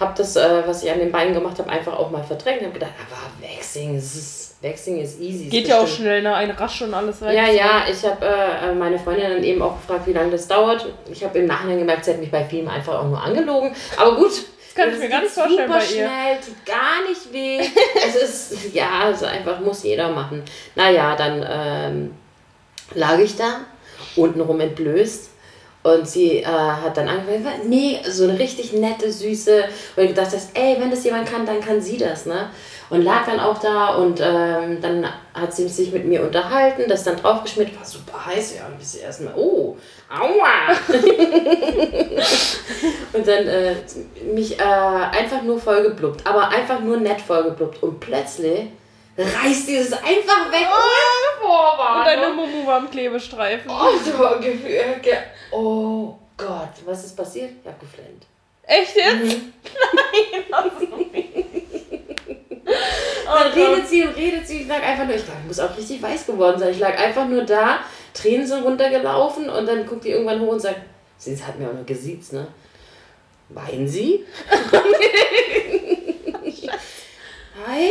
Habe 0.00 0.14
das, 0.16 0.34
äh, 0.36 0.62
was 0.66 0.82
ich 0.82 0.90
an 0.90 0.98
den 0.98 1.12
Beinen 1.12 1.34
gemacht 1.34 1.58
habe, 1.58 1.68
einfach 1.68 1.96
auch 1.96 2.10
mal 2.10 2.24
verdrängt. 2.24 2.62
Habe 2.62 2.72
gedacht, 2.72 2.92
aber 3.06 3.46
Waxing, 3.46 3.96
es 3.96 4.16
ist, 4.16 4.54
Waxing 4.62 4.98
ist 5.00 5.20
easy. 5.20 5.44
ist 5.44 5.50
Geht 5.50 5.68
ja 5.68 5.80
auch 5.80 5.86
schnell, 5.86 6.22
ne? 6.22 6.34
Ein 6.34 6.50
Rasch 6.50 6.80
und 6.82 6.94
alles 6.94 7.20
weg. 7.20 7.34
ja, 7.34 7.48
ja, 7.48 7.82
ich 7.88 8.02
habe 8.04 8.24
äh, 8.24 8.74
meine 8.74 8.98
Freundin 8.98 9.30
dann 9.30 9.44
eben 9.44 9.60
auch 9.60 9.76
gefragt, 9.76 10.06
wie 10.06 10.14
lange 10.14 10.30
das 10.30 10.48
dauert. 10.48 10.86
Ich 11.12 11.22
habe 11.22 11.38
im 11.38 11.46
Nachhinein 11.46 11.78
gemerkt, 11.78 12.06
sie 12.06 12.12
hat 12.12 12.18
mich 12.18 12.30
bei 12.30 12.44
vielen 12.44 12.68
einfach 12.68 12.98
auch 12.98 13.06
nur 13.06 13.22
angelogen. 13.22 13.76
Aber 13.98 14.16
gut. 14.16 14.32
Das 14.74 14.84
kann 14.84 14.94
ich 14.94 15.00
mir 15.00 15.08
gar 15.08 15.20
nicht 15.20 15.34
vorstellen 15.34 15.68
super 15.68 15.78
bei 15.78 15.84
ihr. 15.84 15.90
schnell, 15.90 16.36
tut 16.44 16.66
gar 16.66 17.06
nicht 17.06 17.32
weh. 17.32 17.60
es 18.06 18.50
ist, 18.50 18.74
ja, 18.74 19.00
also 19.04 19.26
einfach 19.26 19.60
muss 19.60 19.82
jeder 19.82 20.08
machen. 20.08 20.42
Naja, 20.74 21.14
dann 21.14 21.46
ähm, 21.46 22.14
lag 22.94 23.18
ich 23.18 23.36
da, 23.36 23.60
untenrum 24.16 24.60
entblößt. 24.60 25.30
Und 25.82 26.08
sie 26.08 26.38
äh, 26.38 26.46
hat 26.46 26.96
dann 26.96 27.08
angefangen, 27.08 27.68
nee, 27.68 28.00
so 28.08 28.24
eine 28.24 28.38
richtig 28.38 28.72
nette, 28.72 29.12
süße, 29.12 29.64
und 29.96 30.02
ich 30.04 30.10
gedacht 30.10 30.30
hast, 30.32 30.56
ey, 30.56 30.76
wenn 30.78 30.90
das 30.90 31.02
jemand 31.02 31.28
kann, 31.28 31.44
dann 31.44 31.60
kann 31.60 31.80
sie 31.80 31.98
das, 31.98 32.24
ne? 32.24 32.50
Und 32.92 33.02
lag 33.02 33.24
dann 33.24 33.40
auch 33.40 33.58
da 33.58 33.94
und 33.94 34.20
ähm, 34.20 34.80
dann 34.82 35.06
hat 35.32 35.54
sie 35.54 35.66
sich 35.66 35.92
mit 35.92 36.04
mir 36.04 36.22
unterhalten, 36.22 36.82
das 36.88 37.04
dann 37.04 37.16
draufgeschmiert, 37.16 37.74
war 37.74 37.84
super 37.86 38.26
heiß, 38.26 38.56
ja, 38.58 38.66
und 38.66 38.78
bis 38.78 38.92
sie 38.92 38.98
erstmal, 39.00 39.32
oh, 39.34 39.78
aua! 40.10 40.76
und 43.14 43.26
dann 43.26 43.46
äh, 43.48 43.74
mich 44.32 44.58
äh, 44.58 44.62
einfach 44.62 45.42
nur 45.42 45.58
vollgeblubbt, 45.58 46.26
aber 46.26 46.48
einfach 46.48 46.80
nur 46.80 46.98
nett 46.98 47.20
vollgeblubbt. 47.20 47.82
Und 47.82 47.98
plötzlich 48.00 48.68
reißt 49.16 49.68
dieses 49.68 49.92
einfach 49.94 50.50
weg, 50.52 50.66
ohne 50.68 51.40
Und 51.40 51.46
Vorwarnung. 51.48 52.04
deine 52.04 52.28
Mumu 52.34 52.66
war 52.66 52.76
am 52.76 52.90
Klebestreifen. 52.90 53.70
Oh, 53.70 53.92
so 54.04 54.12
Gefühl. 54.40 54.96
ge- 55.02 55.16
Oh 55.50 56.14
Gott, 56.36 56.70
was 56.84 57.04
ist 57.04 57.16
passiert? 57.16 57.52
Ich 57.62 57.66
hab 57.68 57.78
geflennt. 57.80 58.26
Echt 58.64 58.96
jetzt? 58.96 59.36
Mhm. 59.36 59.52
Oh 60.54 60.70
Dann 63.34 63.54
Gott. 63.54 63.68
redet 63.76 63.88
sie 63.88 64.02
und 64.04 64.16
redet 64.16 64.46
sie. 64.46 64.62
Ich 64.62 64.68
lag 64.68 64.82
einfach 64.82 65.04
nur, 65.04 65.14
ich 65.14 65.24
glaube, 65.24 65.40
ich 65.42 65.48
muss 65.48 65.60
auch 65.60 65.76
richtig 65.76 66.02
weiß 66.02 66.26
geworden 66.26 66.58
sein. 66.58 66.70
Ich 66.70 66.78
lag 66.78 66.98
einfach 66.98 67.26
nur 67.26 67.44
da, 67.44 67.80
Tränen 68.14 68.46
sind 68.46 68.64
runtergelaufen 68.64 69.48
und 69.48 69.66
dann 69.66 69.86
guckt 69.86 70.04
die 70.04 70.10
irgendwann 70.10 70.40
hoch 70.40 70.52
und 70.52 70.60
sagt, 70.60 70.80
sie 71.18 71.36
hat 71.42 71.58
mir 71.58 71.68
auch 71.68 71.74
noch 71.74 71.86
gesiezt, 71.86 72.32
ne? 72.32 72.46
Weinen 73.48 73.86
Sie? 73.86 74.24
Nein? 77.66 77.90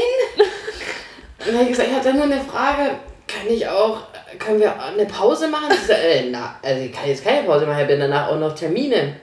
Und 1.40 1.48
dann 1.48 1.56
habe 1.56 1.64
ich 1.64 1.70
gesagt, 1.70 1.90
ich 1.90 1.96
habe 1.96 2.04
dann 2.04 2.16
nur 2.16 2.26
eine 2.26 2.42
Frage, 2.42 2.98
kann 3.28 3.48
ich 3.48 3.68
auch, 3.68 4.02
können 4.40 4.60
wir 4.60 4.82
eine 4.82 5.06
Pause 5.06 5.48
machen? 5.48 5.72
Sie 5.72 5.86
sagt, 5.86 6.00
äh, 6.04 6.30
na, 6.30 6.56
also 6.62 6.82
ich 6.82 6.92
kann 6.92 7.08
jetzt 7.08 7.24
keine 7.24 7.48
Pause 7.48 7.66
machen, 7.66 7.78
ich 7.78 7.84
habe 7.84 7.98
danach 7.98 8.30
auch 8.30 8.40
noch 8.40 8.54
Termine. 8.56 9.18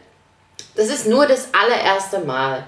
Das 0.74 0.88
ist 0.88 1.06
nur 1.06 1.26
das 1.26 1.48
allererste 1.52 2.20
Mal. 2.20 2.64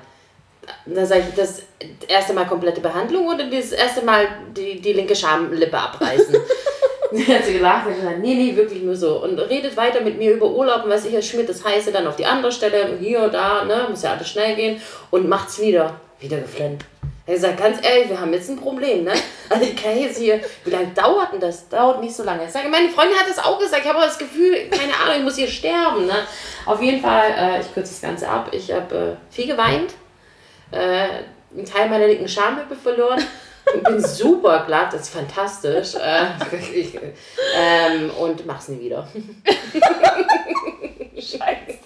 Da 0.87 1.07
sage 1.07 1.25
ich, 1.29 1.35
das 1.35 1.63
erste 2.09 2.33
Mal 2.33 2.47
komplette 2.47 2.81
Behandlung 2.81 3.29
oder 3.29 3.45
das 3.45 3.73
erste 3.73 4.05
Mal 4.05 4.29
die, 4.57 4.81
die 4.81 4.93
linke 4.93 5.15
Schamlippe 5.15 5.79
abreißen? 5.79 6.35
Dann 7.13 7.27
hat 7.27 7.45
sie 7.45 7.55
gelacht 7.55 7.87
und 7.89 7.97
gesagt, 7.97 8.19
nee, 8.21 8.35
nee, 8.35 8.55
wirklich 8.55 8.83
nur 8.83 8.95
so. 8.95 9.23
Und 9.23 9.39
redet 9.39 9.77
weiter 9.77 10.01
mit 10.01 10.17
mir 10.17 10.33
über 10.33 10.47
Urlaub 10.47 10.85
und 10.85 10.91
was 10.91 11.05
ich, 11.05 11.29
schmiert 11.29 11.49
das 11.49 11.65
Heiße 11.65 11.91
dann 11.91 12.07
auf 12.07 12.15
die 12.15 12.25
andere 12.25 12.53
Stelle, 12.53 12.97
hier 13.01 13.23
und 13.23 13.35
da, 13.35 13.65
ne, 13.65 13.87
muss 13.91 14.03
ja 14.03 14.13
alles 14.13 14.29
schnell 14.29 14.55
gehen 14.55 14.81
und 15.11 15.29
macht's 15.29 15.61
wieder. 15.61 16.01
Wieder 16.21 16.39
geflennt. 16.39 16.85
Er 17.27 17.39
sagt, 17.39 17.59
ganz 17.59 17.79
ehrlich, 17.85 18.09
wir 18.09 18.21
haben 18.21 18.33
jetzt 18.33 18.51
ein 18.51 18.57
Problem, 18.57 19.05
ne? 19.05 19.13
Also 19.49 19.65
ich 19.65 19.77
kann 19.77 19.99
jetzt 19.99 20.19
hier, 20.19 20.41
wie 20.65 20.71
lange 20.71 20.89
dauert 20.89 21.33
denn 21.33 21.41
das? 21.41 21.69
Dauert 21.69 22.01
nicht 22.01 22.15
so 22.15 22.23
lange. 22.23 22.45
Ich 22.45 22.51
sage, 22.51 22.69
meine 22.69 22.89
Freundin 22.89 23.19
hat 23.19 23.29
das 23.29 23.39
auch 23.39 23.59
gesagt, 23.59 23.83
ich 23.83 23.89
habe 23.89 23.99
aber 23.99 24.07
das 24.07 24.19
Gefühl, 24.19 24.69
keine 24.71 24.95
Ahnung, 24.95 25.19
ich 25.19 25.23
muss 25.25 25.37
hier 25.37 25.49
sterben, 25.49 26.07
ne? 26.07 26.27
Auf 26.67 26.81
jeden 26.81 27.01
Fall, 27.01 27.31
äh, 27.37 27.61
ich 27.61 27.73
kürze 27.75 27.93
das 27.93 28.01
Ganze 28.01 28.29
ab, 28.29 28.49
ich 28.53 28.73
habe 28.73 29.17
äh, 29.31 29.35
viel 29.35 29.49
geweint, 29.49 29.95
äh, 30.73 31.09
einen 31.57 31.65
Teil 31.65 31.89
meiner 31.89 32.07
linken 32.07 32.29
Schamlippe 32.29 32.77
verloren. 32.77 33.23
Ich 33.75 33.83
bin 33.83 34.01
super 34.05 34.65
glatt, 34.67 34.93
das 34.93 35.03
ist 35.03 35.11
fantastisch. 35.11 35.95
Äh, 35.95 36.27
ich, 36.75 36.99
ähm, 37.57 38.11
und 38.19 38.47
mach's 38.47 38.69
nie 38.69 38.81
wieder. 38.81 39.07
Scheiße. 41.17 41.79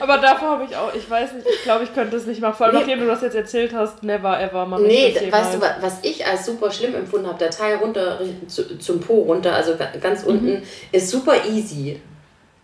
Aber 0.00 0.18
davor 0.18 0.50
habe 0.50 0.64
ich 0.64 0.76
auch, 0.76 0.94
ich 0.94 1.08
weiß 1.08 1.32
nicht, 1.34 1.46
ich 1.48 1.62
glaube, 1.62 1.84
ich 1.84 1.92
könnte 1.94 2.16
es 2.16 2.26
nicht 2.26 2.40
machen. 2.40 2.54
Vor 2.54 2.66
allem, 2.66 2.76
Nee. 2.76 2.80
nachdem 2.82 3.00
du 3.00 3.06
das 3.06 3.22
jetzt 3.22 3.34
erzählt 3.34 3.74
hast, 3.74 4.02
never 4.02 4.40
ever 4.40 4.64
mache 4.66 4.82
Nee, 4.82 5.12
das 5.12 5.30
weißt 5.32 5.54
du, 5.54 5.60
was 5.80 5.98
ich 6.02 6.24
als 6.26 6.46
super 6.46 6.70
schlimm 6.70 6.94
empfunden 6.94 7.26
habe, 7.26 7.38
der 7.38 7.50
Teil 7.50 7.76
runter 7.76 8.18
zu, 8.46 8.78
zum 8.78 9.00
Po 9.00 9.22
runter, 9.22 9.54
also 9.54 9.76
ga- 9.76 9.92
ganz 10.00 10.22
Mhm. 10.24 10.28
unten, 10.30 10.62
ist 10.92 11.10
super 11.10 11.34
easy. 11.46 12.00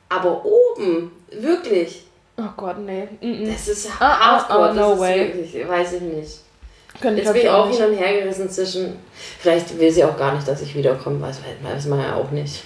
Aber 0.08 0.44
oben, 0.44 1.10
wirklich, 1.32 2.04
Oh 2.44 2.52
Gott, 2.56 2.78
nee. 2.78 3.08
Mm 3.20 3.24
-mm. 3.26 3.52
das 3.52 3.68
ist 3.68 3.88
Ah, 4.00 4.18
hardcore. 4.18 4.70
ah, 4.70 4.72
no 4.72 4.80
das 4.80 4.92
ist 4.94 5.00
way. 5.00 5.18
wirklich, 5.18 5.68
weiß 5.68 5.92
ich 5.94 6.00
nicht. 6.02 6.30
Könnte 7.00 7.20
ich, 7.20 7.26
Jetzt 7.26 7.34
bin 7.34 7.42
ich 7.42 7.48
auch 7.48 7.68
hin 7.68 7.84
und 7.86 7.94
her 7.96 8.20
gerissen 8.20 8.50
zwischen, 8.50 8.98
vielleicht 9.38 9.78
will 9.78 9.90
sie 9.90 10.04
auch 10.04 10.16
gar 10.16 10.34
nicht, 10.34 10.46
dass 10.46 10.60
ich 10.62 10.74
wiederkomme, 10.74 11.20
weiß, 11.22 11.38
weiß 11.62 11.86
man 11.86 12.00
ja 12.00 12.14
auch 12.16 12.30
nicht. 12.30 12.64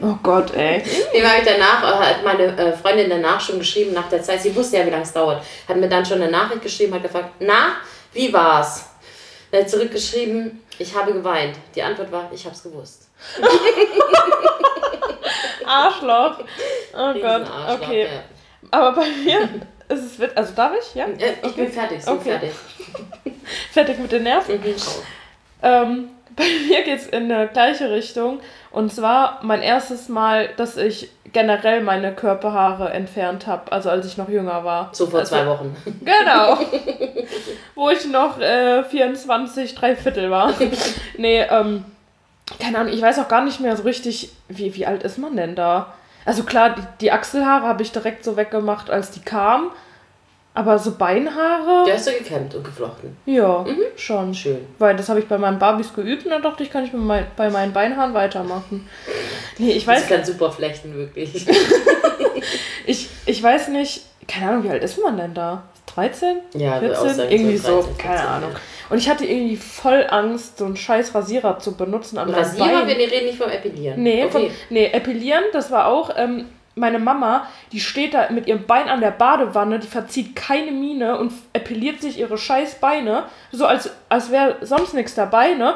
Oh 0.00 0.14
Gott, 0.22 0.54
ey. 0.54 0.82
Dem 1.14 1.26
habe 1.26 1.38
ich 1.40 1.44
danach, 1.44 1.82
äh, 1.82 2.04
hat 2.04 2.24
meine 2.24 2.44
äh, 2.56 2.72
Freundin 2.76 3.10
danach 3.10 3.40
schon 3.40 3.58
geschrieben, 3.58 3.94
nach 3.94 4.08
der 4.08 4.22
Zeit, 4.22 4.40
sie 4.42 4.54
wusste 4.54 4.76
ja, 4.78 4.86
wie 4.86 4.90
lange 4.90 5.02
es 5.02 5.12
dauert, 5.12 5.42
hat 5.66 5.76
mir 5.76 5.88
dann 5.88 6.04
schon 6.04 6.20
eine 6.22 6.30
Nachricht 6.30 6.62
geschrieben, 6.62 6.94
hat 6.94 7.02
gefragt, 7.02 7.30
na, 7.40 7.76
wie 8.12 8.32
war's? 8.32 8.84
Dann 9.50 9.62
hat 9.62 9.70
zurückgeschrieben, 9.70 10.62
ich 10.78 10.94
habe 10.94 11.12
geweint. 11.12 11.56
Die 11.74 11.82
Antwort 11.82 12.12
war, 12.12 12.30
ich 12.32 12.44
habe 12.44 12.54
es 12.54 12.62
gewusst. 12.62 13.08
Arschloch. 15.66 16.38
Oh 16.94 17.12
Gott, 17.14 17.14
Riesenarschloch, 17.14 17.82
okay. 17.82 18.02
ja. 18.04 18.22
Aber 18.70 18.92
bei 18.92 19.06
mir 19.24 19.40
ist 19.88 20.04
es 20.04 20.18
wit- 20.18 20.36
Also 20.36 20.52
darf 20.54 20.72
ich? 20.80 20.94
Ja? 20.94 21.06
Äh, 21.06 21.34
Ich 21.42 21.54
bin 21.54 21.68
fertig, 21.72 22.02
so 22.04 22.12
Okay. 22.12 22.30
fertig. 22.30 22.50
Fertig 23.72 23.98
mit 23.98 24.12
den 24.12 24.24
Nerven. 24.24 24.60
Mhm. 24.60 24.74
Ähm, 25.62 26.08
bei 26.36 26.44
mir 26.68 26.82
geht 26.82 26.98
es 27.00 27.06
in 27.06 27.30
eine 27.32 27.48
gleiche 27.48 27.90
Richtung. 27.90 28.40
Und 28.70 28.92
zwar 28.92 29.40
mein 29.42 29.62
erstes 29.62 30.08
Mal, 30.10 30.50
dass 30.56 30.76
ich 30.76 31.10
generell 31.32 31.82
meine 31.82 32.14
Körperhaare 32.14 32.90
entfernt 32.90 33.46
habe. 33.46 33.72
Also 33.72 33.88
als 33.90 34.06
ich 34.06 34.16
noch 34.18 34.28
jünger 34.28 34.64
war. 34.64 34.90
So 34.92 35.06
vor 35.06 35.20
also, 35.20 35.30
zwei 35.34 35.46
Wochen. 35.46 35.74
Genau. 36.04 36.58
Wo 37.74 37.88
ich 37.90 38.04
noch 38.06 38.38
äh, 38.40 38.84
24, 38.84 39.74
drei 39.74 39.96
Viertel 39.96 40.30
war. 40.30 40.52
nee, 41.16 41.40
ähm, 41.42 41.84
keine 42.60 42.78
Ahnung, 42.78 42.92
ich 42.92 43.02
weiß 43.02 43.18
auch 43.18 43.28
gar 43.28 43.44
nicht 43.44 43.60
mehr 43.60 43.76
so 43.76 43.82
richtig, 43.84 44.30
wie, 44.48 44.74
wie 44.74 44.86
alt 44.86 45.02
ist 45.02 45.18
man 45.18 45.36
denn 45.36 45.54
da? 45.54 45.92
Also 46.28 46.42
klar, 46.42 46.74
die, 46.74 46.82
die 47.00 47.10
Achselhaare 47.10 47.66
habe 47.66 47.82
ich 47.82 47.90
direkt 47.90 48.22
so 48.22 48.36
weggemacht, 48.36 48.90
als 48.90 49.10
die 49.12 49.20
kamen. 49.20 49.70
Aber 50.52 50.78
so 50.78 50.92
Beinhaare, 50.96 51.84
Der 51.86 51.94
hast 51.94 52.08
du 52.08 52.12
gekämmt 52.12 52.54
und 52.54 52.64
geflochten. 52.64 53.16
ja, 53.26 53.64
schon. 53.96 54.34
Schön. 54.34 54.58
Weil 54.78 54.94
das 54.96 55.08
habe 55.08 55.20
ich 55.20 55.26
bei 55.28 55.38
meinen 55.38 55.58
Barbies 55.58 55.94
geübt 55.94 56.24
und 56.24 56.30
dann 56.32 56.42
dachte 56.42 56.64
ich, 56.64 56.70
kann 56.70 56.84
ich 56.84 56.92
mit 56.92 57.00
mein, 57.02 57.26
bei 57.36 57.48
meinen 57.48 57.72
Beinhaaren 57.72 58.12
weitermachen. 58.12 58.88
Nee, 59.58 59.70
ich 59.72 59.86
Das 59.86 60.02
weiß, 60.02 60.08
kann 60.08 60.24
super 60.24 60.50
flechten, 60.50 60.94
wirklich. 60.94 61.46
ich, 62.86 63.08
ich 63.26 63.42
weiß 63.42 63.68
nicht, 63.68 64.02
keine 64.26 64.50
Ahnung, 64.50 64.64
wie 64.64 64.70
alt 64.70 64.82
ist 64.82 65.00
man 65.02 65.16
denn 65.16 65.32
da? 65.34 65.62
13? 65.94 66.38
Ja, 66.54 66.80
würde 66.80 66.96
auch 66.98 67.02
14? 67.02 67.16
sagen, 67.18 67.30
irgendwie 67.32 67.56
so 67.56 67.68
so, 67.82 67.88
13, 67.88 67.98
keine 67.98 68.14
14, 68.18 68.28
Ahnung. 68.28 68.50
ja. 68.52 68.58
Und 68.90 68.98
ich 68.98 69.08
hatte 69.08 69.24
irgendwie 69.24 69.56
voll 69.56 70.06
Angst, 70.08 70.58
so 70.58 70.64
einen 70.64 70.76
scheiß 70.76 71.14
Rasierer 71.14 71.58
zu 71.58 71.76
benutzen 71.76 72.18
an 72.18 72.30
Rasierer, 72.30 72.86
wir 72.86 72.96
reden 72.96 73.26
nicht 73.26 73.38
vom 73.38 73.50
Epilieren. 73.50 74.02
Nee, 74.02 74.24
okay. 74.24 74.30
von, 74.30 74.50
nee, 74.70 74.86
epilieren, 74.86 75.44
das 75.52 75.70
war 75.70 75.86
auch, 75.86 76.10
ähm, 76.16 76.46
meine 76.78 76.98
Mama, 76.98 77.46
die 77.72 77.80
steht 77.80 78.14
da 78.14 78.30
mit 78.30 78.46
ihrem 78.46 78.64
Bein 78.64 78.88
an 78.88 79.00
der 79.00 79.10
Badewanne, 79.10 79.78
die 79.78 79.86
verzieht 79.86 80.36
keine 80.36 80.70
Miene 80.70 81.18
und 81.18 81.32
epiliert 81.52 82.00
sich 82.00 82.18
ihre 82.18 82.38
scheiß 82.38 82.76
Beine, 82.76 83.24
so 83.52 83.66
als, 83.66 83.90
als 84.08 84.30
wäre 84.30 84.56
sonst 84.62 84.94
nichts 84.94 85.14
dabei, 85.14 85.54
ne? 85.54 85.74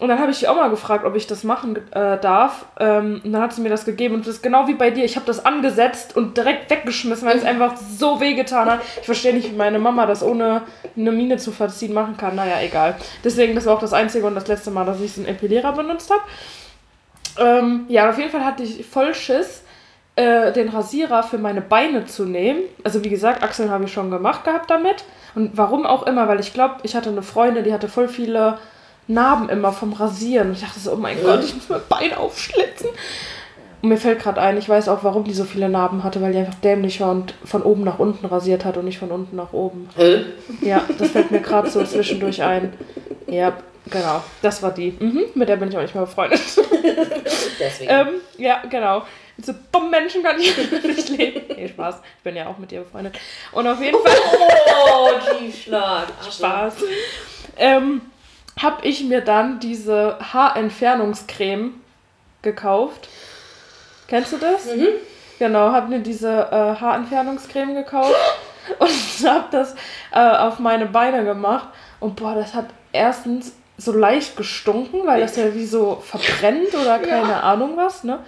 Und 0.00 0.08
dann 0.08 0.18
habe 0.18 0.30
ich 0.30 0.38
sie 0.38 0.48
auch 0.48 0.56
mal 0.56 0.70
gefragt, 0.70 1.04
ob 1.04 1.14
ich 1.14 1.26
das 1.26 1.44
machen 1.44 1.76
äh, 1.92 2.18
darf. 2.18 2.64
Ähm, 2.78 3.20
und 3.22 3.32
dann 3.32 3.42
hat 3.42 3.52
sie 3.52 3.60
mir 3.60 3.68
das 3.68 3.84
gegeben. 3.84 4.14
Und 4.14 4.26
das 4.26 4.36
ist 4.36 4.42
genau 4.42 4.66
wie 4.66 4.72
bei 4.72 4.90
dir. 4.90 5.04
Ich 5.04 5.16
habe 5.16 5.26
das 5.26 5.44
angesetzt 5.44 6.16
und 6.16 6.38
direkt 6.38 6.70
weggeschmissen, 6.70 7.28
weil 7.28 7.36
es 7.36 7.44
einfach 7.44 7.76
so 7.76 8.18
wehgetan 8.18 8.70
hat. 8.70 8.80
Ich 8.98 9.04
verstehe 9.04 9.34
nicht, 9.34 9.52
wie 9.52 9.56
meine 9.56 9.78
Mama 9.78 10.06
das 10.06 10.22
ohne 10.22 10.62
eine 10.96 11.12
Mine 11.12 11.36
zu 11.36 11.52
verziehen 11.52 11.92
machen 11.92 12.16
kann. 12.16 12.34
Naja, 12.34 12.62
egal. 12.62 12.96
Deswegen, 13.22 13.54
das 13.54 13.66
war 13.66 13.74
auch 13.74 13.80
das 13.80 13.92
einzige 13.92 14.26
und 14.26 14.34
das 14.34 14.48
letzte 14.48 14.70
Mal, 14.70 14.86
dass 14.86 15.02
ich 15.02 15.12
so 15.12 15.20
einen 15.20 15.28
Epilierer 15.28 15.72
benutzt 15.72 16.10
habe. 16.10 16.22
Ähm, 17.38 17.84
ja, 17.88 18.08
auf 18.08 18.16
jeden 18.16 18.30
Fall 18.30 18.44
hatte 18.44 18.62
ich 18.62 18.86
voll 18.86 19.14
Schiss, 19.14 19.64
äh, 20.16 20.50
den 20.52 20.70
Rasierer 20.70 21.22
für 21.24 21.36
meine 21.36 21.60
Beine 21.60 22.06
zu 22.06 22.24
nehmen. 22.24 22.62
Also 22.84 23.04
wie 23.04 23.10
gesagt, 23.10 23.42
Achseln 23.42 23.70
habe 23.70 23.84
ich 23.84 23.92
schon 23.92 24.10
gemacht 24.10 24.44
gehabt 24.44 24.70
damit. 24.70 25.04
Und 25.34 25.58
warum 25.58 25.84
auch 25.84 26.06
immer, 26.06 26.26
weil 26.26 26.40
ich 26.40 26.54
glaube, 26.54 26.76
ich 26.84 26.96
hatte 26.96 27.10
eine 27.10 27.22
Freundin, 27.22 27.64
die 27.64 27.74
hatte 27.74 27.88
voll 27.88 28.08
viele 28.08 28.56
Narben 29.10 29.48
immer 29.48 29.72
vom 29.72 29.92
Rasieren. 29.92 30.48
Und 30.48 30.54
ich 30.54 30.60
dachte 30.60 30.80
so, 30.80 30.92
oh 30.92 30.96
mein 30.96 31.22
Gott, 31.22 31.44
ich 31.44 31.54
muss 31.54 31.68
mein 31.68 31.80
Bein 31.88 32.14
aufschlitzen. 32.14 32.88
Und 33.82 33.88
mir 33.88 33.96
fällt 33.96 34.20
gerade 34.20 34.40
ein, 34.40 34.58
ich 34.58 34.68
weiß 34.68 34.88
auch, 34.88 35.04
warum 35.04 35.24
die 35.24 35.32
so 35.32 35.44
viele 35.44 35.68
Narben 35.68 36.04
hatte, 36.04 36.20
weil 36.20 36.32
die 36.32 36.38
einfach 36.38 36.54
dämlich 36.56 37.00
war 37.00 37.10
und 37.12 37.34
von 37.44 37.62
oben 37.62 37.82
nach 37.82 37.98
unten 37.98 38.26
rasiert 38.26 38.64
hat 38.64 38.76
und 38.76 38.84
nicht 38.84 38.98
von 38.98 39.10
unten 39.10 39.36
nach 39.36 39.52
oben. 39.54 39.88
Hä? 39.96 40.24
Ja, 40.60 40.84
das 40.98 41.10
fällt 41.10 41.30
mir 41.30 41.40
gerade 41.40 41.70
so 41.70 41.82
zwischendurch 41.84 42.42
ein. 42.42 42.74
Ja, 43.26 43.56
genau. 43.90 44.22
Das 44.42 44.62
war 44.62 44.72
die. 44.72 44.94
Mhm, 44.98 45.24
mit 45.34 45.48
der 45.48 45.56
bin 45.56 45.70
ich 45.70 45.76
auch 45.78 45.82
nicht 45.82 45.94
mehr 45.94 46.04
befreundet. 46.04 46.40
Deswegen. 47.58 47.90
ähm, 47.90 48.08
ja, 48.36 48.62
genau. 48.68 49.02
Mit 49.38 49.46
so 49.46 49.54
dummen 49.72 49.90
Menschen 49.90 50.22
kann 50.22 50.38
ich 50.38 50.54
nicht 50.84 51.08
leben. 51.08 51.40
Nee, 51.48 51.68
Spaß. 51.68 52.02
Ich 52.18 52.22
bin 52.22 52.36
ja 52.36 52.48
auch 52.48 52.58
mit 52.58 52.70
dir 52.70 52.80
befreundet. 52.80 53.18
Und 53.52 53.66
auf 53.66 53.80
jeden 53.82 53.98
Fall. 53.98 54.16
oh, 54.92 55.08
Tiefschlag. 55.38 56.08
Spaß. 56.30 56.74
Ähm, 57.56 58.02
habe 58.62 58.86
ich 58.86 59.04
mir 59.04 59.20
dann 59.20 59.60
diese 59.60 60.18
Haarentfernungscreme 60.32 61.72
gekauft. 62.42 63.08
Kennst 64.08 64.32
du 64.32 64.36
das? 64.38 64.66
Mhm. 64.66 64.88
Genau, 65.38 65.72
habe 65.72 65.88
mir 65.88 66.00
diese 66.00 66.28
äh, 66.28 66.80
Haarentfernungscreme 66.80 67.74
gekauft 67.74 68.14
und 68.78 69.28
habe 69.28 69.46
das 69.50 69.74
äh, 70.12 70.20
auf 70.20 70.58
meine 70.58 70.86
Beine 70.86 71.24
gemacht. 71.24 71.68
Und 71.98 72.16
boah, 72.16 72.34
das 72.34 72.54
hat 72.54 72.66
erstens 72.92 73.54
so 73.78 73.92
leicht 73.92 74.36
gestunken, 74.36 75.06
weil 75.06 75.20
das 75.20 75.36
ja 75.36 75.54
wie 75.54 75.64
so 75.64 76.02
verbrennt 76.04 76.74
oder 76.74 76.98
keine 76.98 77.42
Ahnung 77.42 77.76
was, 77.76 78.04
ne? 78.04 78.18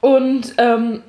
Und 0.00 0.54
ähm, 0.58 1.02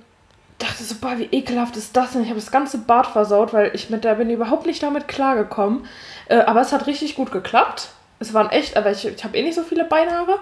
dachte 0.58 0.84
so, 0.84 0.96
boah, 0.96 1.18
wie 1.18 1.30
ekelhaft 1.32 1.78
ist 1.78 1.96
das 1.96 2.14
denn? 2.14 2.24
Ich 2.24 2.30
habe 2.30 2.40
das 2.40 2.52
ganze 2.52 2.80
Bad 2.80 3.08
versaut, 3.08 3.54
weil 3.54 3.72
ich 3.76 3.90
mit 3.90 4.04
der 4.04 4.16
bin 4.16 4.30
überhaupt 4.30 4.66
nicht 4.66 4.82
damit 4.82 5.08
klargekommen. 5.08 5.86
Äh, 6.30 6.40
aber 6.40 6.62
es 6.62 6.72
hat 6.72 6.88
richtig 6.88 7.16
gut 7.16 7.32
geklappt. 7.32 7.90
Es 8.24 8.34
waren 8.34 8.50
echt, 8.50 8.78
aber 8.78 8.92
ich, 8.92 9.06
ich 9.06 9.24
habe 9.24 9.38
eh 9.38 9.44
nicht 9.44 9.56
so 9.56 9.64
viele 9.64 9.86
Beinhaare. 9.86 10.40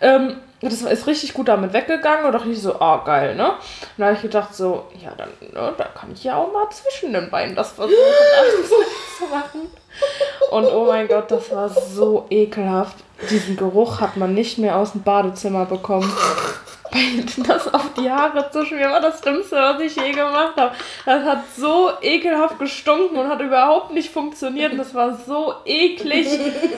Ähm, 0.00 0.36
das 0.60 0.80
ist 0.82 1.06
richtig 1.06 1.34
gut 1.34 1.48
damit 1.48 1.72
weggegangen 1.72 2.24
und 2.24 2.32
dachte 2.32 2.48
ich 2.48 2.62
so, 2.62 2.80
ah, 2.80 3.02
geil, 3.04 3.34
ne? 3.34 3.50
Und 3.50 3.58
dann 3.98 4.06
habe 4.06 4.16
ich 4.16 4.22
gedacht 4.22 4.54
so, 4.54 4.84
ja, 5.02 5.12
dann, 5.16 5.28
ne, 5.40 5.74
da 5.76 5.84
kann 5.84 6.12
ich 6.12 6.24
ja 6.24 6.36
auch 6.36 6.52
mal 6.52 6.68
zwischen 6.70 7.12
den 7.12 7.28
Beinen 7.28 7.54
das 7.54 7.72
versuchen 7.72 7.98
zu 9.18 9.26
machen. 9.26 9.68
Und 10.50 10.66
oh 10.66 10.86
mein 10.86 11.08
Gott, 11.08 11.30
das 11.30 11.50
war 11.50 11.68
so 11.68 12.26
ekelhaft. 12.30 12.96
Diesen 13.30 13.56
Geruch 13.56 14.00
hat 14.00 14.16
man 14.16 14.34
nicht 14.34 14.58
mehr 14.58 14.76
aus 14.76 14.92
dem 14.92 15.02
Badezimmer 15.02 15.66
bekommen. 15.66 16.10
Das 17.46 17.72
auf 17.72 17.94
die 17.94 18.10
Haare 18.10 18.50
zu 18.50 18.64
schmieren 18.64 18.92
war 18.92 19.00
das 19.00 19.20
Schlimmste, 19.20 19.56
was 19.56 19.80
ich 19.80 19.96
je 19.96 20.12
gemacht 20.12 20.54
habe. 20.56 20.74
Das 21.04 21.24
hat 21.24 21.42
so 21.56 21.90
ekelhaft 22.00 22.58
gestunken 22.58 23.18
und 23.18 23.28
hat 23.28 23.40
überhaupt 23.40 23.92
nicht 23.92 24.10
funktioniert. 24.10 24.72
Und 24.72 24.78
das 24.78 24.94
war 24.94 25.16
so 25.16 25.54
eklig. 25.64 26.28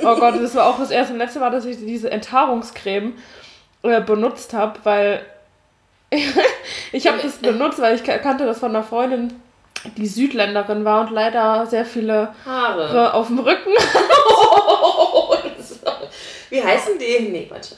Oh 0.03 0.17
Gott, 0.17 0.41
das 0.41 0.55
war 0.55 0.67
auch 0.67 0.79
das 0.79 0.91
erste 0.91 1.13
und 1.13 1.19
letzte 1.19 1.41
Mal, 1.41 1.51
dass 1.51 1.65
ich 1.65 1.77
diese 1.79 2.11
Enthaarungscreme 2.11 3.15
äh, 3.83 4.01
benutzt 4.01 4.55
habe, 4.55 4.79
weil 4.85 5.25
ich 6.93 7.07
habe 7.07 7.19
das 7.23 7.37
benutzt, 7.37 7.79
weil 7.81 7.95
ich 7.95 8.05
kannte 8.05 8.47
das 8.47 8.61
von 8.61 8.71
einer 8.71 8.83
Freundin, 8.85 9.35
die 9.97 10.07
Südländerin 10.07 10.85
war 10.85 11.03
und 11.03 11.11
leider 11.11 11.67
sehr 11.67 11.85
viele 11.85 12.35
Haare. 12.45 13.13
auf 13.15 13.27
dem 13.29 13.39
Rücken. 13.39 13.71
Wie 16.51 16.63
heißen 16.63 16.99
die? 16.99 17.29
Nee, 17.29 17.47
Quatsch. 17.47 17.73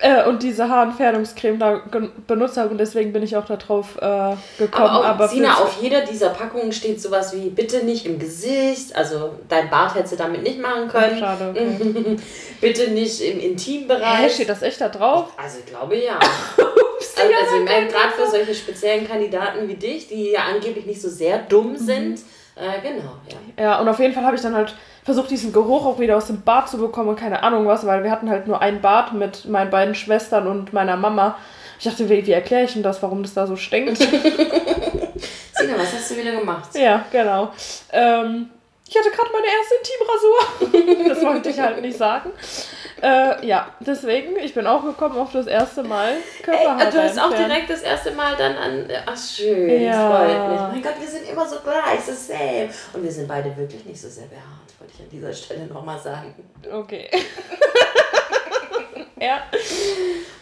Äh, 0.00 0.28
und 0.28 0.44
diese 0.44 0.68
Haarentfernungscreme 0.68 1.58
da 1.58 1.82
benutzt 2.28 2.56
habe 2.56 2.68
und 2.68 2.78
deswegen 2.78 3.12
bin 3.12 3.24
ich 3.24 3.36
auch 3.36 3.46
darauf 3.46 3.96
äh, 3.96 4.36
gekommen. 4.56 4.88
Aber, 4.88 5.00
auch, 5.00 5.04
aber 5.04 5.28
Sina, 5.28 5.54
auf 5.54 5.82
jeder 5.82 6.02
dieser 6.02 6.28
Packungen 6.30 6.72
steht 6.72 7.02
sowas 7.02 7.34
wie 7.34 7.50
bitte 7.50 7.84
nicht 7.84 8.06
im 8.06 8.20
Gesicht, 8.20 8.94
also 8.94 9.34
dein 9.48 9.68
Bart 9.70 9.96
hättest 9.96 10.12
du 10.12 10.16
damit 10.16 10.44
nicht 10.44 10.60
machen 10.60 10.86
können. 10.86 11.18
Schade. 11.18 11.50
Okay. 11.50 12.16
bitte 12.60 12.92
nicht 12.92 13.20
im 13.20 13.40
Hä, 13.40 13.46
Intimbereich. 13.48 14.34
steht 14.34 14.48
das 14.48 14.62
echt 14.62 14.80
da 14.80 14.88
drauf? 14.88 15.32
Also 15.36 15.58
ich 15.58 15.66
glaube 15.66 15.96
ja. 15.96 16.18
also, 16.20 16.62
also 17.16 17.56
ich 17.56 17.64
meine, 17.64 17.88
gerade 17.88 18.12
für 18.16 18.30
solche 18.30 18.54
speziellen 18.54 19.08
Kandidaten 19.08 19.66
wie 19.66 19.74
dich, 19.74 20.06
die 20.06 20.30
ja 20.30 20.42
angeblich 20.54 20.86
nicht 20.86 21.02
so 21.02 21.08
sehr 21.08 21.38
dumm 21.38 21.76
sind. 21.76 22.20
Äh, 22.54 22.80
genau, 22.82 23.14
ja. 23.28 23.62
Ja, 23.64 23.80
und 23.80 23.88
auf 23.88 23.98
jeden 23.98 24.14
Fall 24.14 24.24
habe 24.24 24.36
ich 24.36 24.42
dann 24.42 24.54
halt 24.54 24.74
versucht, 25.08 25.30
diesen 25.30 25.54
Geruch 25.54 25.86
auch 25.86 25.98
wieder 25.98 26.18
aus 26.18 26.26
dem 26.26 26.42
Bad 26.42 26.68
zu 26.68 26.76
bekommen 26.76 27.08
und 27.08 27.18
keine 27.18 27.42
Ahnung 27.42 27.66
was, 27.66 27.86
weil 27.86 28.04
wir 28.04 28.10
hatten 28.10 28.28
halt 28.28 28.46
nur 28.46 28.60
ein 28.60 28.82
Bad 28.82 29.14
mit 29.14 29.46
meinen 29.46 29.70
beiden 29.70 29.94
Schwestern 29.94 30.46
und 30.46 30.74
meiner 30.74 30.98
Mama. 30.98 31.38
Ich 31.78 31.84
dachte, 31.86 32.10
wie, 32.10 32.26
wie 32.26 32.32
erkläre 32.32 32.64
ich 32.64 32.74
denn 32.74 32.82
das, 32.82 33.02
warum 33.02 33.22
das 33.22 33.32
da 33.32 33.46
so 33.46 33.56
stinkt? 33.56 33.96
Sina, 33.98 35.78
was 35.78 35.94
hast 35.94 36.10
du 36.10 36.16
wieder 36.18 36.32
gemacht? 36.32 36.68
ja, 36.74 37.06
genau. 37.10 37.52
Ähm, 37.90 38.50
ich 38.88 38.96
hatte 38.96 39.10
gerade 39.10 39.30
meine 39.32 39.46
erste 39.46 39.74
Intimrasur. 39.74 41.08
das 41.14 41.22
wollte 41.22 41.50
ich 41.50 41.60
halt 41.60 41.82
nicht 41.82 41.98
sagen. 41.98 42.30
Äh, 43.02 43.46
ja, 43.46 43.68
deswegen, 43.80 44.36
ich 44.38 44.54
bin 44.54 44.66
auch 44.66 44.82
gekommen 44.82 45.18
auf 45.18 45.30
das 45.30 45.46
erste 45.46 45.82
Mal 45.82 46.14
Ey, 46.14 46.42
Körperhaare 46.42 46.90
du 46.90 47.02
hast 47.02 47.18
auch 47.18 47.24
entfernen. 47.26 47.50
direkt 47.50 47.68
das 47.70 47.82
erste 47.82 48.12
Mal 48.12 48.34
dann 48.36 48.56
an. 48.56 48.88
Ach, 49.04 49.16
schön. 49.16 49.82
Ja. 49.82 50.16
Freut 50.16 50.48
mich. 50.50 50.60
Mein 50.72 50.82
Gott, 50.82 51.00
wir 51.00 51.06
sind 51.06 51.28
immer 51.28 51.46
so 51.46 51.60
gleich, 51.60 52.00
so 52.00 52.12
same. 52.12 52.70
Und 52.94 53.02
wir 53.02 53.12
sind 53.12 53.28
beide 53.28 53.54
wirklich 53.56 53.84
nicht 53.84 54.00
so 54.00 54.08
sehr 54.08 54.26
behaart, 54.26 54.72
wollte 54.78 54.94
ich 54.94 55.00
an 55.00 55.10
dieser 55.10 55.32
Stelle 55.34 55.66
nochmal 55.66 55.98
sagen. 55.98 56.34
Okay. 56.72 57.10
ja. 59.20 59.42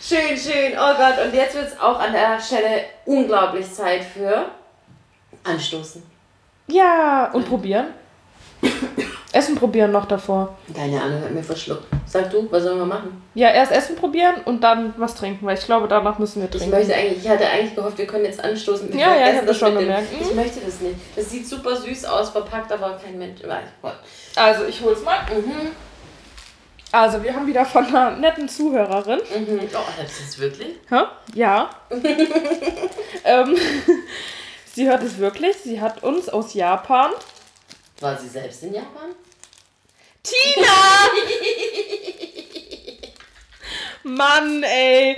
Schön, 0.00 0.36
schön. 0.36 0.72
Oh 0.78 0.94
Gott, 0.96 1.26
und 1.26 1.34
jetzt 1.34 1.56
wird 1.56 1.66
es 1.66 1.80
auch 1.80 1.98
an 1.98 2.12
der 2.12 2.40
Stelle 2.40 2.84
unglaublich 3.06 3.72
Zeit 3.72 4.04
für 4.04 4.46
Anstoßen. 5.42 6.00
Ja, 6.68 7.30
und 7.32 7.48
probieren. 7.48 7.86
Essen 9.32 9.54
probieren 9.54 9.92
noch 9.92 10.06
davor. 10.06 10.56
Keine 10.74 11.00
Ahnung, 11.02 11.20
hat 11.22 11.30
mir 11.30 11.42
verschluckt. 11.42 11.84
Sag 12.06 12.30
du, 12.30 12.46
was 12.50 12.62
sollen 12.62 12.78
wir 12.78 12.86
machen? 12.86 13.22
Ja, 13.34 13.50
erst 13.50 13.70
Essen 13.70 13.94
probieren 13.96 14.36
und 14.46 14.62
dann 14.64 14.94
was 14.96 15.14
trinken, 15.14 15.44
weil 15.44 15.58
ich 15.58 15.64
glaube, 15.66 15.88
danach 15.88 16.18
müssen 16.18 16.40
wir 16.40 16.48
Ich 16.48 16.52
trinken. 16.56 16.70
möchte 16.70 16.94
eigentlich, 16.94 17.22
ich 17.22 17.28
hatte 17.28 17.46
eigentlich 17.46 17.74
gehofft, 17.74 17.98
wir 17.98 18.06
können 18.06 18.24
jetzt 18.24 18.42
anstoßen. 18.42 18.90
Wir 18.90 18.98
Ja, 18.98 19.08
ja, 19.08 19.12
ich 19.12 19.18
vergessen 19.18 19.38
hab 19.40 19.46
das 19.46 19.58
schon 19.58 19.70
dem- 19.74 19.78
gemerkt. 19.80 20.06
Ich 20.18 20.34
möchte 20.34 20.60
das 20.60 20.80
nicht. 20.80 20.94
Das 21.14 21.30
sieht 21.30 21.46
super 21.46 21.76
süß 21.76 22.06
aus, 22.06 22.30
verpackt, 22.30 22.72
aber 22.72 22.98
kein 23.04 23.18
Mensch. 23.18 23.40
Gott. 23.82 23.92
Also, 24.36 24.64
ich 24.64 24.80
hol's 24.80 25.02
mal. 25.04 25.18
Mhm. 25.30 25.68
Also, 26.92 27.22
wir 27.22 27.34
haben 27.34 27.46
wieder 27.46 27.64
von 27.66 27.84
einer 27.84 28.12
netten 28.12 28.48
Zuhörerin. 28.48 29.18
Mhm. 29.18 29.60
Oh, 29.74 29.78
das 30.00 30.12
ist 30.20 30.38
wirklich? 30.38 30.76
Hä? 30.88 31.00
Ja. 31.34 31.68
ähm, 33.24 33.54
sie 34.72 34.88
hört 34.88 35.02
es 35.02 35.18
wirklich. 35.18 35.56
Sie 35.56 35.78
hat 35.80 36.02
uns 36.02 36.28
aus 36.30 36.54
Japan. 36.54 37.10
War 38.00 38.18
sie 38.18 38.28
selbst 38.28 38.62
in 38.62 38.74
Japan? 38.74 39.14
Tina! 40.22 40.66
Mann, 44.02 44.62
ey. 44.62 45.16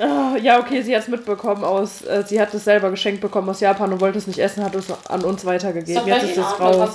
Ah, 0.00 0.36
ja, 0.40 0.60
okay, 0.60 0.80
sie 0.82 0.94
hat 0.94 1.02
es 1.02 1.08
mitbekommen 1.08 1.64
aus. 1.64 2.02
Äh, 2.02 2.22
sie 2.24 2.40
hat 2.40 2.54
es 2.54 2.62
selber 2.64 2.90
geschenkt 2.90 3.20
bekommen 3.20 3.48
aus 3.48 3.58
Japan 3.60 3.92
und 3.92 4.00
wollte 4.00 4.18
es 4.18 4.28
nicht 4.28 4.38
essen, 4.38 4.64
hat 4.64 4.74
es 4.76 4.86
an 5.08 5.24
uns 5.24 5.44
weitergegeben. 5.44 6.06
Jetzt 6.06 6.22
ist 6.24 6.36
es 6.36 6.60
raus. 6.60 6.90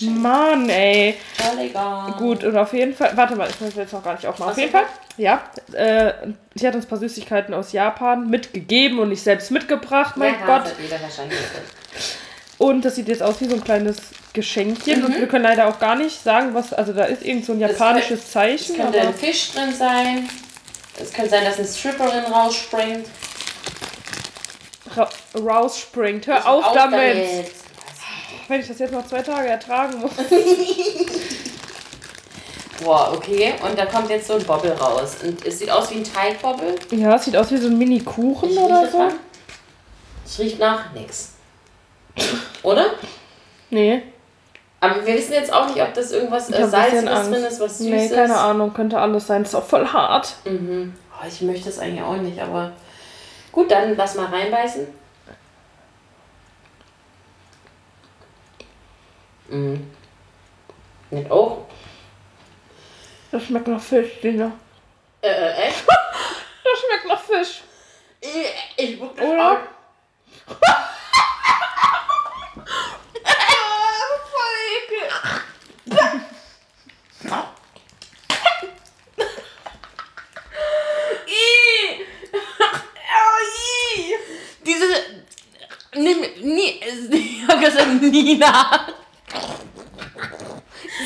Mann, 0.00 0.70
ey. 0.70 1.16
Voll 1.34 1.66
egal. 1.66 2.12
Gut, 2.12 2.44
und 2.44 2.56
auf 2.56 2.72
jeden 2.72 2.94
Fall. 2.94 3.14
Warte 3.14 3.36
mal, 3.36 3.50
ich 3.50 3.60
will 3.60 3.70
jetzt 3.76 3.92
noch 3.92 4.02
gar 4.02 4.14
nicht 4.14 4.26
aufmachen. 4.26 4.52
Auf 4.52 4.58
jeden 4.58 4.72
Fall, 4.72 4.86
ja. 5.18 5.42
Äh, 5.72 6.14
sie 6.54 6.66
hat 6.66 6.74
uns 6.74 6.86
ein 6.86 6.88
paar 6.88 6.98
Süßigkeiten 6.98 7.52
aus 7.52 7.72
Japan 7.72 8.30
mitgegeben 8.30 9.00
und 9.00 9.10
nicht 9.10 9.22
selbst 9.22 9.50
mitgebracht, 9.50 10.16
mein 10.16 10.34
ja, 10.40 10.46
Gott. 10.46 10.72
Und 12.56 12.84
das 12.84 12.94
sieht 12.94 13.08
jetzt 13.08 13.22
aus 13.22 13.40
wie 13.40 13.46
so 13.46 13.56
ein 13.56 13.64
kleines 13.64 13.96
Geschenkchen. 14.34 15.00
Mhm. 15.00 15.06
Und 15.06 15.18
wir 15.18 15.26
können 15.26 15.44
leider 15.44 15.68
auch 15.68 15.78
gar 15.78 15.96
nicht 15.96 16.22
sagen, 16.22 16.52
was. 16.52 16.74
Also, 16.74 16.92
da 16.92 17.04
ist 17.04 17.22
irgend 17.22 17.46
so 17.46 17.52
ein 17.52 17.60
Das 17.60 17.70
japanisches 17.72 18.20
Es 18.24 18.30
Zeichen. 18.32 18.76
könnte 18.76 19.00
Aber 19.00 19.08
ein 19.08 19.14
Fisch 19.14 19.52
drin 19.52 19.72
sein. 19.74 20.28
Es 21.00 21.12
könnte 21.12 21.30
sein, 21.30 21.44
dass 21.44 21.58
eine 21.58 21.66
Stripperin 21.66 22.24
rausspringt. 22.24 23.06
ra 24.94 25.08
rausspringt. 25.34 26.26
Hör 26.26 26.46
auf, 26.48 26.72
damit. 26.74 27.00
damit. 27.00 27.50
Wenn 28.46 28.60
ich 28.60 28.68
das 28.68 28.78
jetzt 28.78 28.92
noch 28.92 29.06
zwei 29.06 29.22
Tage 29.22 29.48
ertragen 29.48 30.00
muss. 30.00 30.12
Boah, 32.84 33.12
okay. 33.14 33.54
Und 33.66 33.78
da 33.78 33.86
kommt 33.86 34.10
jetzt 34.10 34.26
so 34.26 34.34
ein 34.34 34.44
Bobbel 34.44 34.72
raus. 34.72 35.16
Und 35.22 35.44
es 35.46 35.58
sieht 35.58 35.70
aus 35.70 35.90
wie 35.90 35.96
ein 35.96 36.04
Teigbobble. 36.04 36.74
Ja, 36.90 37.14
es 37.16 37.24
sieht 37.24 37.36
aus 37.36 37.50
wie 37.50 37.56
so 37.56 37.68
ein 37.68 37.78
Mini-Kuchen 37.78 38.56
oder 38.58 38.90
so. 38.90 39.08
Es 40.26 40.38
riecht 40.38 40.58
nach 40.58 40.92
nix. 40.92 41.30
Oder? 42.62 42.94
Nee. 43.70 44.02
Aber 44.90 45.06
wir 45.06 45.14
wissen 45.14 45.32
jetzt 45.32 45.52
auch 45.52 45.66
nicht, 45.68 45.82
ob 45.82 45.94
das 45.94 46.12
irgendwas 46.12 46.50
äh, 46.50 46.66
Salziges 46.66 47.04
drin 47.28 47.44
ist, 47.44 47.60
was 47.60 47.78
süß 47.78 47.86
Nee, 47.88 48.06
ist. 48.06 48.14
keine 48.14 48.36
Ahnung. 48.36 48.72
Könnte 48.74 48.98
alles 48.98 49.26
sein. 49.26 49.42
Ist 49.42 49.54
auch 49.54 49.64
voll 49.64 49.86
hart. 49.86 50.34
Mhm. 50.44 50.94
Oh, 51.12 51.26
ich 51.26 51.40
möchte 51.42 51.68
es 51.68 51.78
eigentlich 51.78 52.02
auch 52.02 52.16
nicht, 52.16 52.40
aber 52.40 52.72
gut, 53.52 53.70
dann 53.70 53.96
lass 53.96 54.14
mal 54.16 54.26
reinbeißen. 54.26 54.86
Mhm. 59.48 59.90
Nicht 61.10 61.30
auch. 61.30 61.58
Das 63.30 63.42
schmeckt 63.44 63.68
nach 63.68 63.80
Fisch, 63.80 64.20
Dina. 64.22 64.52
Äh, 65.20 65.28
äh, 65.28 65.52
echt? 65.68 65.84
Das 66.64 66.80
schmeckt 66.80 67.06
nach 67.06 67.20
Fisch. 67.20 67.62
ich, 68.20 68.84
ich 68.84 68.98
guck 68.98 69.14
das 69.16 69.26
Oder? 69.26 69.52
auch. 69.52 69.58
Ih. 81.26 82.04
Oh, 82.32 83.38
ih. 83.96 84.14
Diese. 84.66 84.86
Nimm. 85.94 86.20
Nie, 86.42 86.80
ich 86.80 87.48
Nina. 88.22 88.52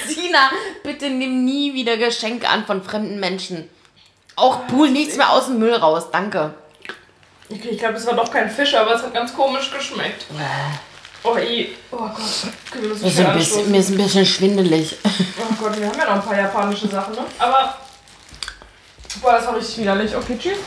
Sina, 0.06 0.50
bitte 0.82 1.08
nimm 1.08 1.44
nie 1.44 1.72
wieder 1.72 1.96
Geschenke 1.96 2.46
an 2.46 2.66
von 2.66 2.82
fremden 2.82 3.18
Menschen. 3.18 3.70
Auch 4.36 4.66
Pool 4.66 4.90
nichts 4.90 5.16
mehr 5.16 5.30
aus 5.30 5.46
dem 5.46 5.58
Müll 5.58 5.74
raus, 5.74 6.08
danke. 6.12 6.52
Okay, 7.50 7.70
ich 7.70 7.78
glaube, 7.78 7.94
es 7.94 8.06
war 8.06 8.14
doch 8.14 8.30
kein 8.30 8.50
Fisch, 8.50 8.74
aber 8.74 8.94
es 8.94 9.02
hat 9.02 9.14
ganz 9.14 9.34
komisch 9.34 9.70
geschmeckt. 9.70 10.26
Oh, 11.22 11.36
i. 11.38 11.74
Oh 11.90 11.96
Gott. 11.96 12.18
Das 12.18 13.00
Mir 13.00 13.08
ist, 13.08 13.18
ein 13.20 13.32
bisschen, 13.32 13.70
mir 13.70 13.80
ist 13.80 13.90
ein 13.90 13.96
bisschen 13.96 14.26
schwindelig. 14.26 14.96
Oh 15.04 15.54
Gott, 15.58 15.80
wir 15.80 15.88
haben 15.88 15.98
ja 15.98 16.04
noch 16.04 16.14
ein 16.16 16.22
paar 16.22 16.36
japanische 16.36 16.88
Sachen, 16.88 17.14
ne? 17.14 17.20
Aber. 17.38 17.78
Boah, 19.22 19.32
das 19.32 19.46
war 19.46 19.56
richtig 19.56 19.78
widerlich. 19.78 20.14
Okay, 20.14 20.36
tschüss. 20.38 20.58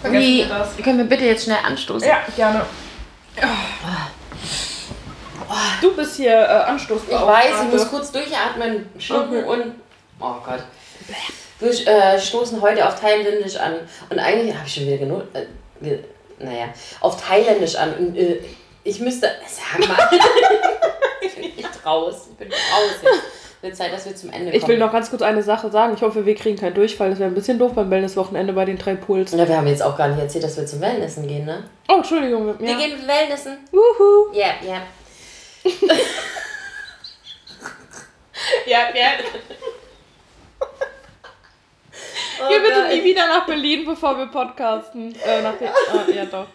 Vergessen 0.00 0.26
Wie, 0.26 0.38
wir 0.38 0.46
das. 0.46 0.76
können 0.76 0.98
wir 0.98 1.04
bitte 1.04 1.24
jetzt 1.24 1.44
schnell 1.44 1.58
anstoßen? 1.64 2.08
Ja, 2.08 2.22
gerne. 2.36 2.64
Du 5.80 5.94
bist 5.94 6.16
hier 6.16 6.32
äh, 6.32 6.44
Anstoß. 6.46 7.00
Ich 7.08 7.14
weiß, 7.14 7.62
ich 7.66 7.72
muss 7.72 7.88
kurz 7.88 8.12
durchatmen, 8.12 8.88
schlucken 8.98 9.44
Okay. 9.44 9.62
und. 9.62 9.74
Oh 10.20 10.34
Gott. 10.44 10.60
Wir 11.60 11.70
äh, 11.88 12.18
stoßen 12.20 12.60
heute 12.60 12.86
auf 12.86 13.00
Thailändisch 13.00 13.56
an. 13.56 13.74
Und 14.10 14.18
eigentlich 14.18 14.54
habe 14.56 14.66
ich 14.66 14.74
schon 14.74 14.86
wieder 14.86 14.98
genug. 14.98 15.22
Äh, 15.32 15.46
ge- 15.82 16.04
naja, 16.38 16.66
auf 17.00 17.20
Thailändisch 17.22 17.76
an. 17.76 17.94
Und, 17.94 18.16
äh, 18.16 18.40
ich 18.84 19.00
müsste. 19.00 19.28
Sag 19.46 19.86
mal. 19.88 19.96
ich 21.20 21.34
bin 21.34 21.54
nicht 21.56 21.86
raus. 21.86 22.28
Ich 22.30 22.36
bin 22.36 22.48
raus 22.48 22.90
jetzt. 23.02 23.22
Wird 23.60 23.74
Zeit, 23.74 23.92
dass 23.92 24.06
wir 24.06 24.14
zum 24.14 24.30
Ende 24.30 24.50
kommen. 24.52 24.54
Ich 24.62 24.68
will 24.68 24.78
noch 24.78 24.92
ganz 24.92 25.10
kurz 25.10 25.20
eine 25.20 25.42
Sache 25.42 25.68
sagen. 25.70 25.92
Ich 25.94 26.02
hoffe, 26.02 26.24
wir 26.24 26.36
kriegen 26.36 26.56
keinen 26.56 26.74
Durchfall. 26.74 27.10
Das 27.10 27.18
wäre 27.18 27.28
ein 27.28 27.34
bisschen 27.34 27.58
doof 27.58 27.72
beim 27.74 27.90
Wellness-Wochenende 27.90 28.52
bei 28.52 28.64
den 28.64 28.78
drei 28.78 28.94
Pools. 28.94 29.32
Na, 29.32 29.48
wir 29.48 29.56
haben 29.56 29.66
jetzt 29.66 29.82
auch 29.82 29.96
gar 29.96 30.06
nicht 30.06 30.20
erzählt, 30.20 30.44
dass 30.44 30.56
wir 30.56 30.64
zum 30.64 30.80
Wellnessen 30.80 31.26
gehen, 31.26 31.44
ne? 31.44 31.64
Oh, 31.88 31.94
Entschuldigung. 31.96 32.56
Wir 32.60 32.70
Ja. 32.70 32.76
gehen 32.78 32.92
Wellnessen. 33.04 33.58
Wuhu. 33.72 34.32
Ja, 34.32 34.46
ja. 34.64 34.80
Ja, 38.66 38.94
ja. 38.94 39.10
Geh 42.48 42.58
bitte 42.60 42.88
nie 42.88 43.04
wieder 43.04 43.26
nach 43.26 43.46
Berlin, 43.46 43.84
bevor 43.84 44.16
wir 44.16 44.26
podcasten. 44.26 45.12
Äh, 45.24 45.42
nach 45.42 45.58
der, 45.58 45.70
ah, 45.70 46.04
ja, 46.14 46.24
doch. 46.26 46.46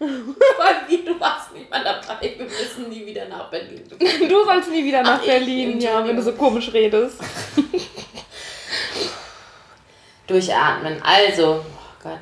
Wie, 0.00 1.04
du 1.04 1.20
warst 1.20 1.52
nicht 1.52 1.70
mal 1.70 1.82
dabei. 1.82 2.34
Wir 2.36 2.44
müssen 2.44 2.88
nie 2.88 3.06
wieder 3.06 3.26
nach 3.26 3.50
Berlin. 3.50 3.84
Du 4.28 4.44
sollst 4.44 4.70
nie 4.70 4.84
wieder 4.84 5.02
nach 5.02 5.18
Ach, 5.20 5.24
Berlin, 5.24 5.80
ja, 5.80 6.06
wenn 6.06 6.16
du 6.16 6.22
so 6.22 6.32
komisch 6.32 6.72
redest. 6.72 7.20
Durchatmen. 10.26 11.00
Also, 11.02 11.64
oh 11.64 12.02
Gott. 12.02 12.18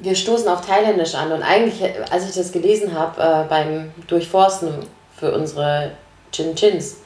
Wir 0.00 0.14
stoßen 0.14 0.48
auf 0.48 0.66
Thailändisch 0.66 1.14
an 1.14 1.30
und 1.30 1.42
eigentlich, 1.42 1.82
als 2.10 2.28
ich 2.28 2.34
das 2.34 2.52
gelesen 2.52 2.94
habe 2.98 3.20
äh, 3.20 3.48
beim 3.48 3.92
Durchforsten 4.06 4.86
für 5.14 5.32
unsere 5.32 5.92
Chin 6.32 6.54
Chins, 6.54 6.96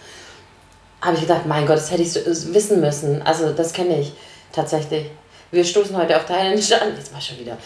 habe 1.01 1.16
ich 1.16 1.22
gedacht, 1.22 1.45
mein 1.47 1.66
Gott, 1.66 1.76
das 1.76 1.90
hätte 1.90 2.03
ich 2.03 2.12
so, 2.12 2.20
äh, 2.20 2.55
wissen 2.55 2.80
müssen. 2.80 3.20
Also, 3.22 3.53
das 3.53 3.72
kenne 3.72 4.01
ich 4.01 4.12
tatsächlich. 4.53 5.11
Wir 5.51 5.64
stoßen 5.64 5.97
heute 5.97 6.16
auf 6.16 6.24
Thailändisch 6.24 6.72
an. 6.72 6.95
Jetzt 6.97 7.12
mal 7.12 7.20
schon 7.20 7.38
wieder. 7.38 7.59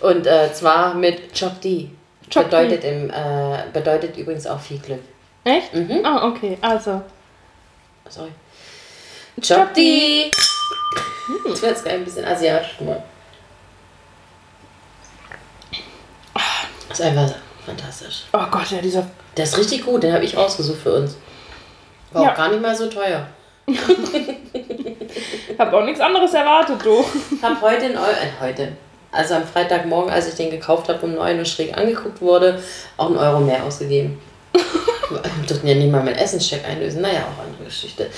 Und 0.00 0.26
äh, 0.26 0.52
zwar 0.52 0.94
mit 0.94 1.38
Chok 1.38 1.60
Di. 1.60 1.90
Chok. 2.30 2.44
Bedeutet, 2.44 2.84
im, 2.84 3.10
äh, 3.10 3.64
bedeutet 3.72 4.16
übrigens 4.16 4.46
auch 4.46 4.60
viel 4.60 4.78
Glück. 4.78 5.02
Echt? 5.44 5.74
Mhm. 5.74 6.04
Ah, 6.04 6.28
okay, 6.28 6.58
also. 6.60 7.02
Sorry. 8.08 8.30
Chok 9.40 9.74
Di. 9.74 10.30
Jetzt 11.46 11.62
wird 11.62 11.82
gleich 11.82 11.94
ein 11.94 12.04
bisschen 12.04 12.24
asiatisch. 12.24 12.76
Mal. 12.80 13.02
Ist 16.90 17.00
einfach 17.02 17.34
fantastisch. 17.64 18.24
Oh 18.32 18.44
Gott, 18.50 18.70
ja, 18.70 18.78
dieser. 18.80 19.06
Der 19.36 19.44
ist 19.44 19.58
richtig 19.58 19.84
gut, 19.84 20.02
den 20.02 20.12
habe 20.12 20.24
ich 20.24 20.36
ausgesucht 20.36 20.78
für 20.82 20.94
uns. 20.94 21.16
War 22.12 22.22
Ja. 22.24 22.32
auch 22.32 22.36
gar 22.36 22.48
nicht 22.48 22.62
mal 22.62 22.74
so 22.76 22.86
teuer. 22.88 23.26
Ich 23.66 23.78
hab 25.58 25.72
auch 25.72 25.84
nichts 25.84 26.00
anderes 26.00 26.32
erwartet, 26.34 26.84
du. 26.84 27.04
Hab 27.42 27.60
heute 27.60 27.86
in 27.86 27.96
Eu 27.96 28.00
äh, 28.02 28.30
heute, 28.40 28.72
also 29.12 29.34
am 29.34 29.44
Freitagmorgen, 29.46 30.10
als 30.12 30.28
ich 30.28 30.34
den 30.34 30.50
gekauft 30.50 30.88
habe, 30.88 31.00
um 31.04 31.14
9 31.14 31.38
Uhr 31.38 31.44
schräg 31.44 31.76
angeguckt 31.76 32.20
wurde, 32.20 32.62
auch 32.96 33.06
einen 33.06 33.18
Euro 33.18 33.40
mehr 33.40 33.62
ausgegeben. 33.64 34.20
Wir 35.10 35.20
durften 35.46 35.66
ja 35.68 35.74
nicht 35.74 35.90
mal 35.90 36.02
meinen 36.02 36.16
Essenscheck 36.16 36.64
einlösen. 36.66 37.00
Naja, 37.02 37.20
auch 37.20 37.42
andere 37.42 37.64
Geschichte. 37.64 38.10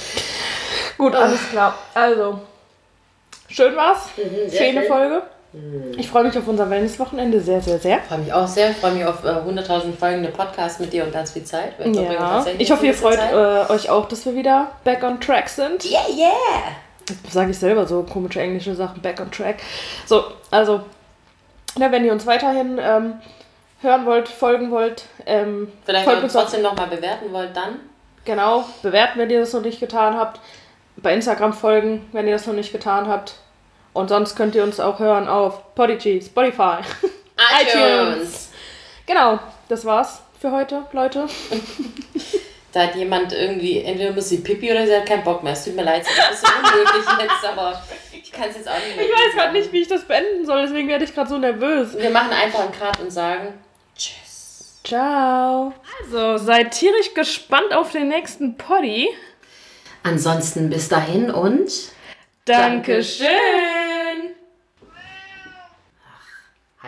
Gut, 0.97 1.14
alles 1.14 1.41
klar. 1.51 1.77
Also, 1.95 2.41
schön 3.49 3.77
war's. 3.77 4.07
Mhm, 4.16 4.51
Schöne 4.51 4.81
schön. 4.81 4.87
Folge. 4.89 5.23
Ich 5.96 6.09
freue 6.11 6.24
mich 6.24 6.36
auf 6.36 6.46
unser 6.46 6.68
Wellness-Wochenende 6.68 7.40
sehr, 7.40 7.62
sehr, 7.62 7.78
sehr. 7.78 8.01
Freue 8.01 8.18
mich 8.18 8.32
auch 8.32 8.46
sehr. 8.46 8.72
Freue 8.74 8.92
mich 8.92 9.05
auf 9.07 9.24
äh, 9.24 9.28
100.000 9.28 9.96
folgende 9.99 10.28
Podcasts 10.28 10.78
mit 10.78 10.92
dir 10.92 11.05
und 11.05 11.12
ganz 11.12 11.32
viel 11.32 11.44
Zeit. 11.44 11.72
Ja, 11.84 12.44
ich 12.59 12.70
hoffe, 12.70 12.86
ihr 12.86 12.92
freut 12.94 13.18
äh, 13.18 13.72
euch 13.72 13.88
auch, 13.88 14.07
dass 14.09 14.26
wir 14.26 14.34
wieder 14.34 14.72
back 14.84 15.03
on 15.03 15.18
track 15.20 15.49
sind. 15.49 15.84
Yeah, 15.86 16.07
yeah! 16.14 16.32
Jetzt 17.09 17.32
sage 17.32 17.51
ich 17.51 17.59
selber 17.59 17.86
so 17.86 18.03
komische 18.03 18.40
englische 18.40 18.74
Sachen, 18.74 19.01
back 19.01 19.18
on 19.20 19.30
track. 19.30 19.57
So, 20.05 20.24
also, 20.51 20.82
na, 21.78 21.90
wenn 21.90 22.05
ihr 22.05 22.12
uns 22.12 22.26
weiterhin 22.26 22.78
ähm, 22.78 23.14
hören 23.80 24.05
wollt, 24.05 24.28
folgen 24.28 24.70
wollt, 24.70 25.05
ähm, 25.24 25.72
Vielleicht 25.86 26.05
folgt 26.05 26.24
uns 26.24 26.34
trotzdem 26.34 26.61
nochmal 26.61 26.88
bewerten 26.88 27.32
wollt, 27.32 27.57
dann. 27.57 27.80
genau, 28.26 28.64
bewerten, 28.82 29.18
wenn 29.18 29.30
ihr 29.30 29.40
das 29.40 29.55
noch 29.55 29.62
nicht 29.62 29.80
getan 29.80 30.18
habt. 30.18 30.40
Bei 30.96 31.14
Instagram 31.14 31.55
folgen, 31.55 32.07
wenn 32.12 32.26
ihr 32.26 32.34
das 32.34 32.46
noch 32.46 32.55
nicht 32.55 32.72
getan 32.72 33.09
habt. 33.09 33.36
Und 33.99 34.07
sonst 34.07 34.36
könnt 34.36 34.55
ihr 34.55 34.62
uns 34.62 34.78
auch 34.78 35.01
hören 35.01 35.26
auf 35.26 35.74
Podigy, 35.74 36.22
Spotify. 36.22 36.76
iTunes. 37.61 38.51
Genau, 39.07 39.40
das 39.68 39.84
war's 39.84 40.22
für 40.40 40.53
heute, 40.53 40.84
Leute. 40.92 41.26
Da 42.70 42.82
hat 42.82 42.96
jemand 42.96 43.32
irgendwie, 43.32 43.82
entweder 43.82 44.12
muss 44.12 44.28
sie 44.28 44.38
Pipi 44.38 44.70
oder 44.70 44.86
sie 44.86 44.94
hat 44.94 45.07
keinen 45.07 45.24
Bock 45.24 45.42
mehr. 45.42 45.55
Es 45.55 45.64
tut 45.64 45.74
mir 45.74 45.84
leid, 45.84 46.03
es 46.03 46.09
ist 46.11 46.18
ein 46.18 46.30
bisschen 46.30 46.51
unmöglich 46.59 47.05
jetzt, 47.22 47.51
aber 47.51 47.82
ich 48.12 48.30
kann 48.30 48.51
es 48.51 48.57
jetzt 48.57 48.68
auch 48.68 48.74
nicht 48.74 48.94
mehr. 48.94 49.07
Ich 49.07 49.11
weiß 49.11 49.34
gerade 49.34 49.53
nicht, 49.55 49.72
wie 49.72 49.80
ich 49.80 49.88
das 49.88 50.05
beenden 50.05 50.44
soll, 50.44 50.61
deswegen 50.61 50.86
werde 50.86 51.03
ich 51.03 51.14
gerade 51.14 51.30
so 51.30 51.38
nervös. 51.38 51.96
Wir 51.96 52.11
machen 52.11 52.30
einfach 52.30 52.61
einen 52.61 52.72
Cut 52.72 53.01
und 53.01 53.11
sagen 53.11 53.55
Tschüss. 53.96 54.80
Ciao. 54.84 55.72
Also, 56.03 56.36
seid 56.36 56.72
tierisch 56.72 57.14
gespannt 57.14 57.72
auf 57.72 57.90
den 57.90 58.09
nächsten 58.09 58.59
Poddy. 58.59 59.09
Ansonsten 60.03 60.68
bis 60.68 60.90
dahin 60.90 61.30
und 61.30 61.70
Dankeschön. 62.49 63.26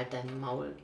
Halt 0.01 0.13
dein 0.13 0.41
Maul. 0.41 0.75